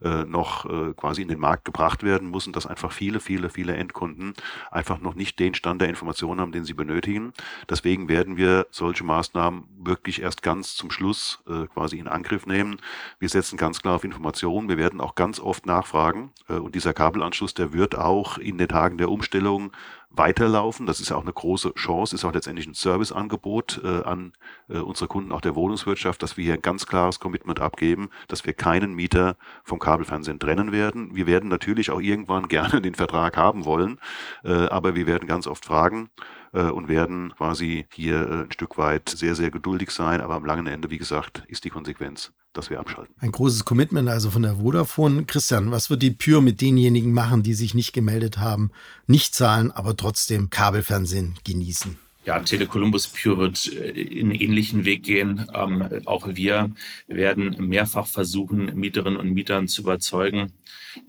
noch 0.00 0.94
quasi 0.96 1.22
in 1.22 1.28
den 1.28 1.38
Markt 1.38 1.64
gebracht 1.64 2.02
werden 2.02 2.28
muss 2.28 2.46
und 2.46 2.56
dass 2.56 2.66
einfach 2.66 2.92
viele, 2.92 3.20
viele, 3.20 3.50
viele 3.50 3.74
Endkunden 3.76 4.34
einfach 4.70 5.00
noch 5.00 5.14
nicht 5.14 5.38
den 5.38 5.54
Stand 5.54 5.82
der 5.82 5.88
Informationen 5.88 6.40
haben, 6.40 6.52
den 6.52 6.64
sie 6.64 6.74
benötigen. 6.74 7.32
Deswegen 7.68 8.08
werden 8.08 8.36
wir 8.36 8.66
solche 8.70 9.04
Maßnahmen 9.04 9.64
wirklich 9.78 10.22
erst 10.22 10.42
ganz 10.42 10.74
zum 10.74 10.90
Schluss 10.90 11.42
quasi 11.74 11.98
in 11.98 12.08
Angriff 12.08 12.46
nehmen. 12.46 12.78
Wir 13.18 13.28
setzen 13.28 13.56
ganz 13.56 13.82
klar 13.82 13.96
auf 13.96 14.04
Informationen. 14.04 14.68
Wir 14.68 14.78
werden 14.78 15.00
auch 15.00 15.14
ganz 15.14 15.40
oft 15.40 15.66
nachfragen 15.66 16.32
und 16.48 16.74
dieser 16.74 16.94
Kabelanschluss 16.94 17.54
der 17.54 17.72
wird 17.72 17.96
auch 17.96 18.38
in 18.38 18.58
den 18.58 18.68
Tagen 18.68 18.98
der 18.98 19.10
Umstellung 19.10 19.72
weiterlaufen. 20.14 20.86
Das 20.86 21.00
ist 21.00 21.10
auch 21.12 21.22
eine 21.22 21.32
große 21.32 21.74
Chance, 21.74 22.14
ist 22.14 22.24
auch 22.24 22.32
letztendlich 22.34 22.66
ein 22.66 22.74
Serviceangebot 22.74 23.80
äh, 23.82 24.02
an 24.02 24.32
äh, 24.68 24.78
unsere 24.78 25.08
Kunden 25.08 25.32
auch 25.32 25.40
der 25.40 25.54
Wohnungswirtschaft, 25.54 26.22
dass 26.22 26.36
wir 26.36 26.44
hier 26.44 26.54
ein 26.54 26.62
ganz 26.62 26.86
klares 26.86 27.18
Commitment 27.18 27.60
abgeben, 27.60 28.10
dass 28.28 28.44
wir 28.44 28.52
keinen 28.52 28.94
Mieter 28.94 29.36
vom 29.64 29.78
Kabelfernsehen 29.78 30.38
trennen 30.38 30.72
werden. 30.72 31.14
Wir 31.14 31.26
werden 31.26 31.48
natürlich 31.48 31.90
auch 31.90 32.00
irgendwann 32.00 32.48
gerne 32.52 32.80
den 32.80 32.94
Vertrag 32.94 33.36
haben 33.36 33.64
wollen, 33.64 33.98
äh, 34.44 34.66
aber 34.66 34.94
wir 34.94 35.06
werden 35.06 35.26
ganz 35.26 35.46
oft 35.46 35.64
fragen, 35.64 36.10
äh, 36.52 36.62
und 36.62 36.88
werden 36.88 37.32
quasi 37.36 37.86
hier 37.92 38.20
äh, 38.20 38.42
ein 38.44 38.52
Stück 38.52 38.78
weit 38.78 39.08
sehr, 39.08 39.34
sehr 39.34 39.50
geduldig 39.50 39.90
sein. 39.90 40.20
Aber 40.20 40.34
am 40.34 40.44
langen 40.44 40.66
Ende, 40.66 40.90
wie 40.90 40.98
gesagt, 40.98 41.42
ist 41.48 41.64
die 41.64 41.70
Konsequenz, 41.70 42.32
dass 42.52 42.70
wir 42.70 42.80
abschalten. 42.80 43.14
Ein 43.20 43.32
großes 43.32 43.64
Commitment 43.64 44.08
also 44.08 44.30
von 44.30 44.42
der 44.42 44.56
Vodafone. 44.56 45.24
Christian, 45.24 45.70
was 45.70 45.90
wird 45.90 46.02
die 46.02 46.10
Pure 46.10 46.42
mit 46.42 46.60
denjenigen 46.60 47.12
machen, 47.12 47.42
die 47.42 47.54
sich 47.54 47.74
nicht 47.74 47.92
gemeldet 47.92 48.38
haben, 48.38 48.70
nicht 49.06 49.34
zahlen, 49.34 49.70
aber 49.70 49.96
trotzdem 49.96 50.50
Kabelfernsehen 50.50 51.34
genießen? 51.44 51.98
Ja, 52.24 52.38
Telekolumbus 52.38 53.08
Pure 53.08 53.38
wird 53.38 53.72
äh, 53.72 53.90
in 53.90 54.30
ähnlichen 54.30 54.84
Weg 54.84 55.02
gehen. 55.02 55.46
Ähm, 55.54 55.84
auch 56.04 56.28
wir 56.28 56.70
werden 57.08 57.56
mehrfach 57.68 58.06
versuchen, 58.06 58.78
Mieterinnen 58.78 59.18
und 59.18 59.30
Mietern 59.30 59.66
zu 59.66 59.82
überzeugen, 59.82 60.52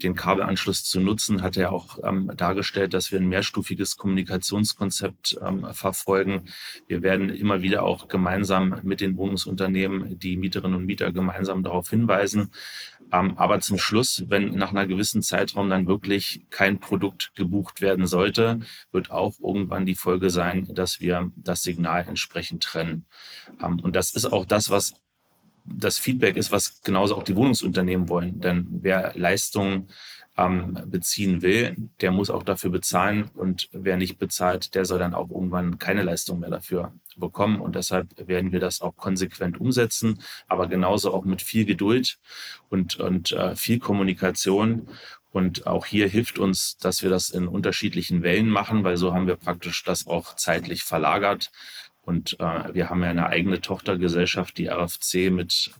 den 0.02 0.16
Kabelanschluss 0.16 0.84
zu 0.84 1.00
nutzen. 1.00 1.42
Hat 1.42 1.58
er 1.58 1.72
auch 1.72 2.00
ähm, 2.04 2.32
dargestellt, 2.36 2.94
dass 2.94 3.12
wir 3.12 3.20
ein 3.20 3.28
mehrstufiges 3.28 3.98
Kommunikationskonzept 3.98 5.38
ähm, 5.46 5.68
verfolgen. 5.74 6.46
Wir 6.88 7.02
werden 7.02 7.30
immer 7.30 7.62
wieder 7.62 7.84
auch 7.84 8.08
gemeinsam 8.08 8.80
mit 8.84 9.02
den 9.02 9.18
Wohnungsunternehmen 9.18 10.20
die 10.20 10.38
Mieterinnen 10.38 10.78
und 10.78 10.86
Mieter 10.86 11.12
gemeinsam 11.12 11.64
darauf 11.64 11.90
hinweisen. 11.90 12.52
Ähm, 13.12 13.38
aber 13.38 13.60
zum 13.60 13.78
Schluss, 13.78 14.24
wenn 14.28 14.56
nach 14.56 14.72
einer 14.72 14.88
gewissen 14.88 15.22
Zeitraum 15.22 15.70
dann 15.70 15.88
wirklich 15.88 16.46
kein 16.50 16.80
Produkt 16.80 17.34
gebucht 17.36 17.82
werden 17.82 18.08
sollte, 18.08 18.62
wird 18.92 19.12
auch 19.12 19.40
irgendwann 19.40 19.86
die 19.86 19.96
Folge 19.96 20.30
sein, 20.30 20.68
dass 20.74 21.00
wir 21.00 21.32
das 21.36 21.62
Signal 21.62 22.06
entsprechend 22.08 22.64
trennen. 22.64 23.06
Ähm, 23.62 23.80
und 23.80 23.96
das 23.96 24.14
ist 24.14 24.26
auch 24.26 24.46
das, 24.46 24.70
was 24.70 24.94
das 25.66 25.98
Feedback 25.98 26.38
ist, 26.38 26.52
was 26.52 26.82
genauso 26.82 27.16
auch 27.16 27.24
die 27.24 27.36
Wohnungsunternehmen 27.36 28.10
wollen. 28.10 28.40
Denn 28.40 28.68
wer 28.82 29.14
Leistungen 29.16 29.90
ähm, 30.38 30.78
beziehen 30.86 31.42
will, 31.42 31.76
der 32.02 32.12
muss 32.12 32.30
auch 32.30 32.44
dafür 32.44 32.72
bezahlen. 32.72 33.30
Und 33.36 33.70
wer 33.72 33.98
nicht 33.98 34.18
bezahlt, 34.18 34.76
der 34.76 34.86
soll 34.86 35.00
dann 35.00 35.14
auch 35.14 35.30
irgendwann 35.30 35.78
keine 35.78 36.04
Leistung 36.04 36.40
mehr 36.40 36.50
dafür 36.50 36.94
bekommen. 37.18 37.62
Und 37.62 37.76
deshalb 37.76 38.28
werden 38.28 38.52
wir 38.52 38.60
das 38.60 38.82
auch 38.82 38.96
konsequent 38.96 39.60
umsetzen, 39.60 40.20
aber 40.48 40.68
genauso 40.68 41.14
auch 41.14 41.26
mit 41.26 41.42
viel 41.42 41.66
Geduld 41.66 42.18
und, 42.70 42.96
und 42.96 43.32
äh, 43.32 43.56
viel 43.56 43.80
Kommunikation. 43.80 44.88
Und 45.32 45.66
auch 45.66 45.88
hier 45.88 46.08
hilft 46.08 46.38
uns, 46.38 46.78
dass 46.78 47.02
wir 47.02 47.10
das 47.10 47.30
in 47.30 47.48
unterschiedlichen 47.48 48.22
Wellen 48.22 48.50
machen, 48.50 48.84
weil 48.84 48.98
so 48.98 49.14
haben 49.14 49.26
wir 49.26 49.36
praktisch 49.36 49.84
das 49.84 50.06
auch 50.06 50.36
zeitlich 50.36 50.84
verlagert. 50.84 51.52
Und 52.04 52.40
äh, 52.40 52.74
wir 52.74 52.90
haben 52.90 53.02
ja 53.02 53.10
eine 53.10 53.28
eigene 53.28 53.62
Tochtergesellschaft, 53.62 54.58
die 54.58 54.68
RFC, 54.68 55.32
mit 55.32 55.72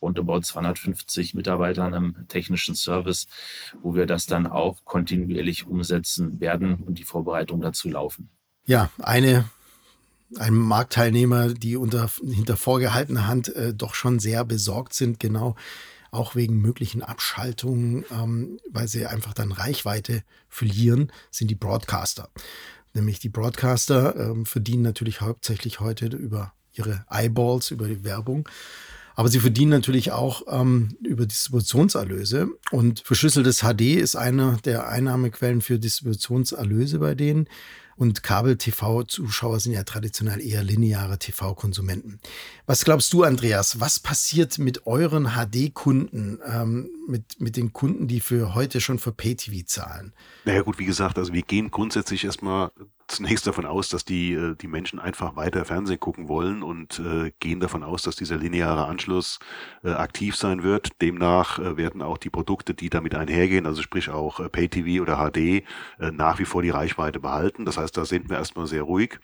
rund 0.00 0.18
about 0.18 0.40
250 0.40 1.34
Mitarbeitern 1.34 1.94
im 1.94 2.28
technischen 2.28 2.74
Service, 2.74 3.26
wo 3.82 3.94
wir 3.94 4.06
das 4.06 4.26
dann 4.26 4.46
auch 4.46 4.84
kontinuierlich 4.84 5.66
umsetzen 5.66 6.40
werden 6.40 6.82
und 6.86 6.98
die 6.98 7.04
Vorbereitung 7.04 7.60
dazu 7.60 7.88
laufen. 7.88 8.28
Ja, 8.64 8.90
eine 8.98 9.44
ein 10.38 10.54
Marktteilnehmer, 10.54 11.52
die 11.52 11.76
unter 11.76 12.10
hinter 12.24 12.56
vorgehaltener 12.56 13.26
Hand 13.26 13.54
äh, 13.54 13.74
doch 13.74 13.94
schon 13.94 14.18
sehr 14.18 14.44
besorgt 14.46 14.94
sind, 14.94 15.20
genau 15.20 15.56
auch 16.10 16.34
wegen 16.34 16.60
möglichen 16.60 17.02
Abschaltungen, 17.02 18.04
ähm, 18.10 18.58
weil 18.70 18.86
sie 18.86 19.06
einfach 19.06 19.32
dann 19.32 19.50
Reichweite 19.50 20.22
verlieren, 20.48 21.10
sind 21.30 21.50
die 21.50 21.54
Broadcaster. 21.54 22.28
Nämlich 22.94 23.18
die 23.18 23.28
Broadcaster 23.28 24.16
ähm, 24.16 24.46
verdienen 24.46 24.82
natürlich 24.82 25.20
hauptsächlich 25.20 25.80
heute 25.80 26.06
über 26.06 26.52
ihre 26.74 27.04
Eyeballs, 27.10 27.70
über 27.70 27.88
die 27.88 28.04
Werbung. 28.04 28.48
Aber 29.14 29.28
sie 29.28 29.40
verdienen 29.40 29.70
natürlich 29.70 30.12
auch 30.12 30.42
ähm, 30.48 30.96
über 31.02 31.26
Distributionserlöse. 31.26 32.48
Und 32.70 33.00
verschlüsseltes 33.00 33.60
HD 33.60 33.96
ist 33.96 34.16
eine 34.16 34.58
der 34.64 34.88
Einnahmequellen 34.88 35.60
für 35.60 35.78
Distributionserlöse 35.78 36.98
bei 36.98 37.14
denen. 37.14 37.46
Und 37.96 38.22
Kabel-TV-Zuschauer 38.22 39.60
sind 39.60 39.72
ja 39.72 39.82
traditionell 39.84 40.40
eher 40.40 40.62
lineare 40.62 41.18
TV-Konsumenten. 41.18 42.20
Was 42.66 42.84
glaubst 42.84 43.12
du, 43.12 43.22
Andreas? 43.22 43.80
Was 43.80 44.00
passiert 44.00 44.58
mit 44.58 44.86
euren 44.86 45.30
HD-Kunden, 45.36 46.38
ähm, 46.46 46.90
mit, 47.06 47.40
mit 47.40 47.56
den 47.56 47.72
Kunden, 47.72 48.08
die 48.08 48.20
für 48.20 48.54
heute 48.54 48.80
schon 48.80 48.98
für 48.98 49.12
Pay-TV 49.12 49.66
zahlen? 49.66 50.12
Naja 50.44 50.62
gut, 50.62 50.78
wie 50.78 50.84
gesagt, 50.84 51.18
also 51.18 51.32
wir 51.32 51.42
gehen 51.42 51.70
grundsätzlich 51.70 52.24
erstmal 52.24 52.70
zunächst 53.12 53.46
davon 53.46 53.66
aus, 53.66 53.88
dass 53.88 54.04
die, 54.04 54.32
äh, 54.32 54.54
die 54.54 54.66
Menschen 54.66 54.98
einfach 54.98 55.36
weiter 55.36 55.64
Fernsehen 55.64 56.00
gucken 56.00 56.28
wollen 56.28 56.62
und 56.62 56.98
äh, 56.98 57.32
gehen 57.40 57.60
davon 57.60 57.82
aus, 57.82 58.02
dass 58.02 58.16
dieser 58.16 58.36
lineare 58.36 58.86
Anschluss 58.86 59.38
äh, 59.84 59.90
aktiv 59.90 60.36
sein 60.36 60.62
wird. 60.62 61.00
Demnach 61.00 61.58
äh, 61.58 61.76
werden 61.76 62.02
auch 62.02 62.18
die 62.18 62.30
Produkte, 62.30 62.74
die 62.74 62.90
damit 62.90 63.14
einhergehen, 63.14 63.66
also 63.66 63.82
sprich 63.82 64.10
auch 64.10 64.40
äh, 64.40 64.48
Pay-TV 64.48 65.02
oder 65.02 65.16
HD, 65.16 65.36
äh, 65.36 65.62
nach 66.12 66.38
wie 66.38 66.44
vor 66.44 66.62
die 66.62 66.70
Reichweite 66.70 67.20
behalten. 67.20 67.64
Das 67.64 67.76
heißt, 67.76 67.96
da 67.96 68.04
sind 68.04 68.30
wir 68.30 68.38
erstmal 68.38 68.66
sehr 68.66 68.82
ruhig 68.82 69.18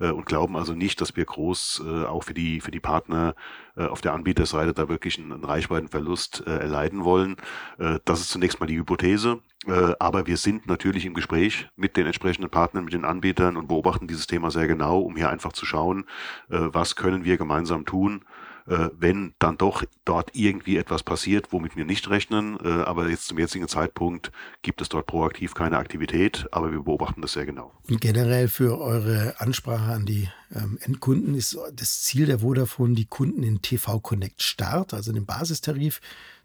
äh, 0.00 0.10
und 0.10 0.26
glauben 0.26 0.56
also 0.56 0.74
nicht, 0.74 1.00
dass 1.00 1.16
wir 1.16 1.24
groß 1.24 1.82
äh, 1.86 2.04
auch 2.04 2.24
für 2.24 2.34
die, 2.34 2.60
für 2.60 2.70
die 2.70 2.80
Partner 2.80 3.34
auf 3.76 4.00
der 4.00 4.12
Anbieterseite 4.12 4.72
da 4.72 4.88
wirklich 4.88 5.18
einen, 5.18 5.32
einen 5.32 5.44
Reichweitenverlust 5.44 6.44
äh, 6.46 6.58
erleiden 6.58 7.04
wollen. 7.04 7.36
Äh, 7.78 7.98
das 8.04 8.20
ist 8.20 8.30
zunächst 8.30 8.60
mal 8.60 8.66
die 8.66 8.76
Hypothese. 8.76 9.40
Äh, 9.66 9.94
aber 9.98 10.26
wir 10.26 10.36
sind 10.36 10.66
natürlich 10.66 11.06
im 11.06 11.14
Gespräch 11.14 11.68
mit 11.76 11.96
den 11.96 12.06
entsprechenden 12.06 12.50
Partnern, 12.50 12.84
mit 12.84 12.94
den 12.94 13.04
Anbietern 13.04 13.56
und 13.56 13.68
beobachten 13.68 14.08
dieses 14.08 14.26
Thema 14.26 14.50
sehr 14.50 14.66
genau, 14.66 15.00
um 15.00 15.16
hier 15.16 15.30
einfach 15.30 15.52
zu 15.52 15.64
schauen, 15.66 16.04
äh, 16.50 16.58
was 16.58 16.96
können 16.96 17.24
wir 17.24 17.36
gemeinsam 17.36 17.84
tun, 17.84 18.24
äh, 18.66 18.88
wenn 18.98 19.34
dann 19.38 19.58
doch 19.58 19.84
dort 20.04 20.30
irgendwie 20.34 20.76
etwas 20.76 21.02
passiert, 21.02 21.52
womit 21.52 21.76
wir 21.76 21.84
nicht 21.84 22.10
rechnen. 22.10 22.58
Äh, 22.62 22.68
aber 22.68 23.08
jetzt 23.08 23.26
zum 23.26 23.38
jetzigen 23.38 23.68
Zeitpunkt 23.68 24.32
gibt 24.62 24.80
es 24.80 24.88
dort 24.88 25.06
proaktiv 25.06 25.54
keine 25.54 25.78
Aktivität, 25.78 26.46
aber 26.50 26.72
wir 26.72 26.82
beobachten 26.82 27.22
das 27.22 27.32
sehr 27.32 27.46
genau. 27.46 27.72
Generell 27.88 28.48
für 28.48 28.80
eure 28.80 29.34
Ansprache 29.38 29.92
an 29.92 30.06
die 30.06 30.28
ähm, 30.54 30.78
Endkunden 30.80 31.34
ist 31.34 31.58
das 31.74 32.02
Ziel 32.02 32.26
der 32.26 32.40
Vodafone, 32.40 32.94
die 32.94 33.06
Kunden 33.06 33.42
in 33.42 33.62
TV 33.62 34.00
Connect 34.00 34.42
Start, 34.42 34.94
also 34.94 35.12
den 35.12 35.26
Basistarif, 35.26 36.00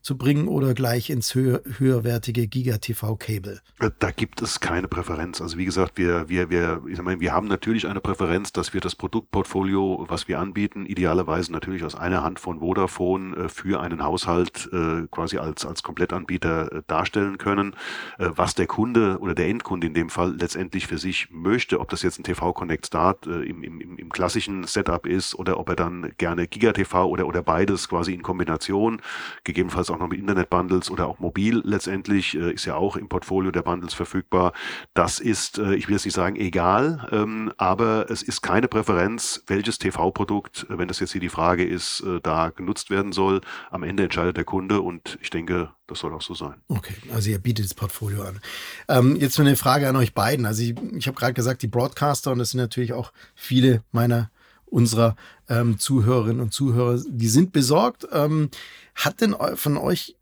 zu 0.08 0.18
bringen 0.18 0.48
oder 0.48 0.74
gleich 0.74 1.10
ins 1.10 1.36
höher, 1.36 1.62
höherwertige 1.80 2.48
Giga-TV-Cable? 2.48 3.60
Äh, 3.80 3.92
da 4.00 4.12
gibt 4.12 4.42
es 4.42 4.62
keine 4.62 4.88
Präferenz. 4.88 5.42
Also 5.42 5.58
wie 5.58 5.66
gesagt, 5.66 5.98
wir, 5.98 6.30
wir, 6.30 6.50
wir, 6.50 6.82
ich 6.88 7.02
meine, 7.02 7.20
wir 7.20 7.34
haben 7.34 7.48
natürlich 7.48 7.88
eine 7.88 8.00
Präferenz, 8.00 8.54
dass 8.54 8.74
wir 8.74 8.80
das 8.80 8.96
Produktportfolio, 8.96 10.06
was 10.08 10.30
wir 10.30 10.40
anbieten, 10.40 10.86
idealerweise 10.86 11.52
natürlich 11.52 11.84
aus 11.84 11.96
einer 11.96 12.24
Hand 12.24 12.40
von 12.40 12.60
Vodafone 12.60 13.36
äh, 13.36 13.50
für 13.50 13.82
einen 13.82 14.02
Haushalt 14.02 14.70
äh, 14.72 15.08
quasi 15.12 15.40
als, 15.40 15.66
als 15.66 15.84
Komplettanbieter 15.84 16.84
darstellen 16.88 17.38
können. 17.38 17.76
Was 18.18 18.56
der 18.56 18.68
Kunde 18.68 19.18
oder 19.20 19.36
der 19.36 19.48
Endkunde 19.48 19.88
in 19.88 19.94
dem 19.94 20.10
Fall 20.10 20.36
letztendlich 20.38 20.88
für 20.88 20.98
sich 20.98 21.30
möchte, 21.32 21.80
ob 21.80 21.90
das 21.90 22.02
jetzt 22.02 22.20
ein 22.20 22.24
TV 22.24 22.54
Connect 22.54 22.88
Start 22.88 23.26
im, 23.28 23.64
im, 23.64 23.97
im 23.98 24.10
klassischen 24.10 24.64
Setup 24.64 25.06
ist 25.06 25.36
oder 25.36 25.60
ob 25.60 25.70
er 25.70 25.76
dann 25.76 26.14
gerne 26.18 26.48
Giga 26.48 26.72
TV 26.72 27.08
oder, 27.08 27.28
oder 27.28 27.44
beides 27.44 27.90
quasi 27.90 28.14
in 28.14 28.24
Kombination, 28.24 29.02
gegebenenfalls 29.44 29.90
auch 29.90 29.98
auch 29.98 30.02
noch 30.02 30.10
mit 30.10 30.20
Internet-Bundles 30.20 30.92
oder 30.92 31.08
auch 31.08 31.20
mobil 31.20 31.62
letztendlich, 31.66 32.36
äh, 32.36 32.54
ist 32.54 32.66
ja 32.66 32.76
auch 32.76 32.96
im 32.96 33.10
Portfolio 33.10 33.52
der 33.52 33.64
Bundles 33.64 33.94
verfügbar. 33.94 34.54
Das 34.94 35.20
ist, 35.20 35.58
äh, 35.58 35.76
ich 35.76 35.88
will 35.88 35.96
jetzt 35.96 36.06
nicht 36.06 36.14
sagen 36.14 36.36
egal, 36.36 37.08
ähm, 37.12 37.52
aber 37.58 38.10
es 38.10 38.22
ist 38.22 38.42
keine 38.42 38.68
Präferenz, 38.68 39.44
welches 39.48 39.80
TV-Produkt, 39.80 40.68
äh, 40.70 40.78
wenn 40.78 40.88
das 40.88 41.00
jetzt 41.00 41.12
hier 41.12 41.22
die 41.22 41.30
Frage 41.30 41.66
ist, 41.66 42.02
äh, 42.02 42.22
da 42.22 42.50
genutzt 42.50 42.90
werden 42.90 43.12
soll. 43.12 43.42
Am 43.72 43.84
Ende 43.84 44.04
entscheidet 44.04 44.38
der 44.38 44.46
Kunde 44.46 44.82
und 44.82 45.18
ich 45.22 45.30
denke, 45.30 45.72
das 45.88 46.00
soll 46.00 46.14
auch 46.14 46.22
so 46.22 46.34
sein. 46.34 46.56
Okay, 46.68 46.96
also 47.14 47.30
ihr 47.30 47.40
bietet 47.40 47.66
das 47.66 47.74
Portfolio 47.74 48.24
an. 48.24 48.42
Ähm, 48.90 49.16
jetzt 49.16 49.40
eine 49.40 49.56
Frage 49.56 49.88
an 49.88 49.96
euch 49.96 50.14
beiden. 50.14 50.46
Also 50.46 50.62
ich, 50.62 50.76
ich 50.98 51.08
habe 51.08 51.18
gerade 51.18 51.34
gesagt, 51.34 51.62
die 51.62 51.68
Broadcaster, 51.68 52.32
und 52.32 52.40
das 52.40 52.52
sind 52.52 52.60
natürlich 52.60 52.94
auch 52.94 53.14
viele 53.36 53.84
meiner 53.92 54.30
unserer 54.66 55.16
ähm, 55.48 55.80
Zuhörerinnen 55.80 56.42
und 56.42 56.54
Zuhörer, 56.54 57.02
die 57.08 57.30
sind 57.30 57.54
besorgt. 57.54 58.06
Ähm, 58.12 58.50
hat 58.96 59.22
denn 59.22 59.34
von 59.56 59.78
euch 59.78 60.17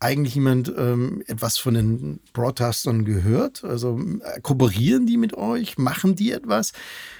eigentlich 0.00 0.36
jemand 0.36 0.72
ähm, 0.76 1.22
etwas 1.26 1.58
von 1.58 1.74
den 1.74 2.20
Broadcastern 2.32 3.04
gehört? 3.04 3.64
Also 3.64 3.98
äh, 3.98 4.40
kooperieren 4.40 5.06
die 5.06 5.16
mit 5.16 5.34
euch? 5.34 5.76
Machen 5.76 6.14
die 6.14 6.32
etwas? 6.32 6.72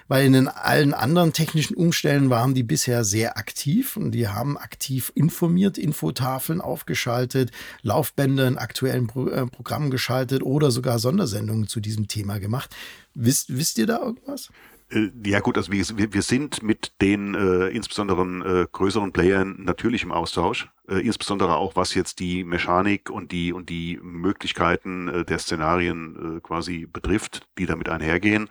Weil 0.07 0.33
in 0.33 0.49
allen 0.49 0.95
anderen 0.95 1.33
technischen 1.33 1.76
Umstellen 1.76 2.31
waren 2.31 2.55
die 2.55 2.62
bisher 2.62 3.05
sehr 3.05 3.37
aktiv 3.37 3.97
und 3.97 4.12
die 4.12 4.29
haben 4.29 4.57
aktiv 4.57 5.12
informiert, 5.14 5.76
Infotafeln 5.76 6.61
aufgeschaltet, 6.61 7.51
Laufbänder 7.83 8.47
in 8.47 8.59
aktuellen 8.59 9.09
Pro 9.09 9.29
äh, 9.29 9.47
Programmen 9.47 9.91
geschaltet 9.91 10.43
oder 10.43 10.70
sogar 10.70 10.99
Sondersendungen 10.99 11.66
zu 11.66 11.81
diesem 11.81 12.07
Thema 12.07 12.39
gemacht. 12.39 12.74
Wisst, 13.14 13.57
wisst 13.57 13.79
ihr 13.79 13.87
da 13.87 14.01
irgendwas? 14.01 14.51
Äh, 14.91 15.11
ja 15.24 15.41
gut, 15.41 15.57
also 15.57 15.72
wir, 15.72 16.12
wir 16.12 16.22
sind 16.22 16.62
mit 16.62 16.93
den 17.01 17.35
äh, 17.35 17.68
insbesondere 17.68 18.22
äh, 18.62 18.66
größeren 18.70 19.12
Playern 19.12 19.57
natürlich 19.59 20.03
im 20.03 20.12
Austausch, 20.12 20.68
äh, 20.89 21.01
insbesondere 21.01 21.57
auch 21.57 21.76
was 21.76 21.95
jetzt 21.95 22.18
die 22.20 22.45
Mechanik 22.45 23.11
und 23.11 23.32
die 23.32 23.53
und 23.53 23.68
die 23.68 23.99
Möglichkeiten 24.03 25.09
äh, 25.09 25.24
der 25.24 25.39
Szenarien 25.39 26.39
äh, 26.39 26.41
quasi 26.41 26.86
betrifft, 26.86 27.47
die 27.59 27.66
damit 27.66 27.89
einhergehen. 27.89 28.49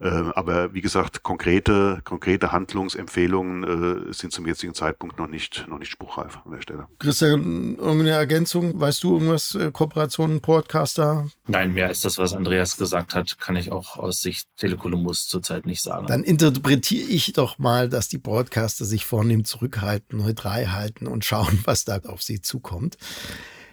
Äh, 0.00 0.08
aber 0.34 0.74
wie 0.74 0.80
gesagt, 0.80 1.22
konkrete, 1.22 2.00
konkrete 2.04 2.52
Handlungsempfehlungen 2.52 4.08
äh, 4.08 4.12
sind 4.12 4.32
zum 4.32 4.46
jetzigen 4.46 4.74
Zeitpunkt 4.74 5.18
noch 5.18 5.26
nicht, 5.26 5.66
noch 5.68 5.78
nicht 5.78 5.90
spruchreif 5.90 6.38
an 6.44 6.52
der 6.52 6.62
Stelle. 6.62 6.86
Christian, 6.98 7.76
irgendeine 7.76 8.10
Ergänzung? 8.10 8.78
Weißt 8.78 9.02
du 9.02 9.14
irgendwas, 9.14 9.54
äh, 9.54 9.72
Kooperationen, 9.72 10.40
Podcaster? 10.40 11.28
Nein, 11.46 11.74
mehr 11.74 11.88
als 11.88 12.00
das, 12.00 12.18
was 12.18 12.32
Andreas 12.32 12.76
gesagt 12.76 13.14
hat, 13.14 13.38
kann 13.38 13.56
ich 13.56 13.72
auch 13.72 13.96
aus 13.96 14.20
Sicht 14.20 14.46
Telekolumbus 14.56 15.26
zurzeit 15.26 15.66
nicht 15.66 15.82
sagen. 15.82 16.06
Dann 16.06 16.22
interpretiere 16.22 17.08
ich 17.08 17.32
doch 17.32 17.58
mal, 17.58 17.88
dass 17.88 18.08
die 18.08 18.18
Broadcaster 18.18 18.84
sich 18.84 19.04
vornehm 19.04 19.44
zurückhalten, 19.44 20.18
neutral 20.18 20.72
halten 20.72 21.08
und 21.08 21.24
schauen, 21.24 21.60
was 21.64 21.84
da 21.84 21.98
auf 22.06 22.22
sie 22.22 22.40
zukommt. 22.40 22.96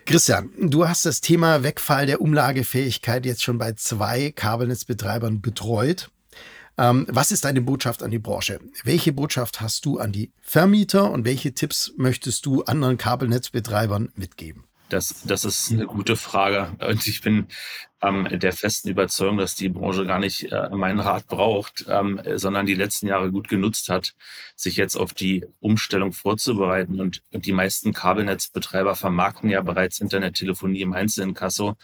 Christian, 0.07 0.51
du 0.59 0.87
hast 0.87 1.05
das 1.05 1.19
Thema 1.19 1.63
Wegfall 1.63 2.05
der 2.05 2.21
Umlagefähigkeit 2.21 3.25
jetzt 3.25 3.41
schon 3.41 3.57
bei 3.57 3.73
zwei 3.73 4.31
Kabelnetzbetreibern 4.31 5.41
betreut. 5.41 6.09
Ähm, 6.77 7.05
was 7.09 7.31
ist 7.31 7.45
deine 7.45 7.61
Botschaft 7.61 8.03
an 8.03 8.11
die 8.11 8.19
Branche? 8.19 8.59
Welche 8.83 9.13
Botschaft 9.13 9.61
hast 9.61 9.85
du 9.85 9.99
an 9.99 10.11
die 10.11 10.31
Vermieter 10.41 11.09
und 11.11 11.25
welche 11.25 11.53
Tipps 11.53 11.93
möchtest 11.97 12.45
du 12.45 12.63
anderen 12.63 12.97
Kabelnetzbetreibern 12.97 14.11
mitgeben? 14.15 14.65
Das, 14.89 15.15
das 15.23 15.45
ist 15.45 15.71
eine 15.71 15.87
gute 15.87 16.15
Frage. 16.15 16.75
Und 16.87 17.07
ich 17.07 17.21
bin 17.21 17.47
ähm, 18.05 18.27
der 18.31 18.53
festen 18.53 18.89
Überzeugung, 18.89 19.37
dass 19.37 19.55
die 19.55 19.69
Branche 19.69 20.05
gar 20.05 20.19
nicht 20.19 20.51
äh, 20.51 20.69
meinen 20.69 20.99
Rat 20.99 21.27
braucht, 21.27 21.85
ähm, 21.89 22.21
sondern 22.35 22.65
die 22.65 22.75
letzten 22.75 23.07
Jahre 23.07 23.31
gut 23.31 23.47
genutzt 23.47 23.89
hat, 23.89 24.13
sich 24.55 24.75
jetzt 24.75 24.95
auf 24.95 25.13
die 25.13 25.45
Umstellung 25.59 26.13
vorzubereiten. 26.13 26.99
Und, 26.99 27.21
und 27.31 27.45
die 27.45 27.51
meisten 27.51 27.93
Kabelnetzbetreiber 27.93 28.95
vermarkten 28.95 29.49
ja 29.49 29.61
bereits 29.61 29.99
Internettelefonie 29.99 30.81
im 30.81 30.93
Einzelinkasso. 30.93 31.75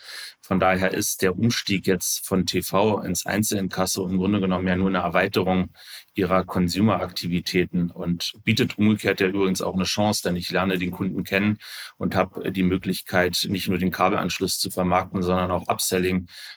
Von 0.42 0.60
daher 0.60 0.94
ist 0.94 1.22
der 1.22 1.38
Umstieg 1.38 1.88
jetzt 1.88 2.28
von 2.28 2.46
TV 2.46 3.02
ins 3.02 3.26
Einzelinkasso 3.26 4.08
im 4.08 4.18
Grunde 4.18 4.42
genommen 4.42 4.68
ja 4.68 4.76
nur 4.76 4.90
eine 4.90 5.00
Erweiterung 5.00 5.70
ihrer 6.14 6.44
Consumer-Aktivitäten 6.44 7.90
und 7.90 8.34
bietet 8.44 8.78
umgekehrt 8.78 9.22
ja 9.22 9.28
übrigens 9.28 9.62
auch 9.62 9.76
eine 9.76 9.86
Chance, 9.86 10.24
denn 10.24 10.36
ich 10.36 10.52
lerne 10.52 10.78
den 10.78 10.92
Kunden 10.92 11.24
kennen 11.24 11.58
und 11.98 12.16
habe 12.16 12.52
die 12.52 12.64
Möglichkeit, 12.64 13.46
nicht 13.50 13.70
nur 13.70 13.78
den 13.78 13.92
Kabelanschluss 13.92 14.60
zu 14.60 14.70
vermarkten, 14.70 15.22
sondern 15.24 15.52
auch 15.52 15.70
Upselling 15.70 16.11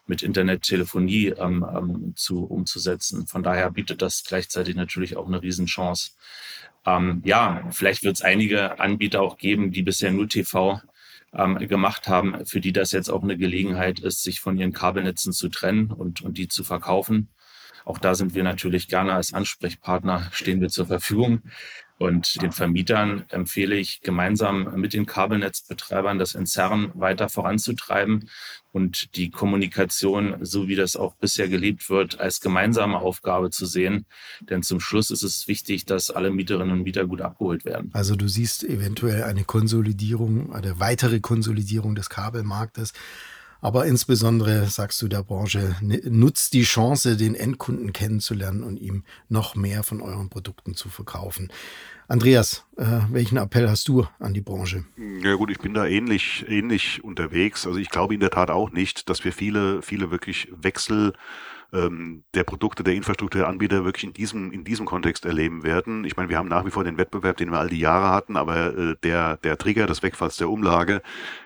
mit 0.07 0.22
Internettelefonie 0.22 1.28
ähm, 1.38 1.64
ähm, 1.76 2.12
zu, 2.16 2.44
umzusetzen. 2.44 3.26
Von 3.26 3.42
daher 3.42 3.70
bietet 3.70 4.02
das 4.02 4.24
gleichzeitig 4.24 4.74
natürlich 4.74 5.16
auch 5.16 5.26
eine 5.26 5.42
Riesenchance. 5.42 6.12
Ähm, 6.86 7.22
ja, 7.24 7.68
vielleicht 7.70 8.05
wird 8.05 8.16
es 8.16 8.22
einige 8.22 8.78
Anbieter 8.78 9.22
auch 9.22 9.38
geben, 9.38 9.72
die 9.72 9.82
bisher 9.82 10.12
nur 10.12 10.28
TV 10.28 10.80
ähm, 11.34 11.59
gemacht 11.59 12.09
haben, 12.09 12.46
für 12.46 12.61
die 12.61 12.72
das 12.72 12.92
jetzt 12.92 13.09
auch 13.09 13.22
eine 13.22 13.36
Gelegenheit 13.36 14.00
ist, 14.00 14.22
sich 14.22 14.40
von 14.40 14.57
ihren 14.59 14.72
Kabelnetzen 14.72 15.32
zu 15.32 15.48
trennen 15.48 15.90
und, 15.90 16.22
und 16.22 16.38
die 16.38 16.48
zu 16.48 16.64
verkaufen. 16.64 17.30
Auch 17.84 17.98
da 17.98 18.14
sind 18.14 18.34
wir 18.34 18.44
natürlich 18.44 18.88
gerne 18.88 19.12
als 19.12 19.34
Ansprechpartner, 19.34 20.28
stehen 20.32 20.61
wir 20.61 20.68
zur 20.68 20.86
Verfügung. 20.86 21.42
Und 21.97 22.42
den 22.42 22.51
Vermietern 22.51 23.24
empfehle 23.28 23.76
ich, 23.76 24.01
gemeinsam 24.01 24.80
mit 24.80 24.95
den 24.95 25.07
Kabelnetzbetreibern 25.07 26.18
das 26.18 26.34
Entzerren 26.34 26.90
weiter 26.95 27.28
voranzutreiben 27.28 28.28
und 28.72 29.14
die 29.16 29.30
Kommunikation, 29.30 30.38
so 30.40 30.66
wie 30.66 30.74
das 30.74 30.97
auch 30.97 31.14
bisher 31.14 31.49
gelebt 31.49 31.88
wird, 31.88 32.18
als 32.18 32.40
gemeinsame 32.40 32.99
Aufgabe 32.99 33.51
zu 33.51 33.64
sehen. 33.64 34.07
Denn 34.40 34.64
zum 34.64 34.80
Schluss 34.80 35.11
ist 35.11 35.22
es 35.22 35.47
wichtig, 35.47 35.84
dass 35.84 36.11
alle 36.11 36.32
Mieterinnen 36.32 36.78
und 36.78 36.82
Mieter 36.82 37.07
gut 37.07 37.20
abgeholt 37.20 37.64
werden. 37.64 37.90
Also 37.92 38.16
du 38.16 38.26
siehst 38.26 38.64
eventuell 38.64 39.22
eine 39.22 39.45
Konsolidierung, 39.45 40.53
eine 40.53 40.80
weitere 40.80 41.20
Konsolidierung 41.20 41.95
des 41.95 42.11
Kabelmarktes. 42.11 42.92
Aber 43.64 43.86
insbesondere 43.86 44.66
sagst 44.66 45.00
du 45.00 45.08
der 45.08 45.22
Branche, 45.22 45.74
nutzt 45.80 46.52
die 46.52 46.64
Chance, 46.64 47.16
den 47.16 47.34
Endkunden 47.34 47.94
kennenzulernen 47.94 48.62
und 48.62 48.76
ihm 48.76 49.04
noch 49.30 49.54
mehr 49.54 49.82
von 49.82 50.02
euren 50.02 50.28
Produkten 50.28 50.74
zu 50.74 50.90
verkaufen. 50.90 51.50
Andreas, 52.07 52.66
äh, 52.76 52.84
welchen 53.11 53.38
Appell 53.38 53.68
hast 53.68 53.88
du 53.88 54.07
an 54.18 54.34
die 54.34 54.40
Branche? 54.42 54.84
Ja 55.22 55.34
gut, 55.34 55.50
ich 55.50 55.59
bin 55.59 55.74
da 55.74 55.86
ähnlich, 55.86 56.44
ähnlich 56.48 57.02
unterwegs. 57.02 57.66
Also 57.66 57.78
ich 57.78 57.88
glaube 57.88 58.14
in 58.14 58.20
der 58.20 58.30
Tat 58.30 58.50
auch 58.50 58.70
nicht, 58.72 59.09
dass 59.09 59.24
wir 59.24 59.32
viele, 59.32 59.80
viele 59.82 60.11
wirklich 60.11 60.48
Wechsel 60.55 61.14
ähm, 61.74 62.22
der 62.34 62.44
Produkte, 62.44 62.84
der 62.84 62.94
Infrastruktur 62.94 63.40
der 63.40 63.48
Anbieter 63.48 63.84
wirklich 63.84 64.05
in 64.05 64.12
diesem, 64.12 64.52
in 64.52 64.64
diesem 64.64 64.86
Kontext 64.86 65.24
erleben 65.24 65.62
werden. 65.62 66.05
Ich 66.05 66.16
meine, 66.16 66.28
wir 66.28 66.38
haben 66.38 66.48
nach 66.48 66.64
wie 66.64 66.70
vor 66.70 66.84
den 66.84 66.98
Wettbewerb, 66.98 67.36
den 67.36 67.50
wir 67.50 67.59
all 67.59 67.68
die 67.68 67.80
Jahre 67.80 68.11
hatten, 68.11 68.36
aber 68.36 68.76
äh, 68.76 68.96
der, 69.02 69.36
der 69.38 69.59
Trigger 69.59 69.86
des 69.86 70.02
Wegfalls 70.02 70.36
der 70.36 70.48
Umlage, 70.48 71.02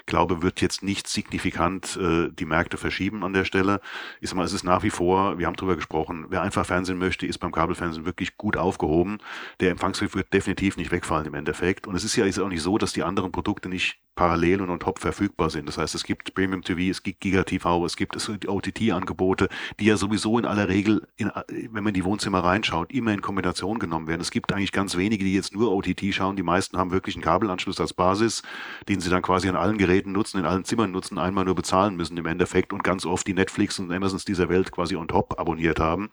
glaube, 0.08 0.42
wird 0.42 0.60
jetzt 0.60 0.82
nicht 0.82 1.06
signifikant 1.06 1.96
äh, 1.96 2.30
die 2.32 2.46
Märkte 2.46 2.76
verschieben 2.76 3.22
an 3.22 3.32
der 3.32 3.44
Stelle. 3.44 3.80
Ich 4.20 4.30
sag 4.30 4.36
mal, 4.36 4.44
es 4.44 4.52
ist 4.52 4.64
nach 4.64 4.82
wie 4.82 4.90
vor, 4.90 5.38
wir 5.38 5.46
haben 5.46 5.56
drüber 5.56 5.76
gesprochen, 5.76 6.26
wer 6.28 6.42
einfach 6.42 6.66
Fernsehen 6.66 6.98
möchte, 6.98 7.26
ist 7.26 7.38
beim 7.38 7.52
Kabelfernsehen 7.52 8.06
wirklich 8.06 8.36
gut 8.36 8.56
aufgehoben. 8.56 9.18
Der 9.60 9.70
Empfangsweg 9.70 10.14
wird 10.14 10.32
definitiv 10.32 10.47
definitiv 10.54 10.76
nicht 10.76 10.90
wegfallen 10.90 11.26
im 11.26 11.34
Endeffekt. 11.34 11.86
Und 11.86 11.94
es 11.94 12.04
ist 12.04 12.16
ja 12.16 12.24
ist 12.24 12.38
auch 12.38 12.48
nicht 12.48 12.62
so, 12.62 12.78
dass 12.78 12.92
die 12.92 13.02
anderen 13.02 13.32
Produkte 13.32 13.68
nicht 13.68 14.00
parallel 14.14 14.62
und 14.62 14.70
on 14.70 14.80
top 14.80 14.98
verfügbar 14.98 15.48
sind. 15.48 15.68
Das 15.68 15.78
heißt, 15.78 15.94
es 15.94 16.02
gibt 16.02 16.34
Premium 16.34 16.62
TV, 16.62 16.90
es 16.90 17.04
gibt 17.04 17.20
Giga 17.20 17.44
TV, 17.44 17.84
es 17.86 17.96
gibt 17.96 18.16
OTT-Angebote, 18.16 19.48
die 19.78 19.84
ja 19.84 19.96
sowieso 19.96 20.40
in 20.40 20.44
aller 20.44 20.68
Regel, 20.68 21.06
in, 21.16 21.30
wenn 21.48 21.84
man 21.84 21.88
in 21.88 21.94
die 21.94 22.04
Wohnzimmer 22.04 22.40
reinschaut, 22.40 22.92
immer 22.92 23.12
in 23.12 23.20
Kombination 23.20 23.78
genommen 23.78 24.08
werden. 24.08 24.20
Es 24.20 24.32
gibt 24.32 24.52
eigentlich 24.52 24.72
ganz 24.72 24.96
wenige, 24.96 25.24
die 25.24 25.34
jetzt 25.34 25.54
nur 25.54 25.70
OTT 25.70 26.12
schauen. 26.12 26.34
Die 26.34 26.42
meisten 26.42 26.78
haben 26.78 26.90
wirklich 26.90 27.14
einen 27.14 27.22
Kabelanschluss 27.22 27.80
als 27.80 27.94
Basis, 27.94 28.42
den 28.88 28.98
sie 28.98 29.08
dann 29.08 29.22
quasi 29.22 29.48
an 29.48 29.54
allen 29.54 29.78
Geräten 29.78 30.10
nutzen, 30.10 30.38
in 30.40 30.46
allen 30.46 30.64
Zimmern 30.64 30.90
nutzen, 30.90 31.18
einmal 31.18 31.44
nur 31.44 31.54
bezahlen 31.54 31.94
müssen 31.94 32.16
im 32.16 32.26
Endeffekt 32.26 32.72
und 32.72 32.82
ganz 32.82 33.06
oft 33.06 33.24
die 33.26 33.34
Netflix 33.34 33.78
und 33.78 33.92
Amazons 33.92 34.24
dieser 34.24 34.48
Welt 34.48 34.72
quasi 34.72 34.96
on 34.96 35.06
top 35.06 35.38
abonniert 35.38 35.78
haben. 35.78 36.10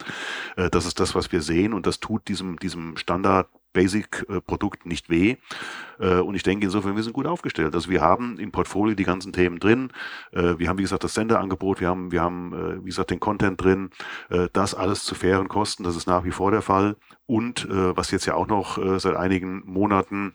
Äh, 0.57 0.69
das 0.69 0.85
ist 0.85 0.99
das, 0.99 1.15
was 1.15 1.31
wir 1.31 1.41
sehen 1.41 1.73
und 1.73 1.87
das 1.87 1.99
tut 1.99 2.27
diesem, 2.27 2.59
diesem 2.59 2.97
Standard 2.97 3.47
Basic-Produkt 3.75 4.85
nicht 4.85 5.09
weh. 5.09 5.35
Äh, 5.99 6.19
und 6.19 6.35
ich 6.35 6.43
denke 6.43 6.65
insofern, 6.65 6.95
wir 6.95 7.03
sind 7.03 7.13
gut 7.13 7.27
aufgestellt. 7.27 7.73
Also 7.73 7.89
wir 7.89 8.01
haben 8.01 8.37
im 8.39 8.51
Portfolio 8.51 8.95
die 8.95 9.03
ganzen 9.03 9.33
Themen 9.33 9.59
drin. 9.59 9.91
Äh, 10.31 10.57
wir 10.57 10.69
haben, 10.69 10.77
wie 10.77 10.83
gesagt, 10.83 11.03
das 11.03 11.13
Senderangebot, 11.13 11.79
wir 11.79 11.89
haben, 11.89 12.11
wir 12.11 12.21
haben, 12.21 12.53
äh, 12.53 12.81
wie 12.83 12.89
gesagt, 12.89 13.11
den 13.11 13.19
Content 13.19 13.61
drin. 13.61 13.89
Das 14.53 14.73
alles 14.73 15.03
zu 15.03 15.15
fairen 15.15 15.47
Kosten, 15.47 15.83
das 15.83 15.95
ist 15.95 16.07
nach 16.07 16.23
wie 16.23 16.31
vor 16.31 16.51
der 16.51 16.61
Fall. 16.61 16.95
Und 17.27 17.67
was 17.69 18.11
jetzt 18.11 18.25
ja 18.25 18.35
auch 18.35 18.47
noch 18.47 18.77
seit 18.99 19.15
einigen 19.15 19.63
Monaten 19.65 20.33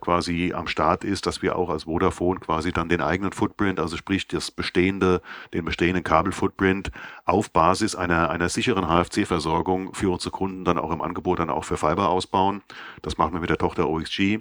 quasi 0.00 0.52
am 0.54 0.66
Start 0.66 1.04
ist, 1.04 1.26
dass 1.26 1.40
wir 1.40 1.54
auch 1.54 1.70
als 1.70 1.84
Vodafone 1.84 2.40
quasi 2.40 2.72
dann 2.72 2.88
den 2.88 3.00
eigenen 3.00 3.32
Footprint, 3.32 3.78
also 3.78 3.96
sprich 3.96 4.26
das 4.26 4.50
bestehende, 4.50 5.22
den 5.54 5.64
bestehenden 5.64 6.02
Kabelfootprint 6.02 6.90
auf 7.24 7.50
Basis 7.52 7.94
einer, 7.94 8.30
einer 8.30 8.48
sicheren 8.48 8.86
HFC-Versorgung 8.86 9.94
für 9.94 10.10
unsere 10.10 10.32
Kunden 10.32 10.64
dann 10.64 10.78
auch 10.78 10.90
im 10.90 11.00
Angebot 11.00 11.38
dann 11.38 11.50
auch 11.50 11.64
für 11.64 11.76
Fiber 11.76 12.08
ausbauen. 12.08 12.62
Das 13.02 13.18
machen 13.18 13.34
wir 13.34 13.40
mit 13.40 13.50
der 13.50 13.58
Tochter 13.58 13.88
OXG. 13.88 14.40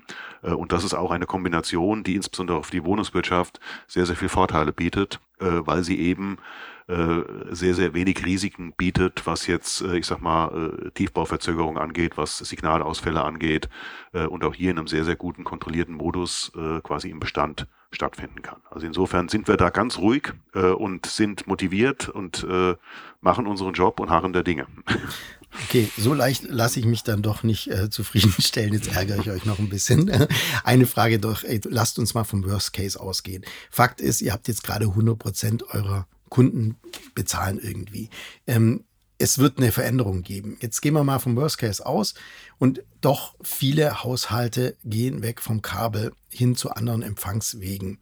Äh, 0.61 0.71
und 0.71 0.71
das 0.71 0.83
ist 0.83 0.93
auch 0.93 1.11
eine 1.11 1.25
Kombination, 1.25 2.03
die 2.03 2.15
insbesondere 2.15 2.57
auf 2.57 2.69
die 2.69 2.83
Wohnungswirtschaft 2.83 3.59
sehr, 3.87 4.05
sehr 4.05 4.15
viel 4.15 4.29
Vorteile 4.29 4.71
bietet, 4.71 5.19
äh, 5.39 5.45
weil 5.65 5.83
sie 5.83 5.99
eben 5.99 6.37
äh, 6.87 7.21
sehr, 7.49 7.73
sehr 7.73 7.93
wenig 7.93 8.25
Risiken 8.25 8.73
bietet, 8.73 9.25
was 9.25 9.47
jetzt, 9.47 9.81
ich 9.81 10.05
sag 10.05 10.21
mal, 10.21 10.91
Tiefbauverzögerung 10.93 11.77
angeht, 11.77 12.17
was 12.17 12.37
Signalausfälle 12.37 13.23
angeht 13.23 13.69
und 14.11 14.43
auch 14.43 14.53
hier 14.53 14.71
in 14.71 14.77
einem 14.77 14.87
sehr, 14.87 15.05
sehr 15.05 15.15
guten 15.15 15.43
kontrollierten 15.43 15.95
Modus 15.95 16.51
quasi 16.83 17.09
im 17.09 17.19
Bestand 17.19 17.67
stattfinden 17.91 18.41
kann. 18.41 18.61
Also 18.69 18.87
insofern 18.87 19.29
sind 19.29 19.47
wir 19.47 19.55
da 19.57 19.69
ganz 19.69 19.99
ruhig 19.99 20.33
und 20.53 21.05
sind 21.05 21.47
motiviert 21.47 22.09
und 22.09 22.45
machen 23.21 23.47
unseren 23.47 23.73
Job 23.73 23.99
und 23.99 24.09
harren 24.09 24.33
der 24.33 24.43
Dinge. 24.43 24.67
Okay, 25.65 25.89
so 25.97 26.13
leicht 26.13 26.43
lasse 26.43 26.79
ich 26.79 26.85
mich 26.85 27.03
dann 27.03 27.21
doch 27.21 27.43
nicht 27.43 27.67
äh, 27.67 27.89
zufriedenstellen. 27.89 28.73
Jetzt 28.73 28.95
ärgere 28.95 29.19
ich 29.19 29.29
euch 29.29 29.45
noch 29.45 29.59
ein 29.59 29.69
bisschen. 29.69 30.09
Eine 30.63 30.87
Frage 30.87 31.19
doch, 31.19 31.43
ey, 31.43 31.59
lasst 31.65 31.99
uns 31.99 32.13
mal 32.13 32.23
vom 32.23 32.43
Worst 32.45 32.73
Case 32.73 32.99
ausgehen. 32.99 33.43
Fakt 33.69 34.01
ist, 34.01 34.21
ihr 34.21 34.33
habt 34.33 34.47
jetzt 34.47 34.63
gerade 34.63 34.85
100 34.85 35.17
Prozent 35.17 35.63
eurer 35.63 36.07
Kunden 36.29 36.77
bezahlen 37.13 37.59
irgendwie. 37.61 38.09
Ähm, 38.47 38.85
es 39.17 39.37
wird 39.37 39.59
eine 39.59 39.71
Veränderung 39.71 40.23
geben. 40.23 40.57
Jetzt 40.61 40.81
gehen 40.81 40.95
wir 40.95 41.03
mal 41.03 41.19
vom 41.19 41.35
Worst 41.35 41.59
Case 41.59 41.85
aus 41.85 42.15
und 42.57 42.83
doch 43.01 43.35
viele 43.43 44.03
Haushalte 44.03 44.77
gehen 44.83 45.21
weg 45.21 45.41
vom 45.41 45.61
Kabel 45.61 46.13
hin 46.29 46.55
zu 46.55 46.71
anderen 46.71 47.03
Empfangswegen. 47.03 47.99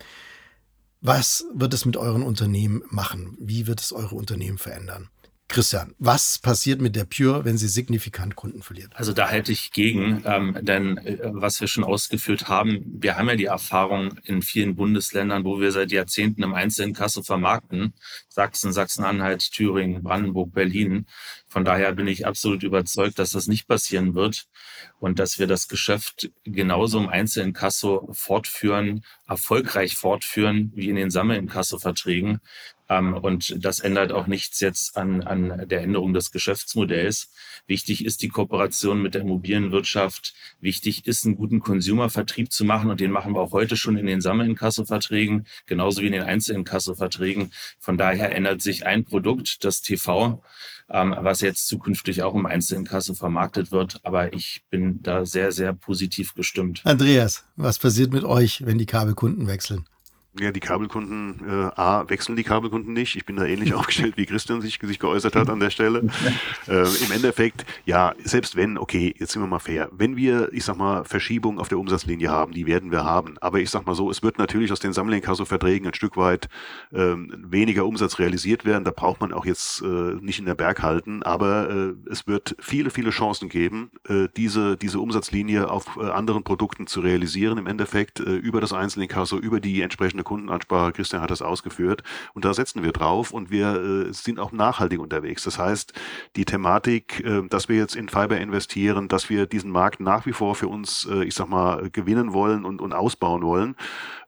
Was 1.01 1.45
wird 1.53 1.73
es 1.73 1.85
mit 1.85 1.97
euren 1.97 2.23
Unternehmen 2.23 2.83
machen? 2.89 3.37
Wie 3.39 3.67
wird 3.67 3.81
es 3.81 3.91
eure 3.91 4.15
Unternehmen 4.15 4.57
verändern? 4.57 5.09
Christian, 5.49 5.95
was 5.97 6.37
passiert 6.37 6.79
mit 6.79 6.95
der 6.95 7.05
Pure, 7.05 7.43
wenn 7.43 7.57
sie 7.57 7.67
signifikant 7.67 8.35
Kunden 8.35 8.61
verliert? 8.61 8.91
Also 8.93 9.13
da 9.13 9.29
halte 9.29 9.51
ich 9.51 9.71
gegen, 9.71 10.21
ähm, 10.23 10.55
denn 10.61 10.97
äh, 10.99 11.17
was 11.23 11.59
wir 11.59 11.67
schon 11.67 11.83
ausgeführt 11.83 12.47
haben, 12.47 12.83
wir 12.85 13.17
haben 13.17 13.27
ja 13.29 13.35
die 13.35 13.45
Erfahrung 13.45 14.19
in 14.23 14.43
vielen 14.43 14.75
Bundesländern, 14.75 15.43
wo 15.45 15.59
wir 15.59 15.71
seit 15.71 15.91
Jahrzehnten 15.91 16.43
im 16.43 16.53
Einzelinkasso 16.53 17.23
vermarkten, 17.23 17.93
Sachsen, 18.29 18.71
Sachsen-Anhalt, 18.71 19.51
Thüringen, 19.51 20.03
Brandenburg, 20.03 20.53
Berlin. 20.53 21.07
Von 21.47 21.65
daher 21.65 21.93
bin 21.93 22.07
ich 22.07 22.27
absolut 22.27 22.61
überzeugt, 22.61 23.17
dass 23.17 23.31
das 23.31 23.47
nicht 23.47 23.67
passieren 23.67 24.13
wird 24.13 24.45
und 24.99 25.17
dass 25.17 25.39
wir 25.39 25.47
das 25.47 25.67
Geschäft 25.67 26.29
genauso 26.43 26.99
im 26.99 27.09
Einzelinkasso 27.09 28.07
fortführen, 28.13 29.03
erfolgreich 29.27 29.95
fortführen 29.95 30.71
wie 30.75 30.89
in 30.89 30.95
den 30.95 31.09
Sammelinkasso-Verträgen. 31.09 32.39
Ähm, 32.89 33.13
und 33.13 33.63
das 33.63 33.79
ändert 33.79 34.11
auch 34.11 34.27
nichts 34.27 34.59
jetzt 34.59 34.97
an, 34.97 35.21
an 35.21 35.67
der 35.69 35.81
Änderung 35.81 36.13
des 36.13 36.31
Geschäftsmodells. 36.31 37.29
Wichtig 37.67 38.03
ist 38.03 38.23
die 38.23 38.29
Kooperation 38.29 39.01
mit 39.01 39.13
der 39.13 39.21
Immobilienwirtschaft. 39.21 40.33
Wichtig 40.59 41.05
ist, 41.05 41.25
einen 41.25 41.35
guten 41.35 41.59
Consumer-Vertrieb 41.59 42.51
zu 42.51 42.65
machen. 42.65 42.89
Und 42.89 42.99
den 42.99 43.11
machen 43.11 43.33
wir 43.33 43.41
auch 43.41 43.51
heute 43.51 43.77
schon 43.77 43.95
in 43.95 44.07
den 44.07 44.21
Sammelinkasso-Verträgen, 44.21 45.45
genauso 45.67 46.01
wie 46.01 46.07
in 46.07 46.13
den 46.13 46.23
Einzelinkasso-Verträgen. 46.23 47.51
Von 47.79 47.97
daher 47.97 48.35
ändert 48.35 48.61
sich 48.61 48.87
ein 48.87 49.05
Produkt, 49.05 49.63
das 49.63 49.81
TV, 49.81 50.41
ähm, 50.89 51.15
was 51.19 51.41
jetzt 51.41 51.67
zukünftig 51.67 52.23
auch 52.23 52.33
im 52.33 52.47
Einzelinkasso 52.47 53.13
vermarktet 53.13 53.71
wird. 53.71 53.99
Aber 54.03 54.33
ich 54.33 54.63
bin 54.71 55.03
da 55.03 55.25
sehr, 55.25 55.51
sehr 55.51 55.73
positiv 55.73 56.33
gestimmt. 56.33 56.81
Andreas, 56.85 57.45
was 57.55 57.77
passiert 57.77 58.11
mit 58.11 58.23
euch, 58.23 58.65
wenn 58.65 58.79
die 58.79 58.87
Kabelkunden 58.87 59.45
wechseln? 59.47 59.85
Ja, 60.37 60.51
die 60.51 60.59
Kabelkunden, 60.59 61.41
äh, 61.47 61.81
A, 61.81 62.07
wechseln 62.07 62.35
die 62.35 62.43
Kabelkunden 62.43 62.93
nicht. 62.93 63.15
Ich 63.15 63.25
bin 63.25 63.35
da 63.35 63.45
ähnlich 63.45 63.73
aufgestellt, 63.75 64.15
wie 64.15 64.27
Christian 64.27 64.61
sich, 64.61 64.79
sich 64.79 64.99
geäußert 64.99 65.35
hat 65.35 65.49
an 65.49 65.59
der 65.59 65.71
Stelle. 65.71 66.07
Äh, 66.67 66.83
Im 67.03 67.11
Endeffekt, 67.11 67.65
ja, 67.85 68.13
selbst 68.23 68.55
wenn, 68.55 68.77
okay, 68.77 69.15
jetzt 69.17 69.33
sind 69.33 69.41
wir 69.41 69.47
mal 69.47 69.59
fair, 69.59 69.89
wenn 69.91 70.15
wir, 70.15 70.53
ich 70.53 70.63
sag 70.63 70.77
mal, 70.77 71.03
Verschiebungen 71.03 71.59
auf 71.59 71.67
der 71.67 71.79
Umsatzlinie 71.79 72.29
haben, 72.29 72.53
die 72.53 72.67
werden 72.67 72.91
wir 72.91 73.03
haben. 73.03 73.37
Aber 73.41 73.59
ich 73.59 73.71
sag 73.71 73.87
mal 73.87 73.95
so, 73.95 74.11
es 74.11 74.21
wird 74.21 74.37
natürlich 74.37 74.71
aus 74.71 74.79
den 74.79 74.93
Sammlinkasso-Verträgen 74.93 75.87
ein 75.87 75.93
Stück 75.95 76.15
weit 76.15 76.47
ähm, 76.93 77.45
weniger 77.47 77.85
Umsatz 77.85 78.19
realisiert 78.19 78.65
werden. 78.65 78.83
Da 78.83 78.91
braucht 78.91 79.21
man 79.21 79.33
auch 79.33 79.47
jetzt 79.47 79.81
äh, 79.81 80.15
nicht 80.21 80.37
in 80.37 80.45
der 80.45 80.55
Berg 80.55 80.83
halten. 80.83 81.23
Aber 81.23 81.69
äh, 81.71 82.11
es 82.11 82.27
wird 82.27 82.55
viele, 82.59 82.91
viele 82.91 83.09
Chancen 83.09 83.49
geben, 83.49 83.89
äh, 84.07 84.27
diese, 84.37 84.77
diese 84.77 84.99
Umsatzlinie 84.99 85.71
auf 85.71 85.97
äh, 85.97 86.05
anderen 86.05 86.43
Produkten 86.43 86.85
zu 86.85 86.99
realisieren. 86.99 87.57
Im 87.57 87.65
Endeffekt 87.65 88.19
äh, 88.19 88.35
über 88.35 88.61
das 88.61 88.73
Einzelinkasso, 88.73 89.37
über 89.37 89.59
die 89.59 89.81
entsprechende 89.81 90.23
Kundenansprache. 90.29 90.93
Christian 90.93 91.21
hat 91.21 91.31
das 91.31 91.41
ausgeführt. 91.41 92.03
Und 92.33 92.45
da 92.45 92.53
setzen 92.53 92.83
wir 92.83 92.91
drauf 92.91 93.31
und 93.31 93.49
wir 93.49 94.07
äh, 94.09 94.13
sind 94.13 94.39
auch 94.39 94.51
nachhaltig 94.51 94.99
unterwegs. 94.99 95.43
Das 95.43 95.57
heißt, 95.57 95.93
die 96.35 96.45
Thematik, 96.45 97.19
äh, 97.25 97.41
dass 97.49 97.67
wir 97.67 97.77
jetzt 97.77 97.95
in 97.95 98.09
Fiber 98.09 98.37
investieren, 98.37 99.07
dass 99.07 99.29
wir 99.29 99.47
diesen 99.47 99.71
Markt 99.71 99.99
nach 99.99 100.25
wie 100.27 100.33
vor 100.33 100.53
für 100.53 100.67
uns, 100.67 101.07
äh, 101.11 101.23
ich 101.23 101.33
sag 101.33 101.49
mal, 101.49 101.89
gewinnen 101.89 102.33
wollen 102.33 102.63
und, 102.63 102.79
und 102.79 102.93
ausbauen 102.93 103.41
wollen, 103.41 103.75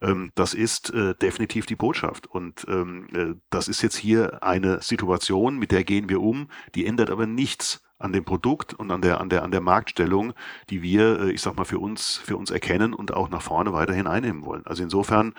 ähm, 0.02 0.32
das 0.34 0.54
ist 0.56 0.92
äh, 0.94 1.14
definitiv 1.16 1.68
die 1.68 1.76
Botschaft. 1.76 2.26
Und 2.26 2.66
ähm, 2.68 3.08
äh, 3.14 3.36
das 3.52 3.68
ist 3.68 3.84
jetzt 3.84 3.96
hier 3.96 4.44
eine 4.44 4.82
Situation, 4.82 5.58
mit 5.60 5.72
der 5.72 5.84
gehen 5.84 6.10
wir 6.10 6.22
um, 6.22 6.50
die 6.74 6.86
ändert 6.88 7.12
aber 7.12 7.28
nichts 7.28 7.84
an 8.02 8.14
dem 8.14 8.26
Produkt 8.26 8.74
und 8.74 8.92
an 8.92 9.02
der, 9.02 9.22
an 9.22 9.30
der, 9.30 9.44
an 9.44 9.52
der 9.52 9.62
Marktstellung, 9.62 10.34
die 10.70 10.82
wir, 10.82 11.22
äh, 11.22 11.32
ich 11.32 11.42
sag 11.42 11.56
mal, 11.56 11.66
für 11.66 11.80
uns, 11.80 12.18
für 12.18 12.38
uns 12.38 12.52
erkennen 12.52 12.94
und 12.94 13.14
auch 13.14 13.30
nach 13.30 13.42
vorne 13.42 13.74
weiterhin 13.74 14.08
einnehmen 14.08 14.46
wollen. 14.46 14.66
Also 14.66 14.84
insofern 14.84 15.34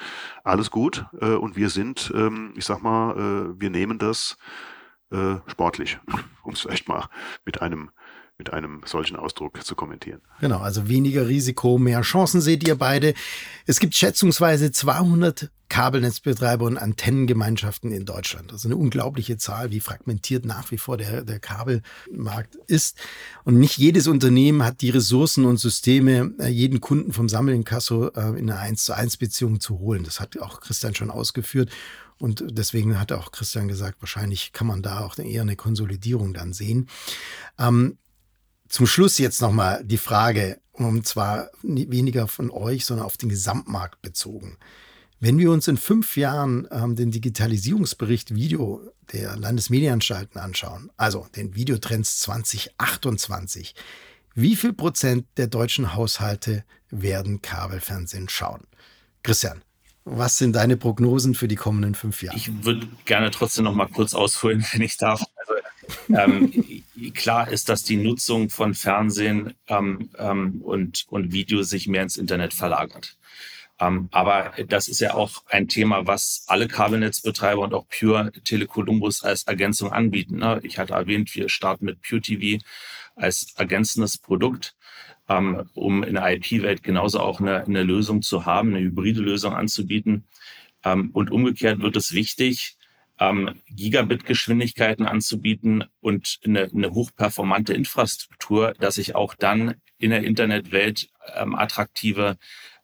alles 0.44 0.70
gut 0.70 1.06
äh, 1.20 1.34
und 1.34 1.56
wir 1.56 1.70
sind, 1.70 2.12
ähm, 2.14 2.52
ich 2.56 2.64
sag 2.64 2.82
mal, 2.82 3.16
äh, 3.16 3.60
wir 3.60 3.70
nehmen 3.70 3.98
das 3.98 4.36
sportlich, 5.46 5.98
um 6.42 6.54
es 6.54 6.62
vielleicht 6.62 6.88
mal 6.88 7.06
mit 7.44 7.60
einem 7.60 7.90
mit 8.43 8.53
einem 8.53 8.80
solchen 8.84 9.14
Ausdruck 9.14 9.64
zu 9.64 9.76
kommentieren. 9.76 10.20
Genau, 10.40 10.59
also 10.59 10.88
weniger 10.88 11.28
Risiko, 11.28 11.78
mehr 11.78 12.01
Chancen 12.01 12.40
seht 12.40 12.66
ihr 12.66 12.74
beide. 12.74 13.14
Es 13.66 13.78
gibt 13.78 13.95
schätzungsweise 13.95 14.72
200 14.72 15.49
Kabelnetzbetreiber 15.68 16.64
und 16.64 16.76
Antennengemeinschaften 16.76 17.93
in 17.93 18.05
Deutschland. 18.05 18.51
Ist 18.51 18.66
eine 18.66 18.76
unglaubliche 18.76 19.36
Zahl, 19.36 19.70
wie 19.70 19.78
fragmentiert 19.78 20.45
nach 20.45 20.72
wie 20.72 20.76
vor 20.76 20.97
der, 20.97 21.22
der 21.22 21.38
Kabelmarkt 21.38 22.57
ist. 22.66 22.99
Und 23.45 23.61
nicht 23.61 23.78
jedes 23.78 24.09
Unternehmen 24.09 24.64
hat 24.64 24.80
die 24.80 24.90
Ressourcen 24.90 25.45
und 25.45 25.59
Systeme, 25.59 26.34
äh, 26.40 26.49
jeden 26.49 26.80
Kunden 26.80 27.12
vom 27.12 27.28
Sammelinkasso 27.28 28.09
äh, 28.09 28.38
in 28.38 28.51
eine 28.51 28.59
1 28.59 28.84
zu 28.84 28.93
1 28.93 29.18
Beziehung 29.18 29.61
zu 29.61 29.78
holen. 29.78 30.03
Das 30.03 30.18
hat 30.18 30.36
auch 30.40 30.61
Christian 30.61 30.97
schon 30.97 31.12
ausgeführt. 31.12 31.70
Und 32.18 32.45
deswegen 32.51 32.99
hat 32.99 33.12
auch 33.12 33.30
Christian 33.30 33.68
gesagt, 33.68 34.03
wahrscheinlich 34.03 34.53
kann 34.53 34.66
man 34.66 34.82
da 34.82 35.01
auch 35.01 35.16
eher 35.16 35.43
eine 35.43 35.57
Konsolidierung 35.57 36.34
dann 36.34 36.53
sehen. 36.53 36.88
Ähm, 37.59 37.99
zum 38.73 38.87
Schluss 38.87 39.18
jetzt 39.18 39.43
nochmal 39.43 39.85
die 39.85 39.99
Frage, 39.99 40.59
und 40.73 41.07
zwar 41.07 41.51
weniger 41.62 42.27
von 42.27 42.51
euch, 42.51 42.87
sondern 42.87 43.05
auf 43.05 43.18
den 43.18 43.29
Gesamtmarkt 43.29 44.01
bezogen. 44.01 44.57
Wenn 45.20 45.39
wir 45.39 45.53
uns 45.53 45.68
in 45.68 45.77
fünf 45.77 46.16
Jahren 46.16 46.66
ähm, 46.70 46.97
den 46.97 47.11
Digitalisierungsbericht 47.11 48.35
Video 48.35 48.81
der 49.12 49.37
Landesmedienanstalten 49.37 50.41
anschauen, 50.41 50.91
also 50.97 51.27
den 51.37 51.55
Videotrends 51.55 52.20
2028, 52.20 53.75
wie 54.35 54.57
viel 54.57 54.73
Prozent 54.73 55.27
der 55.37 55.49
deutschen 55.49 55.95
Haushalte 55.95 56.64
werden 56.89 57.43
Kabelfernsehen 57.43 58.31
schauen? 58.31 58.66
Christian, 59.23 59.62
was 60.05 60.39
sind 60.39 60.57
deine 60.57 60.79
Prognosen 60.79 61.35
für 61.35 61.47
die 61.47 61.57
kommenden 61.57 61.95
fünf 61.95 62.23
Jahre? 62.23 62.37
Ich 62.37 62.64
würde 62.64 62.89
gerne 63.05 63.31
trotzdem 63.31 63.64
noch 63.64 63.75
mal 63.75 63.87
kurz 63.87 64.14
ausholen, 64.14 64.64
wenn 64.73 64.81
ich 64.81 64.97
darf. 64.97 65.23
Ähm, 66.09 66.85
klar 67.14 67.49
ist, 67.49 67.68
dass 67.68 67.83
die 67.83 67.97
Nutzung 67.97 68.51
von 68.51 68.74
Fernsehen 68.74 69.55
ähm, 69.68 70.11
ähm, 70.18 70.61
und, 70.62 71.05
und 71.09 71.33
Video 71.33 71.62
sich 71.62 71.89
mehr 71.89 72.03
ins 72.03 72.16
Internet 72.16 72.55
verlagert. 72.55 73.16
Ähm, 73.80 74.09
aber 74.12 74.53
das 74.68 74.89
ist 74.89 75.01
ja 75.01 75.14
auch 75.14 75.45
ein 75.49 75.68
Thema, 75.68 76.07
was 76.07 76.45
alle 76.47 76.68
Kabelnetzbetreiber 76.68 77.62
und 77.62 77.74
auch 77.74 77.87
Pure 77.89 78.33
Telecolumbus 78.45 79.22
als 79.22 79.45
Ergänzung 79.45 79.93
anbieten. 79.93 80.39
Ne? 80.39 80.61
Ich 80.62 80.78
hatte 80.78 80.95
erwähnt, 80.95 81.35
wir 81.35 81.49
starten 81.49 81.87
mit 81.87 82.03
Pure 82.03 82.20
TV 82.20 82.62
als 83.16 83.55
ergänzendes 83.57 84.18
Produkt, 84.18 84.76
ähm, 85.28 85.68
um 85.74 86.03
in 86.05 86.14
der 86.14 86.33
IP-Welt 86.33 86.83
genauso 86.83 87.20
auch 87.20 87.41
eine, 87.41 87.64
eine, 87.64 87.83
Lösung 87.83 88.22
zu 88.22 88.47
haben, 88.47 88.70
eine 88.74 88.85
hybride 88.85 89.20
Lösung 89.20 89.55
anzubieten. 89.55 90.24
Und 90.85 91.30
umgekehrt 91.30 91.78
wird 91.78 91.95
es 91.95 92.12
wichtig, 92.12 92.76
ähm, 93.23 93.61
Gigabit-Geschwindigkeiten 93.70 95.07
anzubieten 95.07 95.85
und 96.01 96.41
eine, 96.45 96.70
eine 96.75 96.91
hochperformante 96.91 97.75
Infrastruktur, 97.75 98.75
dass 98.79 98.99
ich 98.99 99.14
auch 99.14 99.35
dann 99.35 99.75
in 99.99 100.11
der 100.11 100.25
Internetwelt 100.25 101.09
ähm, 101.37 101.55
attraktive 101.55 102.37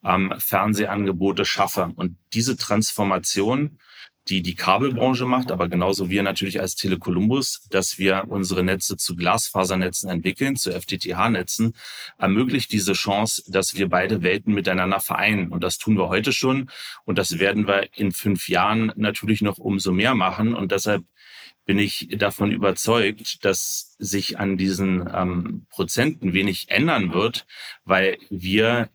ähm, 0.03 0.33
Fernsehangebote 0.37 1.45
schaffe. 1.45 1.91
Und 1.95 2.17
diese 2.33 2.55
Transformation 2.55 3.79
die 4.29 4.41
die 4.41 4.55
Kabelbranche 4.55 5.25
macht, 5.25 5.51
aber 5.51 5.67
genauso 5.67 6.09
wir 6.09 6.23
natürlich 6.23 6.61
als 6.61 6.75
Telekolumbus, 6.75 7.67
dass 7.69 7.97
wir 7.97 8.25
unsere 8.27 8.63
Netze 8.63 8.97
zu 8.97 9.15
Glasfasernetzen 9.15 10.09
entwickeln, 10.09 10.55
zu 10.55 10.71
FTTH-Netzen, 10.71 11.73
ermöglicht 12.17 12.71
diese 12.71 12.93
Chance, 12.93 13.43
dass 13.47 13.75
wir 13.75 13.89
beide 13.89 14.21
Welten 14.21 14.53
miteinander 14.53 14.99
vereinen. 14.99 15.49
Und 15.49 15.63
das 15.63 15.77
tun 15.77 15.97
wir 15.97 16.09
heute 16.09 16.31
schon. 16.31 16.69
Und 17.05 17.17
das 17.17 17.39
werden 17.39 17.67
wir 17.67 17.89
in 17.95 18.11
fünf 18.11 18.49
Jahren 18.49 18.91
natürlich 18.95 19.41
noch 19.41 19.57
umso 19.57 19.91
mehr 19.91 20.15
machen. 20.15 20.53
Und 20.53 20.71
deshalb 20.71 21.03
bin 21.65 21.79
ich 21.79 22.09
davon 22.17 22.51
überzeugt, 22.51 23.45
dass 23.45 23.95
sich 23.99 24.39
an 24.39 24.57
diesen 24.57 25.07
ähm, 25.13 25.65
Prozenten 25.69 26.33
wenig 26.33 26.69
ändern 26.69 27.13
wird, 27.13 27.45
weil 27.85 28.17
wir 28.29 28.89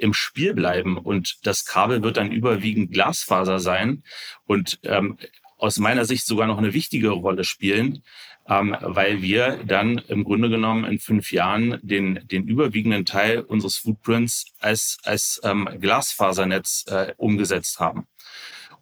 im 0.00 0.14
Spiel 0.14 0.54
bleiben 0.54 0.96
und 0.96 1.38
das 1.44 1.64
Kabel 1.64 2.02
wird 2.02 2.16
dann 2.16 2.32
überwiegend 2.32 2.92
Glasfaser 2.92 3.58
sein 3.58 4.02
und 4.46 4.78
ähm, 4.82 5.18
aus 5.56 5.78
meiner 5.78 6.04
Sicht 6.04 6.26
sogar 6.26 6.46
noch 6.46 6.58
eine 6.58 6.72
wichtige 6.72 7.10
Rolle 7.10 7.44
spielen, 7.44 8.02
ähm, 8.48 8.76
weil 8.80 9.22
wir 9.22 9.60
dann 9.64 9.98
im 10.08 10.24
Grunde 10.24 10.48
genommen 10.48 10.84
in 10.84 10.98
fünf 10.98 11.32
Jahren 11.32 11.78
den, 11.82 12.20
den 12.24 12.48
überwiegenden 12.48 13.04
Teil 13.04 13.40
unseres 13.40 13.76
Footprints 13.76 14.46
als, 14.58 14.98
als 15.04 15.40
ähm, 15.44 15.68
Glasfasernetz 15.80 16.86
äh, 16.88 17.12
umgesetzt 17.16 17.78
haben. 17.78 18.06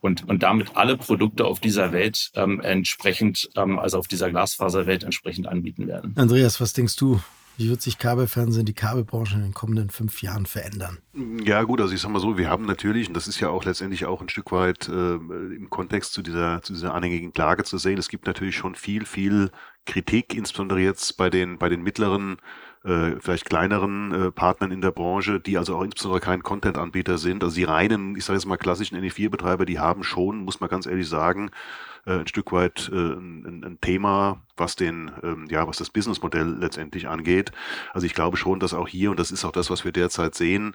Und, 0.01 0.29
und 0.29 0.45
damit 0.45 0.77
alle 0.77 0.97
Produkte 0.97 1.45
auf 1.45 1.59
dieser 1.59 1.91
Welt 1.91 2.31
ähm, 2.35 2.61
entsprechend, 2.61 3.51
ähm, 3.57 3.81
also 3.81 3.99
auf 3.99 4.07
dieser 4.07 4.31
Glasfaserwelt 4.31 5.03
entsprechend 5.03 5.49
anbieten 5.49 5.89
werden. 5.89 6.15
Andreas, 6.17 6.61
was 6.61 6.73
denkst 6.73 6.95
du? 6.97 7.21
Wie 7.59 7.69
wird 7.69 7.83
sich 7.83 7.99
Kabelfernsehen, 7.99 8.67
die 8.67 8.73
Kabelbranche 8.73 9.35
in 9.35 9.43
den 9.43 9.53
kommenden 9.53 9.91
fünf 9.91 10.23
Jahren 10.23 10.47
verändern? 10.47 10.99
Ja, 11.45 11.65
gut, 11.65 11.81
also 11.81 11.93
ich 11.93 12.01
sag 12.01 12.13
mal 12.13 12.21
so, 12.21 12.39
wir 12.39 12.49
haben 12.49 12.67
natürlich, 12.67 13.09
und 13.09 13.15
das 13.15 13.27
ist 13.27 13.41
ja 13.41 13.49
auch 13.49 13.65
letztendlich 13.65 14.07
auch 14.07 14.23
ein 14.23 14.29
Stück 14.29 14.53
weit 14.53 14.89
äh, 14.89 15.15
im 15.17 15.69
Kontext 15.69 16.13
zu 16.13 16.23
dieser, 16.23 16.63
zu 16.63 16.73
dieser 16.73 16.95
anhängigen 16.95 17.33
Klage 17.33 17.65
zu 17.65 17.77
sehen, 17.77 17.99
es 17.99 18.09
gibt 18.09 18.29
natürlich 18.29 18.57
schon 18.57 18.77
viel, 18.77 19.05
viel 19.05 19.51
Kritik, 19.87 20.35
insbesondere 20.35 20.79
jetzt 20.79 21.17
bei 21.17 21.31
den, 21.31 21.59
bei 21.59 21.69
den 21.69 21.83
mittleren 21.83 22.37
äh, 22.85 23.17
vielleicht 23.19 23.47
kleineren 23.47 24.13
äh, 24.13 24.31
Partnern 24.31 24.71
in 24.71 24.81
der 24.81 24.93
Branche, 24.93 25.41
die 25.41 25.59
also 25.59 25.77
auch 25.77 25.83
insbesondere 25.83 26.21
kein 26.21 26.45
Content-Anbieter 26.45 27.19
sind. 27.19 27.43
Also 27.43 27.57
die 27.57 27.65
reinen, 27.65 28.15
ich 28.15 28.25
sage 28.25 28.37
jetzt 28.39 28.47
mal 28.47 28.57
klassischen 28.57 28.97
NE4-Betreiber, 28.99 29.65
die 29.65 29.81
haben 29.81 30.05
schon, 30.05 30.45
muss 30.45 30.61
man 30.61 30.71
ganz 30.71 30.87
ehrlich 30.87 31.09
sagen, 31.09 31.51
ein 32.13 32.27
Stück 32.27 32.53
weit 32.53 32.91
äh, 32.93 32.97
ein, 32.97 33.63
ein, 33.65 33.79
Thema, 33.81 34.43
was 34.57 34.77
den, 34.77 35.11
ähm, 35.23 35.47
ja, 35.51 35.67
was 35.67 35.77
das 35.79 35.91
Businessmodell 35.91 36.57
letztendlich 36.59 37.09
angeht. 37.09 37.53
Also 37.93 38.07
ich 38.07 38.15
glaube 38.15 38.37
schon, 38.37 38.61
dass 38.61 38.75
auch 38.75 38.89
hier, 38.89 39.11
und 39.11 39.21
das 39.21 39.31
ist 39.31 39.45
auch 39.45 39.53
das, 39.53 39.71
was 39.71 39.85
wir 39.85 39.93
derzeit 39.93 40.35
sehen, 40.35 40.75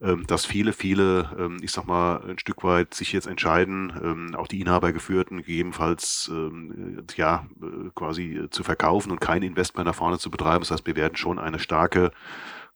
ähm, 0.00 0.26
dass 0.26 0.46
viele, 0.46 0.72
viele, 0.72 1.34
ähm, 1.38 1.58
ich 1.62 1.72
sag 1.72 1.86
mal, 1.86 2.22
ein 2.28 2.38
Stück 2.38 2.64
weit 2.64 2.94
sich 2.94 3.12
jetzt 3.12 3.26
entscheiden, 3.26 4.34
auch 4.36 4.46
die 4.46 4.60
Inhabergeführten 4.60 5.38
gegebenenfalls 5.38 6.30
ähm, 6.32 7.04
ja 7.16 7.46
äh, 7.60 7.90
quasi 7.94 8.46
zu 8.50 8.62
verkaufen 8.62 9.10
und 9.10 9.20
kein 9.20 9.42
Investment 9.42 9.86
nach 9.86 9.94
vorne 9.94 10.18
zu 10.18 10.30
betreiben. 10.30 10.60
Das 10.60 10.70
heißt, 10.70 10.86
wir 10.86 10.96
werden 10.96 11.16
schon 11.16 11.38
eine 11.38 11.58
starke 11.58 12.10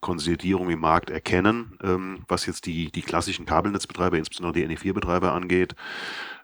Konsolidierung 0.00 0.70
im 0.70 0.78
Markt 0.78 1.10
erkennen, 1.10 1.76
was 2.28 2.46
jetzt 2.46 2.66
die, 2.66 2.92
die 2.92 3.02
klassischen 3.02 3.46
Kabelnetzbetreiber, 3.46 4.16
insbesondere 4.16 4.52
die 4.52 4.76
NE4-Betreiber 4.76 5.32
angeht. 5.32 5.74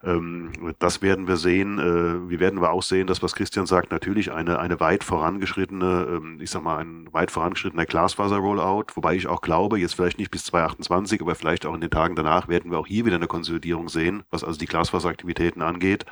Ähm, 0.05 0.53
das 0.79 1.03
werden 1.03 1.27
wir 1.29 1.37
sehen. 1.37 1.79
Äh, 1.79 2.29
wir 2.29 2.41
werden 2.41 2.59
aber 2.59 2.71
auch 2.71 2.83
sehen, 2.83 3.07
dass 3.07 3.23
was 3.23 3.35
Christian 3.35 3.67
sagt, 3.67 3.91
natürlich 3.91 4.33
eine, 4.33 4.59
eine 4.59 4.81
weit 4.81 5.05
vorangeschrittene, 5.05 6.07
ähm, 6.11 6.39
ich 6.41 6.51
sag 6.51 6.63
mal, 6.63 6.79
ein 6.79 7.13
weit 7.13 7.31
vorangeschrittener 7.31 7.87
Glasfaser-Rollout, 7.87 8.87
wobei 8.95 9.15
ich 9.15 9.27
auch 9.27 9.41
glaube, 9.41 9.79
jetzt 9.79 9.95
vielleicht 9.95 10.19
nicht 10.19 10.31
bis 10.31 10.45
2028, 10.45 11.21
aber 11.21 11.35
vielleicht 11.35 11.67
auch 11.67 11.75
in 11.75 11.81
den 11.81 11.91
Tagen 11.91 12.17
danach 12.17 12.49
werden 12.49 12.71
wir 12.71 12.79
auch 12.79 12.87
hier 12.87 13.07
wieder 13.07 13.17
eine 13.17 13.27
Konsolidierung 13.27 13.89
sehen, 13.89 14.25
was 14.31 14.45
also 14.45 14.59
die 14.59 14.67
Glasfaseraktivitäten 14.67 15.63
angeht. 15.63 16.05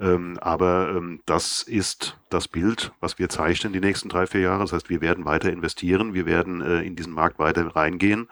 Ähm, 0.00 0.38
aber 0.40 0.92
ähm, 0.96 1.20
das 1.24 1.62
ist 1.62 2.18
das 2.28 2.48
Bild, 2.48 2.92
was 3.00 3.18
wir 3.18 3.28
zeichnen 3.28 3.72
die 3.72 3.80
nächsten 3.80 4.08
drei, 4.08 4.26
vier 4.26 4.40
Jahre. 4.40 4.60
Das 4.60 4.72
heißt, 4.72 4.90
wir 4.90 5.00
werden 5.00 5.24
weiter 5.24 5.52
investieren, 5.52 6.14
wir 6.14 6.26
werden 6.26 6.60
äh, 6.60 6.82
in 6.82 6.96
diesen 6.96 7.12
Markt 7.12 7.38
weiter 7.38 7.64
reingehen. 7.74 8.28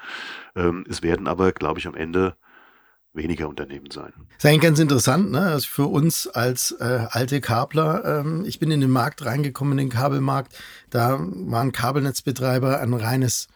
Ähm, 0.56 0.84
es 0.88 1.02
werden 1.02 1.28
aber, 1.28 1.52
glaube 1.52 1.78
ich, 1.78 1.86
am 1.86 1.94
Ende 1.94 2.36
weniger 3.14 3.48
Unternehmen 3.48 3.90
sein. 3.90 4.12
Das 4.16 4.38
ist 4.38 4.46
eigentlich 4.46 4.62
ganz 4.62 4.78
interessant, 4.78 5.30
ne? 5.30 5.40
Also 5.40 5.66
für 5.68 5.86
uns 5.86 6.26
als 6.26 6.72
äh, 6.72 7.06
alte 7.10 7.40
Kabler, 7.40 8.20
ähm, 8.20 8.44
ich 8.46 8.58
bin 8.58 8.70
in 8.70 8.80
den 8.80 8.90
Markt 8.90 9.24
reingekommen, 9.24 9.72
in 9.72 9.88
den 9.88 9.90
Kabelmarkt, 9.90 10.54
da 10.90 11.18
waren 11.20 11.72
Kabelnetzbetreiber 11.72 12.80
ein 12.80 12.94
reines 12.94 13.48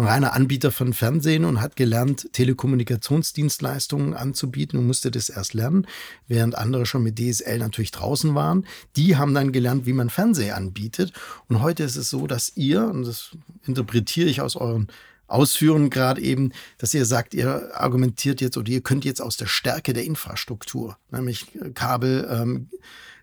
ein 0.00 0.06
reiner 0.06 0.32
Anbieter 0.32 0.70
von 0.72 0.92
Fernsehen 0.92 1.44
und 1.44 1.60
hat 1.60 1.76
gelernt, 1.76 2.28
Telekommunikationsdienstleistungen 2.32 4.14
anzubieten 4.14 4.78
und 4.78 4.86
musste 4.86 5.10
das 5.10 5.28
erst 5.28 5.52
lernen, 5.52 5.86
während 6.26 6.56
andere 6.56 6.86
schon 6.86 7.02
mit 7.02 7.18
DSL 7.18 7.58
natürlich 7.58 7.90
draußen 7.90 8.34
waren. 8.34 8.66
Die 8.96 9.16
haben 9.16 9.34
dann 9.34 9.52
gelernt, 9.52 9.86
wie 9.86 9.92
man 9.92 10.08
Fernsehen 10.08 10.54
anbietet. 10.54 11.12
Und 11.48 11.60
heute 11.60 11.82
ist 11.82 11.96
es 11.96 12.08
so, 12.08 12.26
dass 12.26 12.56
ihr, 12.56 12.84
und 12.84 13.06
das 13.06 13.36
interpretiere 13.66 14.28
ich 14.28 14.40
aus 14.40 14.56
euren 14.56 14.88
ausführen, 15.30 15.90
gerade 15.90 16.20
eben, 16.20 16.52
dass 16.78 16.94
ihr 16.94 17.04
sagt, 17.06 17.34
ihr 17.34 17.70
argumentiert 17.74 18.40
jetzt 18.40 18.56
oder 18.56 18.68
ihr 18.68 18.82
könnt 18.82 19.04
jetzt 19.04 19.20
aus 19.20 19.36
der 19.36 19.46
Stärke 19.46 19.92
der 19.92 20.04
Infrastruktur, 20.04 20.96
nämlich 21.10 21.46
Kabel, 21.74 22.28
ähm, 22.30 22.68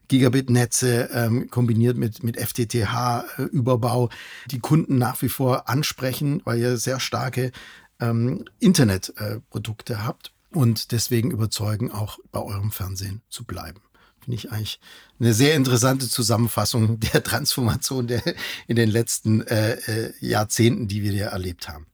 Gigabit-Netze 0.08 1.10
ähm, 1.12 1.50
kombiniert 1.50 1.98
mit, 1.98 2.24
mit 2.24 2.38
FTTH-Überbau, 2.38 4.08
äh, 4.08 4.10
die 4.50 4.60
Kunden 4.60 4.98
nach 4.98 5.22
wie 5.22 5.30
vor 5.30 5.68
ansprechen, 5.68 6.42
weil 6.46 6.60
ihr 6.60 6.78
sehr 6.78 7.00
starke 7.00 7.52
ähm, 8.00 8.46
Internetprodukte 8.60 9.94
äh, 9.94 9.98
habt 9.98 10.34
und 10.52 10.92
deswegen 10.92 11.32
überzeugen, 11.32 11.92
auch 11.92 12.20
bei 12.32 12.42
eurem 12.42 12.72
Fernsehen 12.72 13.22
zu 13.30 13.44
bleiben. 13.44 13.82
Finde 14.28 14.40
ich 14.44 14.52
eigentlich 14.52 14.82
eine 15.22 15.34
sehr 15.34 15.56
interessante 15.56 16.10
Zusammenfassung 16.10 17.00
der 17.14 17.24
Transformation 17.24 18.08
der, 18.08 18.22
in 18.68 18.76
den 18.76 18.90
letzten 18.90 19.40
äh, 19.48 19.76
äh, 19.76 20.14
Jahrzehnten, 20.20 20.90
die 20.90 21.02
wir 21.02 21.14
hier 21.14 21.28
erlebt 21.28 21.70
haben. 21.70 21.86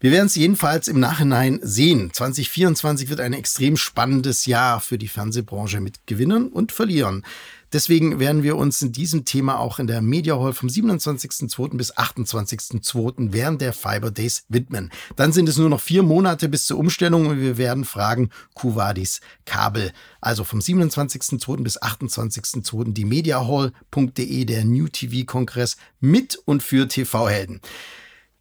Wir 0.00 0.10
werden 0.10 0.26
es 0.26 0.34
jedenfalls 0.34 0.88
im 0.88 0.98
Nachhinein 0.98 1.60
sehen. 1.62 2.12
2024 2.12 3.10
wird 3.10 3.20
ein 3.20 3.32
extrem 3.32 3.76
spannendes 3.76 4.46
Jahr 4.46 4.80
für 4.80 4.98
die 4.98 5.06
Fernsehbranche 5.06 5.80
mit 5.80 6.04
Gewinnern 6.06 6.48
und 6.48 6.72
Verlierern. 6.72 7.24
Deswegen 7.72 8.18
werden 8.18 8.42
wir 8.42 8.56
uns 8.56 8.80
in 8.80 8.92
diesem 8.92 9.26
Thema 9.26 9.58
auch 9.58 9.78
in 9.78 9.86
der 9.86 10.00
Media 10.00 10.38
Hall 10.38 10.54
vom 10.54 10.68
27.02. 10.68 11.76
bis 11.76 11.94
28.02. 11.94 13.32
während 13.32 13.60
der 13.60 13.74
Fiber 13.74 14.10
Days 14.10 14.44
widmen. 14.48 14.90
Dann 15.16 15.32
sind 15.32 15.48
es 15.48 15.58
nur 15.58 15.68
noch 15.68 15.80
vier 15.80 16.02
Monate 16.02 16.48
bis 16.48 16.66
zur 16.66 16.78
Umstellung 16.78 17.26
und 17.26 17.40
wir 17.40 17.58
werden 17.58 17.84
fragen 17.84 18.30
Kuvadis 18.54 19.20
Kabel. 19.44 19.92
Also 20.20 20.44
vom 20.44 20.60
27.02. 20.60 21.62
bis 21.62 21.80
28.02. 21.80 22.92
die 22.92 23.04
mediahall.de, 23.04 24.44
der 24.46 24.64
New 24.64 24.88
TV 24.88 25.26
Kongress 25.26 25.76
mit 26.00 26.36
und 26.36 26.62
für 26.62 26.88
TV-Helden. 26.88 27.60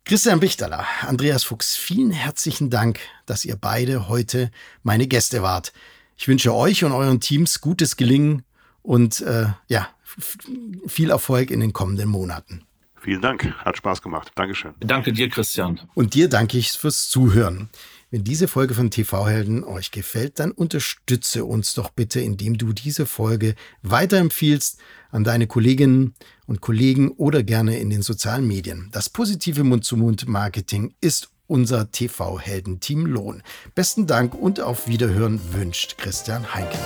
Christian 0.05 0.39
Bichterler, 0.39 0.85
Andreas 1.01 1.43
Fuchs, 1.43 1.75
vielen 1.75 2.11
herzlichen 2.11 2.69
Dank, 2.69 3.01
dass 3.25 3.43
ihr 3.43 3.57
beide 3.57 4.07
heute 4.07 4.51
meine 4.81 5.05
Gäste 5.05 5.41
wart. 5.41 5.73
Ich 6.15 6.29
wünsche 6.29 6.55
euch 6.55 6.85
und 6.85 6.93
euren 6.93 7.19
Teams 7.19 7.59
gutes 7.59 7.97
Gelingen 7.97 8.43
und 8.87 9.19
äh, 9.21 9.47
ja, 9.67 9.89
viel 10.87 11.09
Erfolg 11.09 11.51
in 11.51 11.59
den 11.59 11.73
kommenden 11.73 12.07
Monaten. 12.07 12.63
Vielen 12.99 13.21
Dank, 13.21 13.53
hat 13.63 13.77
Spaß 13.77 14.01
gemacht. 14.01 14.31
Dankeschön. 14.35 14.73
Danke 14.79 15.11
dir, 15.13 15.29
Christian. 15.29 15.81
Und 15.93 16.13
dir 16.13 16.29
danke 16.29 16.57
ich 16.57 16.71
fürs 16.71 17.09
Zuhören. 17.09 17.69
Wenn 18.09 18.23
diese 18.23 18.47
Folge 18.47 18.73
von 18.73 18.89
TV-Helden 18.89 19.65
euch 19.65 19.91
gefällt, 19.91 20.39
dann 20.39 20.51
unterstütze 20.51 21.43
uns 21.43 21.73
doch 21.73 21.89
bitte, 21.89 22.21
indem 22.21 22.57
du 22.57 22.71
diese 22.71 23.05
Folge 23.05 23.55
weiterempfiehlst 23.81 24.79
an 25.11 25.25
deine 25.25 25.47
Kolleginnen 25.47 26.15
und 26.45 26.61
Kollegen 26.61 27.11
oder 27.11 27.43
gerne 27.43 27.79
in 27.79 27.89
den 27.89 28.01
sozialen 28.01 28.47
Medien. 28.47 28.87
Das 28.93 29.09
positive 29.09 29.65
Mund-zu-Mund-Marketing 29.65 30.95
ist 31.01 31.29
unser 31.47 31.91
TV-Helden-Team 31.91 33.05
Lohn. 33.05 33.43
Besten 33.75 34.07
Dank 34.07 34.33
und 34.33 34.61
auf 34.61 34.87
Wiederhören 34.87 35.41
wünscht 35.53 35.97
Christian 35.97 36.53
Heinke. 36.53 36.77